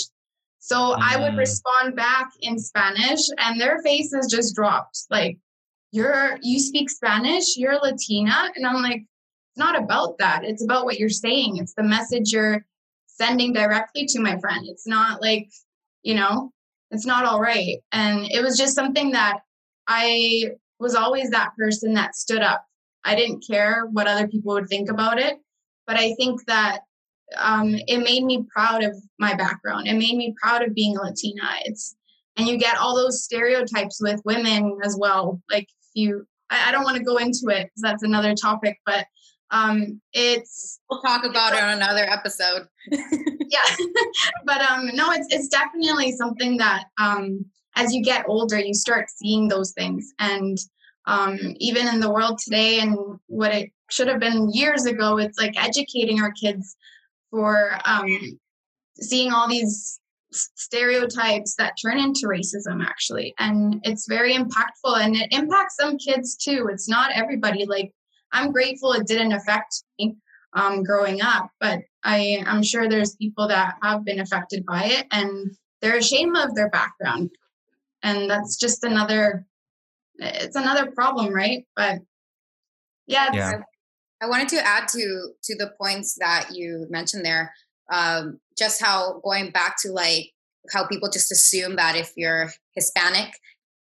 So 0.65 0.95
I 0.97 1.17
would 1.17 1.33
Mm. 1.33 1.39
respond 1.39 1.97
back 1.97 2.31
in 2.41 2.57
Spanish 2.57 3.19
and 3.37 3.61
their 3.61 3.83
faces 3.83 4.29
just 4.31 4.55
dropped. 4.55 4.97
Like, 5.11 5.39
you're 5.91 6.39
you 6.41 6.61
speak 6.61 6.89
Spanish, 6.89 7.57
you're 7.57 7.79
Latina. 7.81 8.49
And 8.55 8.65
I'm 8.65 8.81
like, 8.81 9.01
it's 9.01 9.59
not 9.59 9.77
about 9.77 10.19
that. 10.19 10.45
It's 10.45 10.63
about 10.63 10.85
what 10.85 11.01
you're 11.01 11.09
saying. 11.09 11.57
It's 11.57 11.75
the 11.75 11.83
message 11.83 12.33
you're 12.33 12.65
sending 13.09 13.53
directly 13.53 14.07
to 14.07 14.21
my 14.21 14.39
friend. 14.39 14.65
It's 14.69 14.87
not 14.87 15.21
like, 15.21 15.51
you 16.05 16.15
know, 16.15 16.53
it's 16.93 17.07
not 17.07 17.25
all 17.25 17.41
right. 17.41 17.79
And 17.91 18.31
it 18.31 18.41
was 18.41 18.57
just 18.57 18.77
something 18.77 19.11
that 19.11 19.41
I 19.89 20.53
was 20.79 20.95
always 20.95 21.31
that 21.31 21.57
person 21.59 21.93
that 21.95 22.15
stood 22.15 22.41
up. 22.43 22.65
I 23.05 23.17
didn't 23.17 23.45
care 23.45 23.87
what 23.87 24.07
other 24.07 24.29
people 24.29 24.55
would 24.55 24.69
think 24.69 24.89
about 24.89 25.19
it. 25.19 25.39
But 25.89 25.97
I 25.99 26.15
think 26.15 26.47
that 26.47 26.83
um, 27.37 27.75
it 27.87 27.99
made 27.99 28.25
me 28.25 28.47
proud 28.55 28.83
of 28.85 28.97
my 29.19 29.35
background. 29.35 29.89
It 29.89 29.95
made 29.95 30.17
me 30.17 30.35
proud 30.41 30.63
of 30.63 30.75
being 30.75 30.97
a 30.97 31.03
Latina. 31.03 31.43
It's 31.65 31.97
and 32.37 32.49
you 32.49 32.57
get 32.57 32.79
all 32.79 32.97
those 32.97 33.23
stereotypes 33.23 34.01
with 34.01 34.23
women 34.25 34.79
as 34.83 34.97
well. 34.99 35.43
Like 35.51 35.65
if 35.65 35.89
you, 35.95 36.27
I, 36.49 36.69
I 36.69 36.73
don't 36.73 36.85
want 36.85 36.97
to 36.97 37.03
go 37.03 37.19
into 37.19 37.49
it 37.49 37.65
because 37.65 37.83
that's 37.83 38.03
another 38.03 38.35
topic, 38.35 38.79
but 38.87 39.07
um, 39.51 40.01
it's 40.15 40.81
We'll 40.89 41.03
talk 41.03 41.25
about 41.25 41.53
it 41.53 41.63
on 41.63 41.77
another 41.77 42.05
episode. 42.09 42.67
yeah 43.53 43.77
but 44.45 44.61
um 44.63 44.91
no 44.95 45.13
it's 45.13 45.27
it's 45.31 45.49
definitely 45.49 46.13
something 46.13 46.57
that 46.57 46.85
um 47.01 47.45
as 47.77 47.95
you 47.95 48.03
get 48.03 48.25
older 48.27 48.59
you 48.59 48.75
start 48.75 49.07
seeing 49.11 49.47
those 49.47 49.73
things 49.73 50.13
and 50.19 50.59
um 51.07 51.39
even 51.59 51.87
in 51.87 52.01
the 52.01 52.11
world 52.11 52.39
today 52.39 52.81
and 52.81 52.97
what 53.27 53.55
it 53.55 53.71
should 53.91 54.09
have 54.09 54.21
been 54.21 54.51
years 54.53 54.87
ago 54.87 55.19
it's 55.19 55.39
like 55.39 55.55
educating 55.63 56.21
our 56.21 56.33
kids 56.33 56.77
for 57.33 57.77
um 57.85 58.39
seeing 59.01 59.33
all 59.33 59.49
these 59.49 59.99
stereotypes 60.31 61.57
that 61.57 61.75
turn 61.83 61.99
into 61.99 62.27
racism 62.27 62.85
actually. 62.85 63.35
And 63.41 63.81
it's 63.83 64.07
very 64.09 64.35
impactful 64.35 65.01
and 65.01 65.17
it 65.17 65.33
impacts 65.33 65.77
some 65.81 65.99
kids 65.99 66.37
too. 66.37 66.69
It's 66.73 66.89
not 66.89 67.11
everybody. 67.13 67.67
Like 67.67 67.91
i'm 68.35 68.51
grateful 68.51 68.93
it 68.95 69.07
didn't 69.07 69.33
affect 69.33 69.85
me 69.99 70.17
um, 70.55 70.83
growing 70.83 71.21
up 71.21 71.51
but 71.61 71.81
I, 72.03 72.43
i'm 72.47 72.63
sure 72.63 72.89
there's 72.89 73.15
people 73.17 73.49
that 73.49 73.75
have 73.83 74.07
been 74.07 74.21
affected 74.21 74.65
by 74.65 74.85
it 74.85 75.07
and 75.11 75.55
they're 75.83 75.99
ashamed 75.99 76.37
of 76.37 76.55
their 76.55 76.71
background. 76.71 77.31
And 78.03 78.31
that's 78.31 78.57
just 78.57 78.85
another 78.85 79.45
it's 80.17 80.57
another 80.57 80.91
problem 80.93 81.35
right? 81.35 81.67
But 81.77 81.99
yeah, 83.07 83.27
it's, 83.27 83.37
Yeah. 83.37 83.61
I 84.23 84.27
wanted 84.27 84.49
to 84.51 84.65
add 84.65 84.89
to 84.89 85.31
to 85.43 85.57
the 85.57 85.73
points 85.81 86.15
that 86.21 86.51
you 86.53 86.87
mentioned 86.89 87.25
there. 87.25 87.53
Um, 87.93 88.39
just 88.57 88.81
how 88.81 89.21
going 89.25 89.51
back 89.51 89.77
to 89.83 89.91
like 89.91 90.31
how 90.73 90.87
people 90.87 91.11
just 91.11 91.33
assume 91.33 91.77
that 91.77 91.97
if 91.97 92.13
you're 92.17 92.53
Hispanic, 92.77 93.35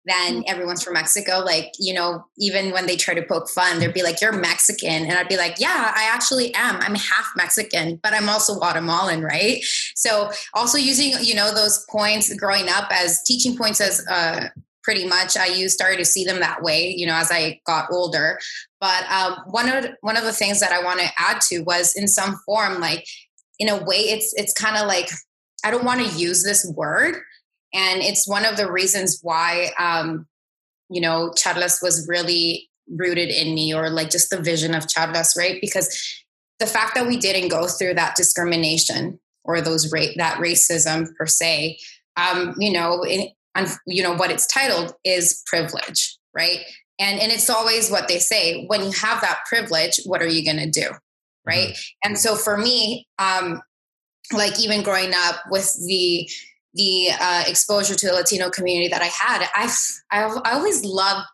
then 0.04 0.42
everyone's 0.48 0.82
from 0.82 0.94
Mexico. 0.94 1.38
Like 1.38 1.72
you 1.78 1.94
know, 1.94 2.24
even 2.38 2.72
when 2.72 2.86
they 2.86 2.96
try 2.96 3.14
to 3.14 3.22
poke 3.22 3.48
fun, 3.48 3.78
they'd 3.78 3.94
be 3.94 4.02
like, 4.02 4.20
"You're 4.20 4.32
Mexican," 4.32 5.04
and 5.04 5.12
I'd 5.12 5.28
be 5.28 5.36
like, 5.36 5.60
"Yeah, 5.60 5.92
I 5.94 6.10
actually 6.12 6.52
am. 6.54 6.76
I'm 6.80 6.96
half 6.96 7.30
Mexican, 7.36 8.00
but 8.02 8.12
I'm 8.12 8.28
also 8.28 8.56
Guatemalan, 8.56 9.22
right?" 9.22 9.62
So 9.94 10.32
also 10.54 10.76
using 10.76 11.14
you 11.20 11.36
know 11.36 11.54
those 11.54 11.86
points 11.88 12.34
growing 12.34 12.68
up 12.68 12.88
as 12.90 13.22
teaching 13.22 13.56
points 13.56 13.80
as 13.80 14.04
uh, 14.10 14.48
pretty 14.82 15.06
much 15.06 15.36
i 15.36 15.46
used 15.46 15.74
started 15.74 15.98
to 15.98 16.04
see 16.04 16.24
them 16.24 16.40
that 16.40 16.62
way 16.62 16.94
you 16.96 17.06
know 17.06 17.14
as 17.14 17.30
i 17.30 17.60
got 17.66 17.86
older. 17.90 18.38
But 18.80 19.04
um, 19.12 19.36
one 19.46 19.68
of 19.68 19.86
one 20.00 20.16
of 20.16 20.24
the 20.24 20.32
things 20.32 20.60
that 20.60 20.72
i 20.72 20.82
want 20.82 21.00
to 21.00 21.10
add 21.16 21.40
to 21.42 21.60
was 21.60 21.94
in 21.94 22.08
some 22.08 22.40
form 22.44 22.80
like 22.80 23.06
in 23.58 23.68
a 23.68 23.76
way 23.84 23.96
it's 23.96 24.34
it's 24.36 24.52
kind 24.52 24.76
of 24.76 24.86
like 24.86 25.08
i 25.64 25.70
don't 25.70 25.84
want 25.84 26.00
to 26.00 26.18
use 26.18 26.42
this 26.42 26.66
word 26.76 27.14
and 27.74 28.02
it's 28.02 28.28
one 28.28 28.44
of 28.44 28.56
the 28.56 28.70
reasons 28.70 29.20
why 29.22 29.70
um, 29.78 30.26
you 30.90 31.00
know 31.00 31.30
charlas 31.36 31.82
was 31.82 32.06
really 32.08 32.68
rooted 32.88 33.28
in 33.28 33.54
me 33.54 33.74
or 33.74 33.88
like 33.90 34.10
just 34.10 34.30
the 34.30 34.40
vision 34.40 34.74
of 34.74 34.86
charlas 34.86 35.36
right? 35.36 35.58
Because 35.60 36.24
the 36.58 36.66
fact 36.66 36.94
that 36.94 37.06
we 37.06 37.16
didn't 37.16 37.48
go 37.48 37.66
through 37.66 37.94
that 37.94 38.14
discrimination 38.14 39.18
or 39.44 39.60
those 39.60 39.92
ra- 39.92 40.14
that 40.16 40.38
racism 40.38 41.08
per 41.16 41.26
se 41.26 41.78
um, 42.16 42.54
you 42.58 42.72
know 42.72 43.02
on 43.54 43.66
you 43.86 44.02
know 44.02 44.14
what 44.14 44.30
it's 44.30 44.46
titled 44.46 44.94
is 45.04 45.42
privilege 45.46 46.18
right? 46.34 46.60
And 46.98 47.20
and 47.20 47.32
it's 47.32 47.50
always 47.50 47.90
what 47.90 48.08
they 48.08 48.18
say 48.18 48.66
when 48.66 48.82
you 48.82 48.92
have 48.92 49.20
that 49.20 49.40
privilege 49.48 50.00
what 50.04 50.22
are 50.22 50.28
you 50.28 50.44
going 50.44 50.58
to 50.58 50.70
do? 50.70 50.90
Right? 51.46 51.76
And 52.04 52.18
so 52.18 52.36
for 52.36 52.56
me 52.56 53.06
um 53.18 53.60
like 54.32 54.58
even 54.60 54.82
growing 54.82 55.12
up 55.14 55.36
with 55.50 55.74
the 55.86 56.28
the 56.74 57.10
uh, 57.20 57.44
exposure 57.46 57.94
to 57.94 58.06
the 58.06 58.14
latino 58.14 58.48
community 58.48 58.88
that 58.88 59.02
i 59.02 59.06
had 59.06 59.46
i've 59.54 59.76
i've 60.10 60.40
I 60.42 60.52
always 60.52 60.82
loved 60.86 61.26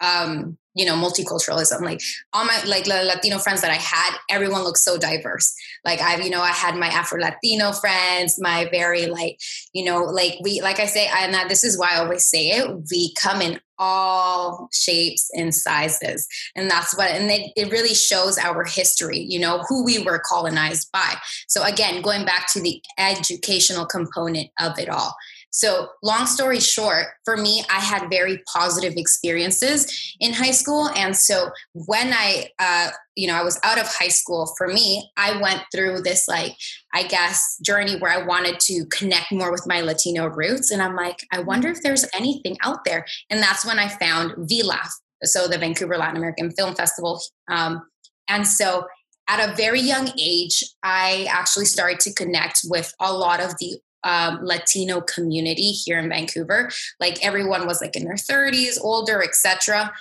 um 0.00 0.56
you 0.76 0.86
know 0.86 0.94
multiculturalism. 0.94 1.80
Like 1.80 2.00
all 2.32 2.44
my 2.44 2.62
like 2.66 2.86
latino 2.86 3.38
friends 3.38 3.62
that 3.62 3.70
i 3.70 3.74
had 3.74 4.16
everyone 4.30 4.62
looked 4.62 4.78
so 4.78 4.96
diverse. 4.96 5.54
Like 5.84 6.00
i've 6.00 6.22
you 6.22 6.30
know 6.30 6.42
i 6.42 6.52
had 6.52 6.76
my 6.76 6.88
afro 6.88 7.20
latino 7.20 7.72
friends 7.72 8.38
my 8.40 8.68
very 8.70 9.06
like 9.06 9.38
you 9.72 9.84
know 9.84 10.04
like 10.04 10.34
we 10.42 10.60
like 10.60 10.78
i 10.78 10.86
say 10.86 11.08
and 11.16 11.34
that 11.34 11.48
this 11.48 11.64
is 11.64 11.78
why 11.78 11.94
i 11.94 11.98
always 11.98 12.26
say 12.26 12.50
it 12.50 12.70
we 12.90 13.12
come 13.14 13.40
in 13.40 13.60
all 13.78 14.68
shapes 14.72 15.30
and 15.34 15.54
sizes. 15.54 16.26
And 16.54 16.70
that's 16.70 16.96
what 16.96 17.10
and 17.10 17.30
it, 17.30 17.52
it 17.56 17.70
really 17.70 17.94
shows 17.94 18.38
our 18.38 18.64
history 18.64 19.18
you 19.18 19.38
know 19.38 19.64
who 19.68 19.84
we 19.84 20.02
were 20.02 20.18
colonized 20.18 20.90
by. 20.92 21.14
So 21.48 21.62
again 21.62 22.02
going 22.02 22.24
back 22.24 22.52
to 22.52 22.60
the 22.60 22.82
educational 22.98 23.86
component 23.86 24.50
of 24.58 24.78
it 24.78 24.88
all 24.88 25.14
so, 25.56 25.88
long 26.02 26.26
story 26.26 26.60
short, 26.60 27.06
for 27.24 27.34
me, 27.34 27.64
I 27.70 27.80
had 27.80 28.10
very 28.10 28.42
positive 28.46 28.92
experiences 28.98 30.14
in 30.20 30.34
high 30.34 30.50
school. 30.50 30.90
And 30.94 31.16
so, 31.16 31.48
when 31.72 32.12
I, 32.12 32.50
uh, 32.58 32.90
you 33.14 33.26
know, 33.26 33.32
I 33.36 33.42
was 33.42 33.58
out 33.64 33.78
of 33.78 33.86
high 33.86 34.10
school, 34.10 34.52
for 34.58 34.68
me, 34.68 35.10
I 35.16 35.40
went 35.40 35.62
through 35.74 36.02
this, 36.02 36.28
like, 36.28 36.52
I 36.92 37.04
guess, 37.04 37.56
journey 37.64 37.96
where 37.96 38.12
I 38.12 38.26
wanted 38.26 38.60
to 38.60 38.84
connect 38.90 39.32
more 39.32 39.50
with 39.50 39.66
my 39.66 39.80
Latino 39.80 40.26
roots. 40.26 40.70
And 40.70 40.82
I'm 40.82 40.94
like, 40.94 41.20
I 41.32 41.40
wonder 41.40 41.68
if 41.68 41.80
there's 41.80 42.04
anything 42.14 42.58
out 42.62 42.84
there. 42.84 43.06
And 43.30 43.42
that's 43.42 43.64
when 43.64 43.78
I 43.78 43.88
found 43.88 44.32
VLAF, 44.32 44.90
so 45.24 45.48
the 45.48 45.56
Vancouver 45.56 45.96
Latin 45.96 46.18
American 46.18 46.50
Film 46.50 46.74
Festival. 46.74 47.18
Um, 47.48 47.80
and 48.28 48.46
so, 48.46 48.84
at 49.26 49.40
a 49.40 49.56
very 49.56 49.80
young 49.80 50.10
age, 50.20 50.62
I 50.82 51.26
actually 51.30 51.64
started 51.64 51.98
to 52.00 52.12
connect 52.12 52.60
with 52.64 52.92
a 53.00 53.10
lot 53.10 53.40
of 53.40 53.54
the 53.58 53.80
um, 54.06 54.38
Latino 54.42 55.00
community 55.00 55.72
here 55.72 55.98
in 55.98 56.08
Vancouver. 56.08 56.70
Like 57.00 57.24
everyone 57.24 57.66
was 57.66 57.80
like 57.82 57.96
in 57.96 58.04
their 58.04 58.14
30s, 58.14 58.78
older, 58.80 59.22
etc. 59.22 59.92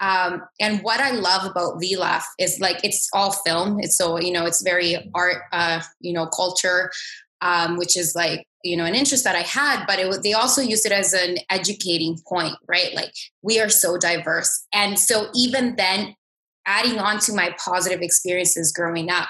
Um, 0.00 0.42
and 0.60 0.80
what 0.82 1.00
I 1.00 1.12
love 1.12 1.48
about 1.48 1.80
VLAF 1.80 2.24
is 2.40 2.58
like 2.58 2.84
it's 2.84 3.08
all 3.14 3.30
film. 3.30 3.78
It's 3.80 3.96
so 3.96 4.18
you 4.18 4.32
know 4.32 4.44
it's 4.44 4.62
very 4.62 5.10
art, 5.14 5.42
uh, 5.52 5.80
you 6.00 6.12
know, 6.12 6.26
culture, 6.26 6.90
um, 7.40 7.76
which 7.76 7.96
is 7.96 8.14
like 8.16 8.44
you 8.64 8.76
know 8.76 8.84
an 8.84 8.96
interest 8.96 9.22
that 9.22 9.36
I 9.36 9.42
had. 9.42 9.86
But 9.86 10.00
it 10.00 10.22
they 10.24 10.32
also 10.32 10.60
used 10.60 10.84
it 10.84 10.92
as 10.92 11.12
an 11.12 11.36
educating 11.50 12.18
point, 12.28 12.56
right? 12.66 12.92
Like 12.94 13.12
we 13.42 13.60
are 13.60 13.68
so 13.68 13.96
diverse, 13.96 14.66
and 14.74 14.98
so 14.98 15.28
even 15.36 15.76
then, 15.76 16.16
adding 16.66 16.98
on 16.98 17.20
to 17.20 17.32
my 17.32 17.54
positive 17.64 18.00
experiences 18.02 18.72
growing 18.72 19.08
up, 19.08 19.28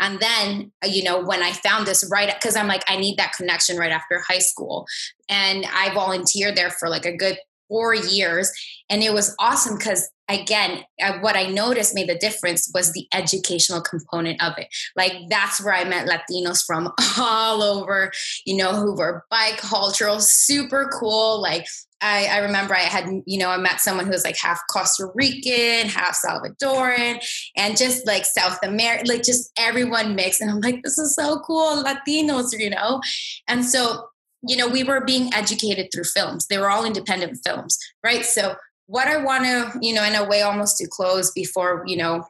and 0.00 0.18
then, 0.18 0.72
uh, 0.82 0.88
you 0.88 1.04
know, 1.04 1.22
when 1.22 1.42
I 1.42 1.52
found 1.52 1.86
this 1.86 2.08
right, 2.10 2.34
because 2.34 2.56
I'm 2.56 2.66
like, 2.66 2.82
I 2.88 2.96
need 2.96 3.18
that 3.18 3.34
connection 3.34 3.76
right 3.76 3.92
after 3.92 4.20
high 4.26 4.38
school. 4.38 4.86
And 5.28 5.66
I 5.72 5.92
volunteered 5.94 6.56
there 6.56 6.70
for 6.70 6.88
like 6.88 7.04
a 7.04 7.16
good 7.16 7.38
four 7.68 7.94
years. 7.94 8.50
And 8.90 9.02
it 9.02 9.12
was 9.12 9.34
awesome 9.38 9.78
because, 9.78 10.10
again, 10.28 10.84
uh, 11.00 11.18
what 11.20 11.36
I 11.36 11.46
noticed 11.46 11.94
made 11.94 12.08
the 12.08 12.18
difference 12.18 12.68
was 12.74 12.92
the 12.92 13.06
educational 13.14 13.80
component 13.80 14.42
of 14.42 14.54
it. 14.58 14.66
Like, 14.96 15.12
that's 15.28 15.62
where 15.62 15.74
I 15.74 15.84
met 15.84 16.08
Latinos 16.08 16.64
from 16.66 16.90
all 17.18 17.62
over, 17.62 18.10
you 18.44 18.56
know, 18.56 18.72
who 18.72 18.96
were 18.96 19.24
bicultural, 19.32 20.20
super 20.20 20.90
cool. 20.98 21.40
Like, 21.40 21.66
I, 22.00 22.26
I, 22.26 22.38
remember 22.38 22.74
I 22.74 22.80
had, 22.80 23.08
you 23.26 23.38
know, 23.38 23.50
I 23.50 23.56
met 23.56 23.80
someone 23.80 24.06
who 24.06 24.12
was 24.12 24.24
like 24.24 24.38
half 24.38 24.60
Costa 24.70 25.10
Rican, 25.14 25.88
half 25.88 26.18
Salvadoran, 26.24 27.22
and 27.56 27.76
just 27.76 28.06
like 28.06 28.24
South 28.24 28.58
America, 28.62 29.04
like 29.06 29.22
just 29.22 29.50
everyone 29.58 30.14
mixed. 30.14 30.40
And 30.40 30.50
I'm 30.50 30.60
like, 30.60 30.82
this 30.82 30.98
is 30.98 31.14
so 31.14 31.40
cool, 31.40 31.84
Latinos, 31.84 32.58
you 32.58 32.70
know? 32.70 33.00
And 33.48 33.64
so, 33.64 34.08
you 34.46 34.56
know, 34.56 34.68
we 34.68 34.84
were 34.84 35.04
being 35.04 35.32
educated 35.34 35.88
through 35.92 36.04
films. 36.04 36.46
They 36.46 36.58
were 36.58 36.70
all 36.70 36.84
independent 36.84 37.38
films, 37.44 37.78
right? 38.04 38.24
So, 38.24 38.56
what 38.86 39.06
I 39.06 39.18
want 39.18 39.44
to, 39.44 39.78
you 39.80 39.94
know, 39.94 40.02
in 40.02 40.16
a 40.16 40.28
way 40.28 40.42
almost 40.42 40.76
to 40.78 40.88
close 40.88 41.30
before, 41.30 41.84
you 41.86 41.96
know, 41.96 42.26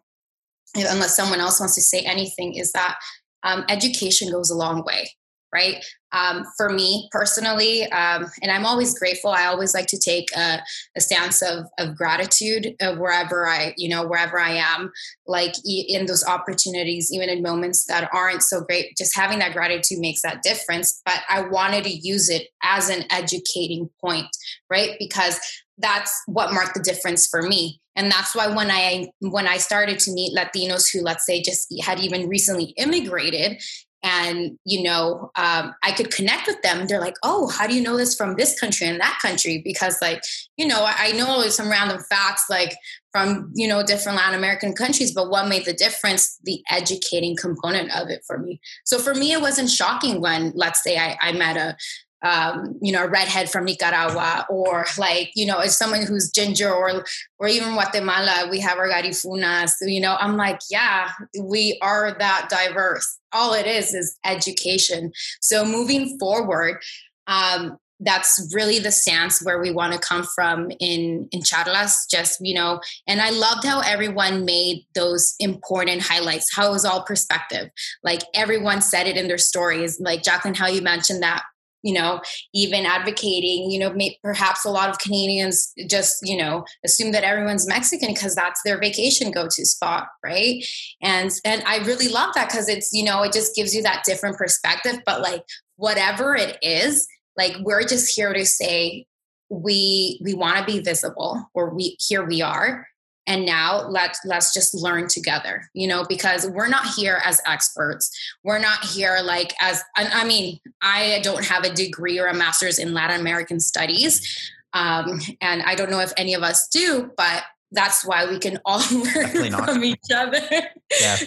unless 0.74 1.16
someone 1.16 1.40
else 1.40 1.58
wants 1.58 1.74
to 1.76 1.80
say 1.80 2.00
anything, 2.00 2.54
is 2.54 2.72
that 2.72 2.96
um, 3.44 3.64
education 3.70 4.30
goes 4.30 4.50
a 4.50 4.54
long 4.54 4.84
way 4.84 5.10
right? 5.52 5.84
Um, 6.12 6.44
for 6.56 6.70
me 6.70 7.08
personally, 7.12 7.84
um, 7.92 8.26
and 8.42 8.50
I'm 8.50 8.66
always 8.66 8.98
grateful. 8.98 9.30
I 9.30 9.46
always 9.46 9.74
like 9.74 9.86
to 9.88 9.98
take 9.98 10.26
a, 10.36 10.60
a 10.96 11.00
stance 11.00 11.40
of, 11.42 11.66
of 11.78 11.96
gratitude 11.96 12.74
uh, 12.80 12.94
wherever 12.96 13.46
I, 13.46 13.74
you 13.76 13.88
know, 13.88 14.06
wherever 14.06 14.38
I 14.38 14.52
am, 14.52 14.90
like 15.26 15.54
in 15.64 16.06
those 16.06 16.24
opportunities, 16.24 17.12
even 17.12 17.28
in 17.28 17.42
moments 17.42 17.86
that 17.86 18.10
aren't 18.12 18.42
so 18.42 18.60
great. 18.62 18.96
Just 18.96 19.16
having 19.16 19.38
that 19.38 19.52
gratitude 19.52 19.98
makes 19.98 20.22
that 20.22 20.42
difference. 20.42 21.00
But 21.04 21.20
I 21.28 21.42
wanted 21.42 21.84
to 21.84 21.90
use 21.90 22.28
it 22.28 22.48
as 22.62 22.88
an 22.88 23.04
educating 23.10 23.88
point, 24.00 24.28
right? 24.68 24.96
Because 24.98 25.38
that's 25.78 26.22
what 26.26 26.52
marked 26.52 26.74
the 26.74 26.82
difference 26.82 27.26
for 27.26 27.42
me 27.42 27.80
and 27.96 28.10
that's 28.10 28.34
why 28.34 28.46
when 28.46 28.70
i 28.70 29.08
when 29.20 29.46
i 29.46 29.56
started 29.56 29.98
to 29.98 30.12
meet 30.12 30.36
latinos 30.36 30.92
who 30.92 31.02
let's 31.02 31.26
say 31.26 31.42
just 31.42 31.72
had 31.82 31.98
even 32.00 32.28
recently 32.28 32.74
immigrated 32.76 33.60
and 34.02 34.58
you 34.64 34.82
know 34.82 35.30
um, 35.36 35.74
i 35.82 35.92
could 35.92 36.10
connect 36.10 36.46
with 36.46 36.60
them. 36.62 36.86
They're 36.86 37.00
like 37.00 37.16
oh 37.22 37.48
how 37.48 37.66
do 37.66 37.74
you 37.74 37.82
know 37.82 37.96
this 37.96 38.14
from 38.14 38.36
this 38.36 38.58
country 38.58 38.86
and 38.86 39.00
that 39.00 39.18
country? 39.20 39.60
Because 39.64 39.98
like 40.00 40.22
you 40.56 40.66
know 40.66 40.84
i 40.86 41.12
know 41.12 41.42
some 41.48 41.70
random 41.70 42.00
facts 42.08 42.46
like 42.48 42.76
from 43.12 43.50
you 43.54 43.66
know 43.66 43.82
different 43.82 44.16
latin 44.16 44.38
american 44.38 44.72
countries 44.72 45.12
but 45.12 45.30
what 45.30 45.48
made 45.48 45.64
the 45.64 45.72
difference? 45.72 46.38
The 46.44 46.62
educating 46.70 47.36
component 47.36 47.94
of 47.94 48.08
it 48.08 48.22
for 48.26 48.38
me. 48.38 48.60
So 48.84 48.98
for 48.98 49.14
me 49.14 49.32
it 49.32 49.40
wasn't 49.40 49.70
shocking 49.70 50.20
when 50.20 50.52
let's 50.54 50.82
say 50.82 50.96
i, 50.96 51.16
I 51.20 51.32
met 51.32 51.56
a 51.56 51.76
um, 52.22 52.78
you 52.82 52.92
know, 52.92 53.04
a 53.04 53.08
redhead 53.08 53.50
from 53.50 53.64
Nicaragua, 53.64 54.46
or 54.48 54.86
like, 54.98 55.30
you 55.34 55.46
know, 55.46 55.58
as 55.58 55.76
someone 55.76 56.04
who's 56.06 56.30
ginger, 56.30 56.70
or 56.72 57.04
or 57.38 57.48
even 57.48 57.72
Guatemala, 57.72 58.48
we 58.50 58.60
have 58.60 58.78
our 58.78 58.88
garifunas. 58.88 59.70
So, 59.70 59.86
You 59.86 60.00
know, 60.00 60.16
I'm 60.18 60.36
like, 60.36 60.60
yeah, 60.70 61.10
we 61.42 61.78
are 61.82 62.16
that 62.18 62.48
diverse. 62.50 63.18
All 63.32 63.54
it 63.54 63.66
is 63.66 63.94
is 63.94 64.18
education. 64.24 65.12
So 65.40 65.64
moving 65.64 66.18
forward, 66.18 66.82
um, 67.26 67.78
that's 68.00 68.50
really 68.54 68.78
the 68.78 68.90
stance 68.90 69.42
where 69.44 69.60
we 69.60 69.70
want 69.70 69.92
to 69.92 69.98
come 69.98 70.24
from 70.24 70.70
in 70.80 71.28
in 71.32 71.40
charlas 71.40 72.08
just 72.10 72.38
you 72.40 72.54
know 72.54 72.80
and 73.06 73.20
i 73.20 73.30
loved 73.30 73.64
how 73.64 73.80
everyone 73.80 74.44
made 74.44 74.84
those 74.94 75.34
important 75.38 76.00
highlights 76.02 76.54
how 76.54 76.68
it 76.68 76.72
was 76.72 76.84
all 76.84 77.02
perspective 77.02 77.68
like 78.02 78.20
everyone 78.34 78.80
said 78.80 79.06
it 79.06 79.16
in 79.16 79.28
their 79.28 79.38
stories 79.38 80.00
like 80.00 80.22
jacqueline 80.22 80.54
how 80.54 80.66
you 80.66 80.80
mentioned 80.80 81.22
that 81.22 81.42
you 81.82 81.94
know 81.94 82.20
even 82.54 82.86
advocating 82.86 83.70
you 83.70 83.78
know 83.78 83.92
may, 83.92 84.18
perhaps 84.22 84.64
a 84.64 84.70
lot 84.70 84.88
of 84.88 84.98
canadians 84.98 85.72
just 85.88 86.16
you 86.22 86.36
know 86.36 86.64
assume 86.84 87.12
that 87.12 87.24
everyone's 87.24 87.66
mexican 87.66 88.12
because 88.12 88.34
that's 88.34 88.60
their 88.64 88.78
vacation 88.78 89.30
go-to 89.30 89.64
spot 89.64 90.08
right? 90.24 90.64
And 91.02 91.30
and 91.44 91.62
i 91.66 91.78
really 91.78 92.08
love 92.08 92.34
that 92.34 92.48
because 92.48 92.68
it's 92.68 92.90
you 92.92 93.04
know 93.04 93.22
it 93.22 93.32
just 93.32 93.54
gives 93.54 93.74
you 93.74 93.82
that 93.82 94.04
different 94.04 94.36
perspective 94.36 95.00
but 95.06 95.20
like 95.20 95.42
whatever 95.76 96.34
it 96.34 96.58
is 96.62 97.06
like 97.36 97.56
we're 97.60 97.82
just 97.82 98.14
here 98.14 98.32
to 98.32 98.44
say 98.44 99.06
we 99.48 100.20
we 100.22 100.34
want 100.34 100.58
to 100.58 100.64
be 100.64 100.80
visible 100.80 101.44
or 101.54 101.74
we 101.74 101.96
here 101.98 102.24
we 102.24 102.40
are 102.40 102.86
and 103.30 103.46
now 103.46 103.86
let's 103.88 104.18
let's 104.24 104.52
just 104.52 104.74
learn 104.74 105.06
together 105.06 105.70
you 105.72 105.86
know 105.86 106.04
because 106.08 106.48
we're 106.48 106.68
not 106.68 106.84
here 106.96 107.22
as 107.24 107.40
experts. 107.46 108.10
We're 108.42 108.58
not 108.58 108.84
here 108.84 109.18
like 109.22 109.54
as 109.60 109.82
i 109.96 110.24
mean 110.24 110.58
i 110.82 111.20
don't 111.22 111.44
have 111.44 111.64
a 111.64 111.72
degree 111.72 112.18
or 112.18 112.26
a 112.26 112.34
master's 112.34 112.78
in 112.78 112.92
latin 112.92 113.20
american 113.20 113.60
studies 113.60 114.50
um, 114.72 115.20
and 115.40 115.62
i 115.62 115.74
don't 115.74 115.90
know 115.90 116.00
if 116.00 116.12
any 116.16 116.34
of 116.34 116.42
us 116.42 116.68
do 116.68 117.10
but 117.16 117.44
that's 117.72 118.04
why 118.04 118.26
we 118.28 118.38
can 118.38 118.58
all 118.64 118.82
learn 118.92 119.52
from 119.52 119.84
each 119.84 120.10
other. 120.14 120.40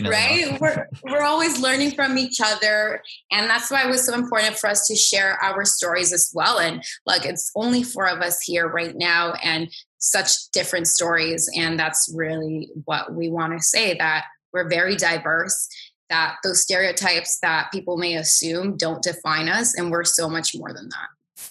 Right? 0.01 0.57
We're, 0.59 0.87
we're 1.03 1.21
always 1.21 1.59
learning 1.59 1.91
from 1.91 2.17
each 2.17 2.39
other. 2.43 3.01
And 3.31 3.49
that's 3.49 3.71
why 3.71 3.83
it 3.83 3.89
was 3.89 4.05
so 4.05 4.13
important 4.13 4.57
for 4.57 4.69
us 4.69 4.87
to 4.87 4.95
share 4.95 5.37
our 5.41 5.65
stories 5.65 6.11
as 6.11 6.31
well. 6.33 6.59
And 6.59 6.83
like 7.05 7.25
it's 7.25 7.51
only 7.55 7.83
four 7.83 8.07
of 8.07 8.19
us 8.19 8.41
here 8.41 8.67
right 8.67 8.95
now 8.95 9.33
and 9.43 9.69
such 9.99 10.49
different 10.51 10.87
stories. 10.87 11.49
And 11.57 11.79
that's 11.79 12.13
really 12.13 12.69
what 12.85 13.13
we 13.13 13.29
want 13.29 13.57
to 13.57 13.63
say 13.63 13.95
that 13.97 14.25
we're 14.51 14.69
very 14.69 14.95
diverse 14.95 15.67
that 16.09 16.35
those 16.43 16.61
stereotypes 16.61 17.39
that 17.39 17.71
people 17.71 17.97
may 17.97 18.15
assume 18.15 18.77
don't 18.77 19.01
define 19.01 19.49
us 19.49 19.75
and 19.75 19.89
we're 19.89 20.03
so 20.03 20.29
much 20.29 20.53
more 20.55 20.71
than 20.73 20.89
that. 20.89 21.49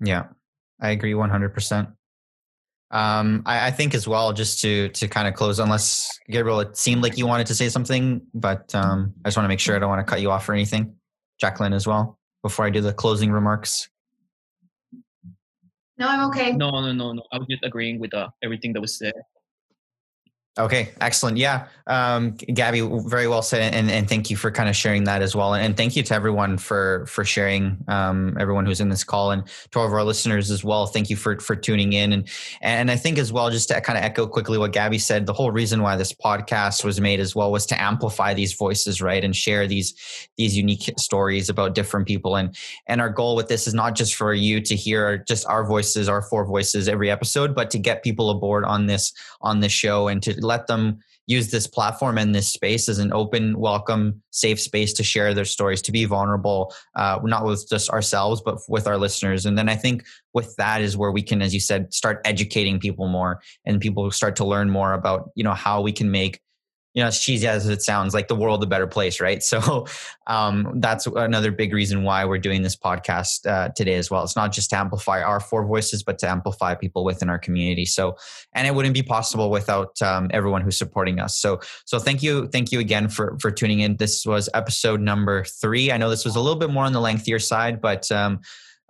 Yeah. 0.00 0.24
I 0.80 0.90
agree 0.90 1.12
100% 1.12 1.92
um, 2.92 3.42
I, 3.46 3.68
I, 3.68 3.70
think 3.70 3.94
as 3.94 4.06
well, 4.06 4.34
just 4.34 4.60
to 4.60 4.90
to 4.90 5.08
kind 5.08 5.26
of 5.26 5.32
close, 5.32 5.58
unless 5.58 6.10
Gabriel, 6.28 6.60
it 6.60 6.76
seemed 6.76 7.02
like 7.02 7.16
you 7.16 7.26
wanted 7.26 7.46
to 7.46 7.54
say 7.54 7.70
something, 7.70 8.20
but 8.34 8.74
um, 8.74 9.14
I 9.24 9.28
just 9.28 9.36
want 9.38 9.46
to 9.46 9.48
make 9.48 9.60
sure 9.60 9.74
I 9.74 9.78
don't 9.78 9.88
want 9.88 10.06
to 10.06 10.10
cut 10.10 10.20
you 10.20 10.30
off 10.30 10.46
or 10.48 10.52
anything. 10.52 10.94
Jacqueline 11.40 11.72
as 11.72 11.86
well, 11.86 12.18
before 12.42 12.66
I 12.66 12.70
do 12.70 12.82
the 12.82 12.92
closing 12.92 13.32
remarks. 13.32 13.88
No, 15.98 16.06
I'm 16.08 16.28
okay. 16.28 16.52
No, 16.52 16.70
no, 16.70 16.92
no, 16.92 17.12
no. 17.12 17.22
I 17.32 17.38
was 17.38 17.46
just 17.48 17.64
agreeing 17.64 17.98
with 17.98 18.12
uh, 18.12 18.28
everything 18.42 18.74
that 18.74 18.80
was 18.80 18.98
said. 18.98 19.14
Okay, 20.58 20.90
excellent. 21.00 21.38
Yeah, 21.38 21.68
um, 21.86 22.32
Gabby, 22.32 22.86
very 23.06 23.26
well 23.26 23.40
said, 23.40 23.72
and, 23.72 23.90
and 23.90 24.06
thank 24.06 24.28
you 24.28 24.36
for 24.36 24.50
kind 24.50 24.68
of 24.68 24.76
sharing 24.76 25.04
that 25.04 25.22
as 25.22 25.34
well. 25.34 25.54
And 25.54 25.74
thank 25.74 25.96
you 25.96 26.02
to 26.02 26.14
everyone 26.14 26.58
for 26.58 27.06
for 27.06 27.24
sharing. 27.24 27.82
Um, 27.88 28.36
everyone 28.38 28.66
who's 28.66 28.78
in 28.78 28.90
this 28.90 29.02
call, 29.02 29.30
and 29.30 29.46
to 29.46 29.78
all 29.78 29.86
of 29.86 29.92
our 29.94 30.04
listeners 30.04 30.50
as 30.50 30.62
well. 30.62 30.84
Thank 30.84 31.08
you 31.08 31.16
for 31.16 31.40
for 31.40 31.56
tuning 31.56 31.94
in. 31.94 32.12
And 32.12 32.28
and 32.60 32.90
I 32.90 32.96
think 32.96 33.16
as 33.16 33.32
well, 33.32 33.50
just 33.50 33.68
to 33.68 33.80
kind 33.80 33.98
of 33.98 34.04
echo 34.04 34.26
quickly 34.26 34.58
what 34.58 34.72
Gabby 34.72 34.98
said, 34.98 35.24
the 35.24 35.32
whole 35.32 35.50
reason 35.50 35.80
why 35.80 35.96
this 35.96 36.12
podcast 36.12 36.84
was 36.84 37.00
made 37.00 37.18
as 37.18 37.34
well 37.34 37.50
was 37.50 37.64
to 37.66 37.80
amplify 37.80 38.34
these 38.34 38.52
voices, 38.52 39.00
right, 39.00 39.24
and 39.24 39.34
share 39.34 39.66
these 39.66 40.28
these 40.36 40.54
unique 40.54 40.90
stories 40.98 41.48
about 41.48 41.74
different 41.74 42.06
people. 42.06 42.36
And 42.36 42.54
and 42.86 43.00
our 43.00 43.08
goal 43.08 43.36
with 43.36 43.48
this 43.48 43.66
is 43.66 43.72
not 43.72 43.94
just 43.94 44.14
for 44.16 44.34
you 44.34 44.60
to 44.60 44.76
hear 44.76 45.24
just 45.26 45.46
our 45.46 45.64
voices, 45.64 46.10
our 46.10 46.20
four 46.20 46.44
voices 46.44 46.88
every 46.88 47.10
episode, 47.10 47.54
but 47.54 47.70
to 47.70 47.78
get 47.78 48.04
people 48.04 48.28
aboard 48.28 48.66
on 48.66 48.84
this 48.84 49.14
on 49.40 49.60
this 49.60 49.72
show 49.72 50.08
and 50.08 50.22
to 50.22 50.41
let 50.42 50.66
them 50.66 50.98
use 51.26 51.50
this 51.50 51.66
platform 51.66 52.18
and 52.18 52.34
this 52.34 52.48
space 52.48 52.88
as 52.88 52.98
an 52.98 53.12
open, 53.12 53.58
welcome, 53.58 54.22
safe 54.30 54.60
space 54.60 54.92
to 54.94 55.02
share 55.02 55.34
their 55.34 55.44
stories, 55.44 55.80
to 55.82 55.92
be 55.92 56.04
vulnerable, 56.04 56.74
uh, 56.96 57.18
not 57.22 57.44
with 57.44 57.68
just 57.68 57.90
ourselves, 57.90 58.42
but 58.44 58.58
with 58.68 58.86
our 58.86 58.98
listeners. 58.98 59.46
And 59.46 59.56
then 59.56 59.68
I 59.68 59.76
think 59.76 60.04
with 60.34 60.54
that 60.56 60.80
is 60.80 60.96
where 60.96 61.12
we 61.12 61.22
can, 61.22 61.40
as 61.40 61.54
you 61.54 61.60
said, 61.60 61.94
start 61.94 62.20
educating 62.24 62.80
people 62.80 63.08
more 63.08 63.40
and 63.64 63.80
people 63.80 64.10
start 64.10 64.36
to 64.36 64.44
learn 64.44 64.68
more 64.68 64.94
about, 64.94 65.30
you 65.34 65.44
know, 65.44 65.54
how 65.54 65.80
we 65.80 65.92
can 65.92 66.10
make 66.10 66.40
you 66.94 67.02
know, 67.02 67.08
as 67.08 67.18
cheesy 67.18 67.46
as 67.46 67.68
it 67.68 67.82
sounds, 67.82 68.12
like 68.12 68.28
the 68.28 68.36
world 68.36 68.62
a 68.62 68.66
better 68.66 68.86
place, 68.86 69.20
right? 69.20 69.42
So 69.52 69.86
um, 70.28 70.80
that's 70.80 71.06
another 71.06 71.52
big 71.52 71.74
reason 71.74 72.04
why 72.04 72.24
we're 72.24 72.38
doing 72.38 72.62
this 72.62 72.74
podcast 72.74 73.46
uh, 73.46 73.68
today 73.68 73.96
as 73.96 74.10
well. 74.10 74.24
It's 74.24 74.34
not 74.34 74.50
just 74.50 74.70
to 74.70 74.78
amplify 74.78 75.22
our 75.22 75.40
four 75.40 75.66
voices, 75.66 76.02
but 76.02 76.18
to 76.20 76.28
amplify 76.28 76.74
people 76.74 77.04
within 77.04 77.28
our 77.28 77.38
community. 77.38 77.84
So, 77.84 78.16
and 78.54 78.66
it 78.66 78.74
wouldn't 78.74 78.94
be 78.94 79.02
possible 79.02 79.50
without 79.50 80.00
um, 80.00 80.30
everyone 80.32 80.62
who's 80.62 80.78
supporting 80.78 81.20
us. 81.20 81.36
So, 81.36 81.60
so 81.84 81.98
thank 81.98 82.22
you, 82.22 82.48
thank 82.48 82.72
you 82.72 82.80
again 82.80 83.08
for 83.08 83.36
for 83.40 83.50
tuning 83.50 83.80
in. 83.80 83.96
This 83.96 84.24
was 84.24 84.48
episode 84.54 85.02
number 85.02 85.44
three. 85.44 85.92
I 85.92 85.98
know 85.98 86.08
this 86.08 86.24
was 86.24 86.36
a 86.36 86.40
little 86.40 86.58
bit 86.58 86.70
more 86.70 86.84
on 86.84 86.94
the 86.94 87.00
lengthier 87.00 87.38
side, 87.38 87.82
but 87.82 88.10
um, 88.10 88.40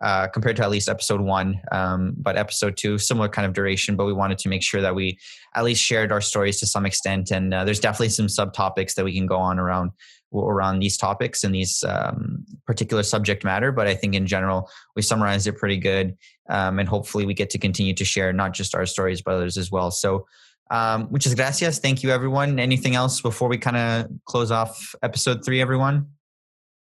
uh, 0.03 0.27
compared 0.29 0.57
to 0.57 0.63
at 0.65 0.71
least 0.71 0.89
episode 0.89 1.21
one. 1.21 1.61
Um, 1.71 2.15
but 2.17 2.37
episode 2.37 2.77
two, 2.77 2.99
similar 2.99 3.29
kind 3.29 3.47
of 3.47 3.53
duration, 3.53 3.95
but 3.97 4.05
we 4.05 4.13
wanted 4.13 4.39
to 4.39 4.49
make 4.49 4.63
sure 4.63 4.81
that 4.81 4.95
we 4.95 5.19
at 5.55 5.65
least 5.65 5.83
shared 5.83 6.11
our 6.11 6.21
stories 6.21 6.59
to 6.61 6.67
some 6.67 6.85
extent. 6.85 7.31
And 7.31 7.55
uh, 7.55 7.65
there's 7.65 7.81
definitely 7.81 8.09
some 8.09 8.27
subtopics 8.27 8.95
that 8.95 9.05
we 9.05 9.15
can 9.15 9.27
go 9.27 9.37
on 9.37 9.59
around 9.59 9.93
around 10.35 10.79
these 10.79 10.97
topics 10.97 11.45
and 11.45 11.55
these 11.55 11.85
um, 11.85 12.45
particular 12.67 13.03
subject 13.03 13.45
matter. 13.45 13.71
But 13.71 13.87
I 13.87 13.95
think 13.95 14.15
in 14.15 14.27
general, 14.27 14.71
we 14.97 15.03
summarized 15.03 15.47
it 15.47 15.59
pretty 15.59 15.77
good. 15.77 16.17
Um, 16.49 16.79
and 16.79 16.89
hopefully 16.89 17.27
we 17.27 17.35
get 17.35 17.51
to 17.51 17.59
continue 17.59 17.95
to 17.95 18.05
share 18.05 18.33
not 18.33 18.55
just 18.55 18.75
our 18.75 18.87
stories, 18.87 19.23
but 19.23 19.35
others 19.35 19.57
as 19.57 19.71
well. 19.71 19.91
So, 19.91 20.27
um, 20.71 21.15
is 21.15 21.35
gracias. 21.35 21.79
Thank 21.81 22.03
you, 22.03 22.11
everyone. 22.11 22.59
Anything 22.59 22.95
else 22.95 23.21
before 23.21 23.49
we 23.49 23.59
kind 23.59 23.77
of 23.77 24.11
close 24.25 24.51
off 24.51 24.95
episode 25.03 25.45
three, 25.45 25.61
everyone? 25.61 26.09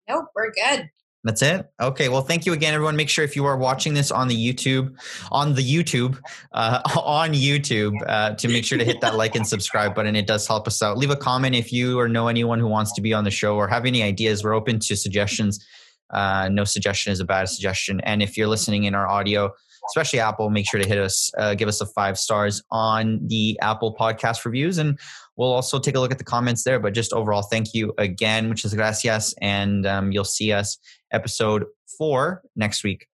Nope, 0.07 0.25
we're 0.35 0.51
good. 0.51 0.89
That's 1.23 1.43
it. 1.43 1.69
Okay. 1.79 2.09
Well, 2.09 2.23
thank 2.23 2.47
you 2.47 2.53
again, 2.53 2.73
everyone. 2.73 2.95
Make 2.95 3.09
sure 3.09 3.23
if 3.23 3.35
you 3.35 3.45
are 3.45 3.55
watching 3.55 3.93
this 3.93 4.09
on 4.09 4.27
the 4.27 4.35
YouTube, 4.35 4.95
on 5.31 5.53
the 5.53 5.61
YouTube, 5.61 6.19
uh, 6.53 6.81
on 6.99 7.33
YouTube, 7.33 7.95
uh, 8.07 8.33
to 8.35 8.47
make 8.47 8.65
sure 8.65 8.79
to 8.79 8.85
hit 8.85 9.01
that 9.01 9.15
like 9.15 9.35
and 9.35 9.45
subscribe 9.45 9.93
button. 9.93 10.15
It 10.15 10.25
does 10.25 10.47
help 10.47 10.65
us 10.65 10.81
out. 10.81 10.97
Leave 10.97 11.11
a 11.11 11.15
comment 11.15 11.53
if 11.53 11.71
you 11.71 11.99
or 11.99 12.07
know 12.07 12.27
anyone 12.27 12.59
who 12.59 12.67
wants 12.67 12.91
to 12.93 13.01
be 13.01 13.13
on 13.13 13.23
the 13.23 13.31
show 13.31 13.55
or 13.55 13.67
have 13.67 13.85
any 13.85 14.01
ideas. 14.01 14.43
We're 14.43 14.55
open 14.55 14.79
to 14.79 14.95
suggestions. 14.95 15.63
Uh, 16.09 16.49
no 16.51 16.63
suggestion 16.63 17.13
is 17.13 17.19
a 17.19 17.25
bad 17.25 17.49
suggestion. 17.49 18.01
And 18.01 18.23
if 18.23 18.35
you're 18.35 18.47
listening 18.47 18.85
in 18.85 18.95
our 18.95 19.07
audio, 19.07 19.53
especially 19.89 20.19
Apple, 20.19 20.49
make 20.49 20.69
sure 20.69 20.79
to 20.79 20.87
hit 20.87 20.97
us, 20.97 21.31
uh, 21.37 21.53
give 21.55 21.67
us 21.67 21.81
a 21.81 21.85
five 21.85 22.17
stars 22.17 22.63
on 22.71 23.19
the 23.27 23.59
Apple 23.61 23.95
podcast 23.95 24.45
reviews. 24.45 24.77
And 24.77 24.99
we'll 25.35 25.51
also 25.51 25.79
take 25.79 25.95
a 25.95 25.99
look 25.99 26.11
at 26.11 26.17
the 26.17 26.23
comments 26.23 26.63
there. 26.63 26.79
But 26.79 26.93
just 26.93 27.13
overall, 27.13 27.41
thank 27.41 27.73
you 27.73 27.93
again, 27.97 28.47
muchas 28.47 28.73
gracias. 28.73 29.33
And 29.41 29.85
um, 29.85 30.11
you'll 30.11 30.23
see 30.23 30.51
us 30.51 30.77
episode 31.11 31.65
four 31.97 32.41
next 32.55 32.83
week. 32.83 33.07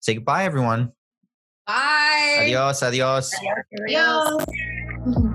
Say 0.00 0.14
goodbye, 0.14 0.44
everyone. 0.44 0.92
Bye. 1.66 2.38
Adios. 2.42 2.82
Adios. 2.82 3.32
Adios. 3.34 4.44
adios. 5.04 5.32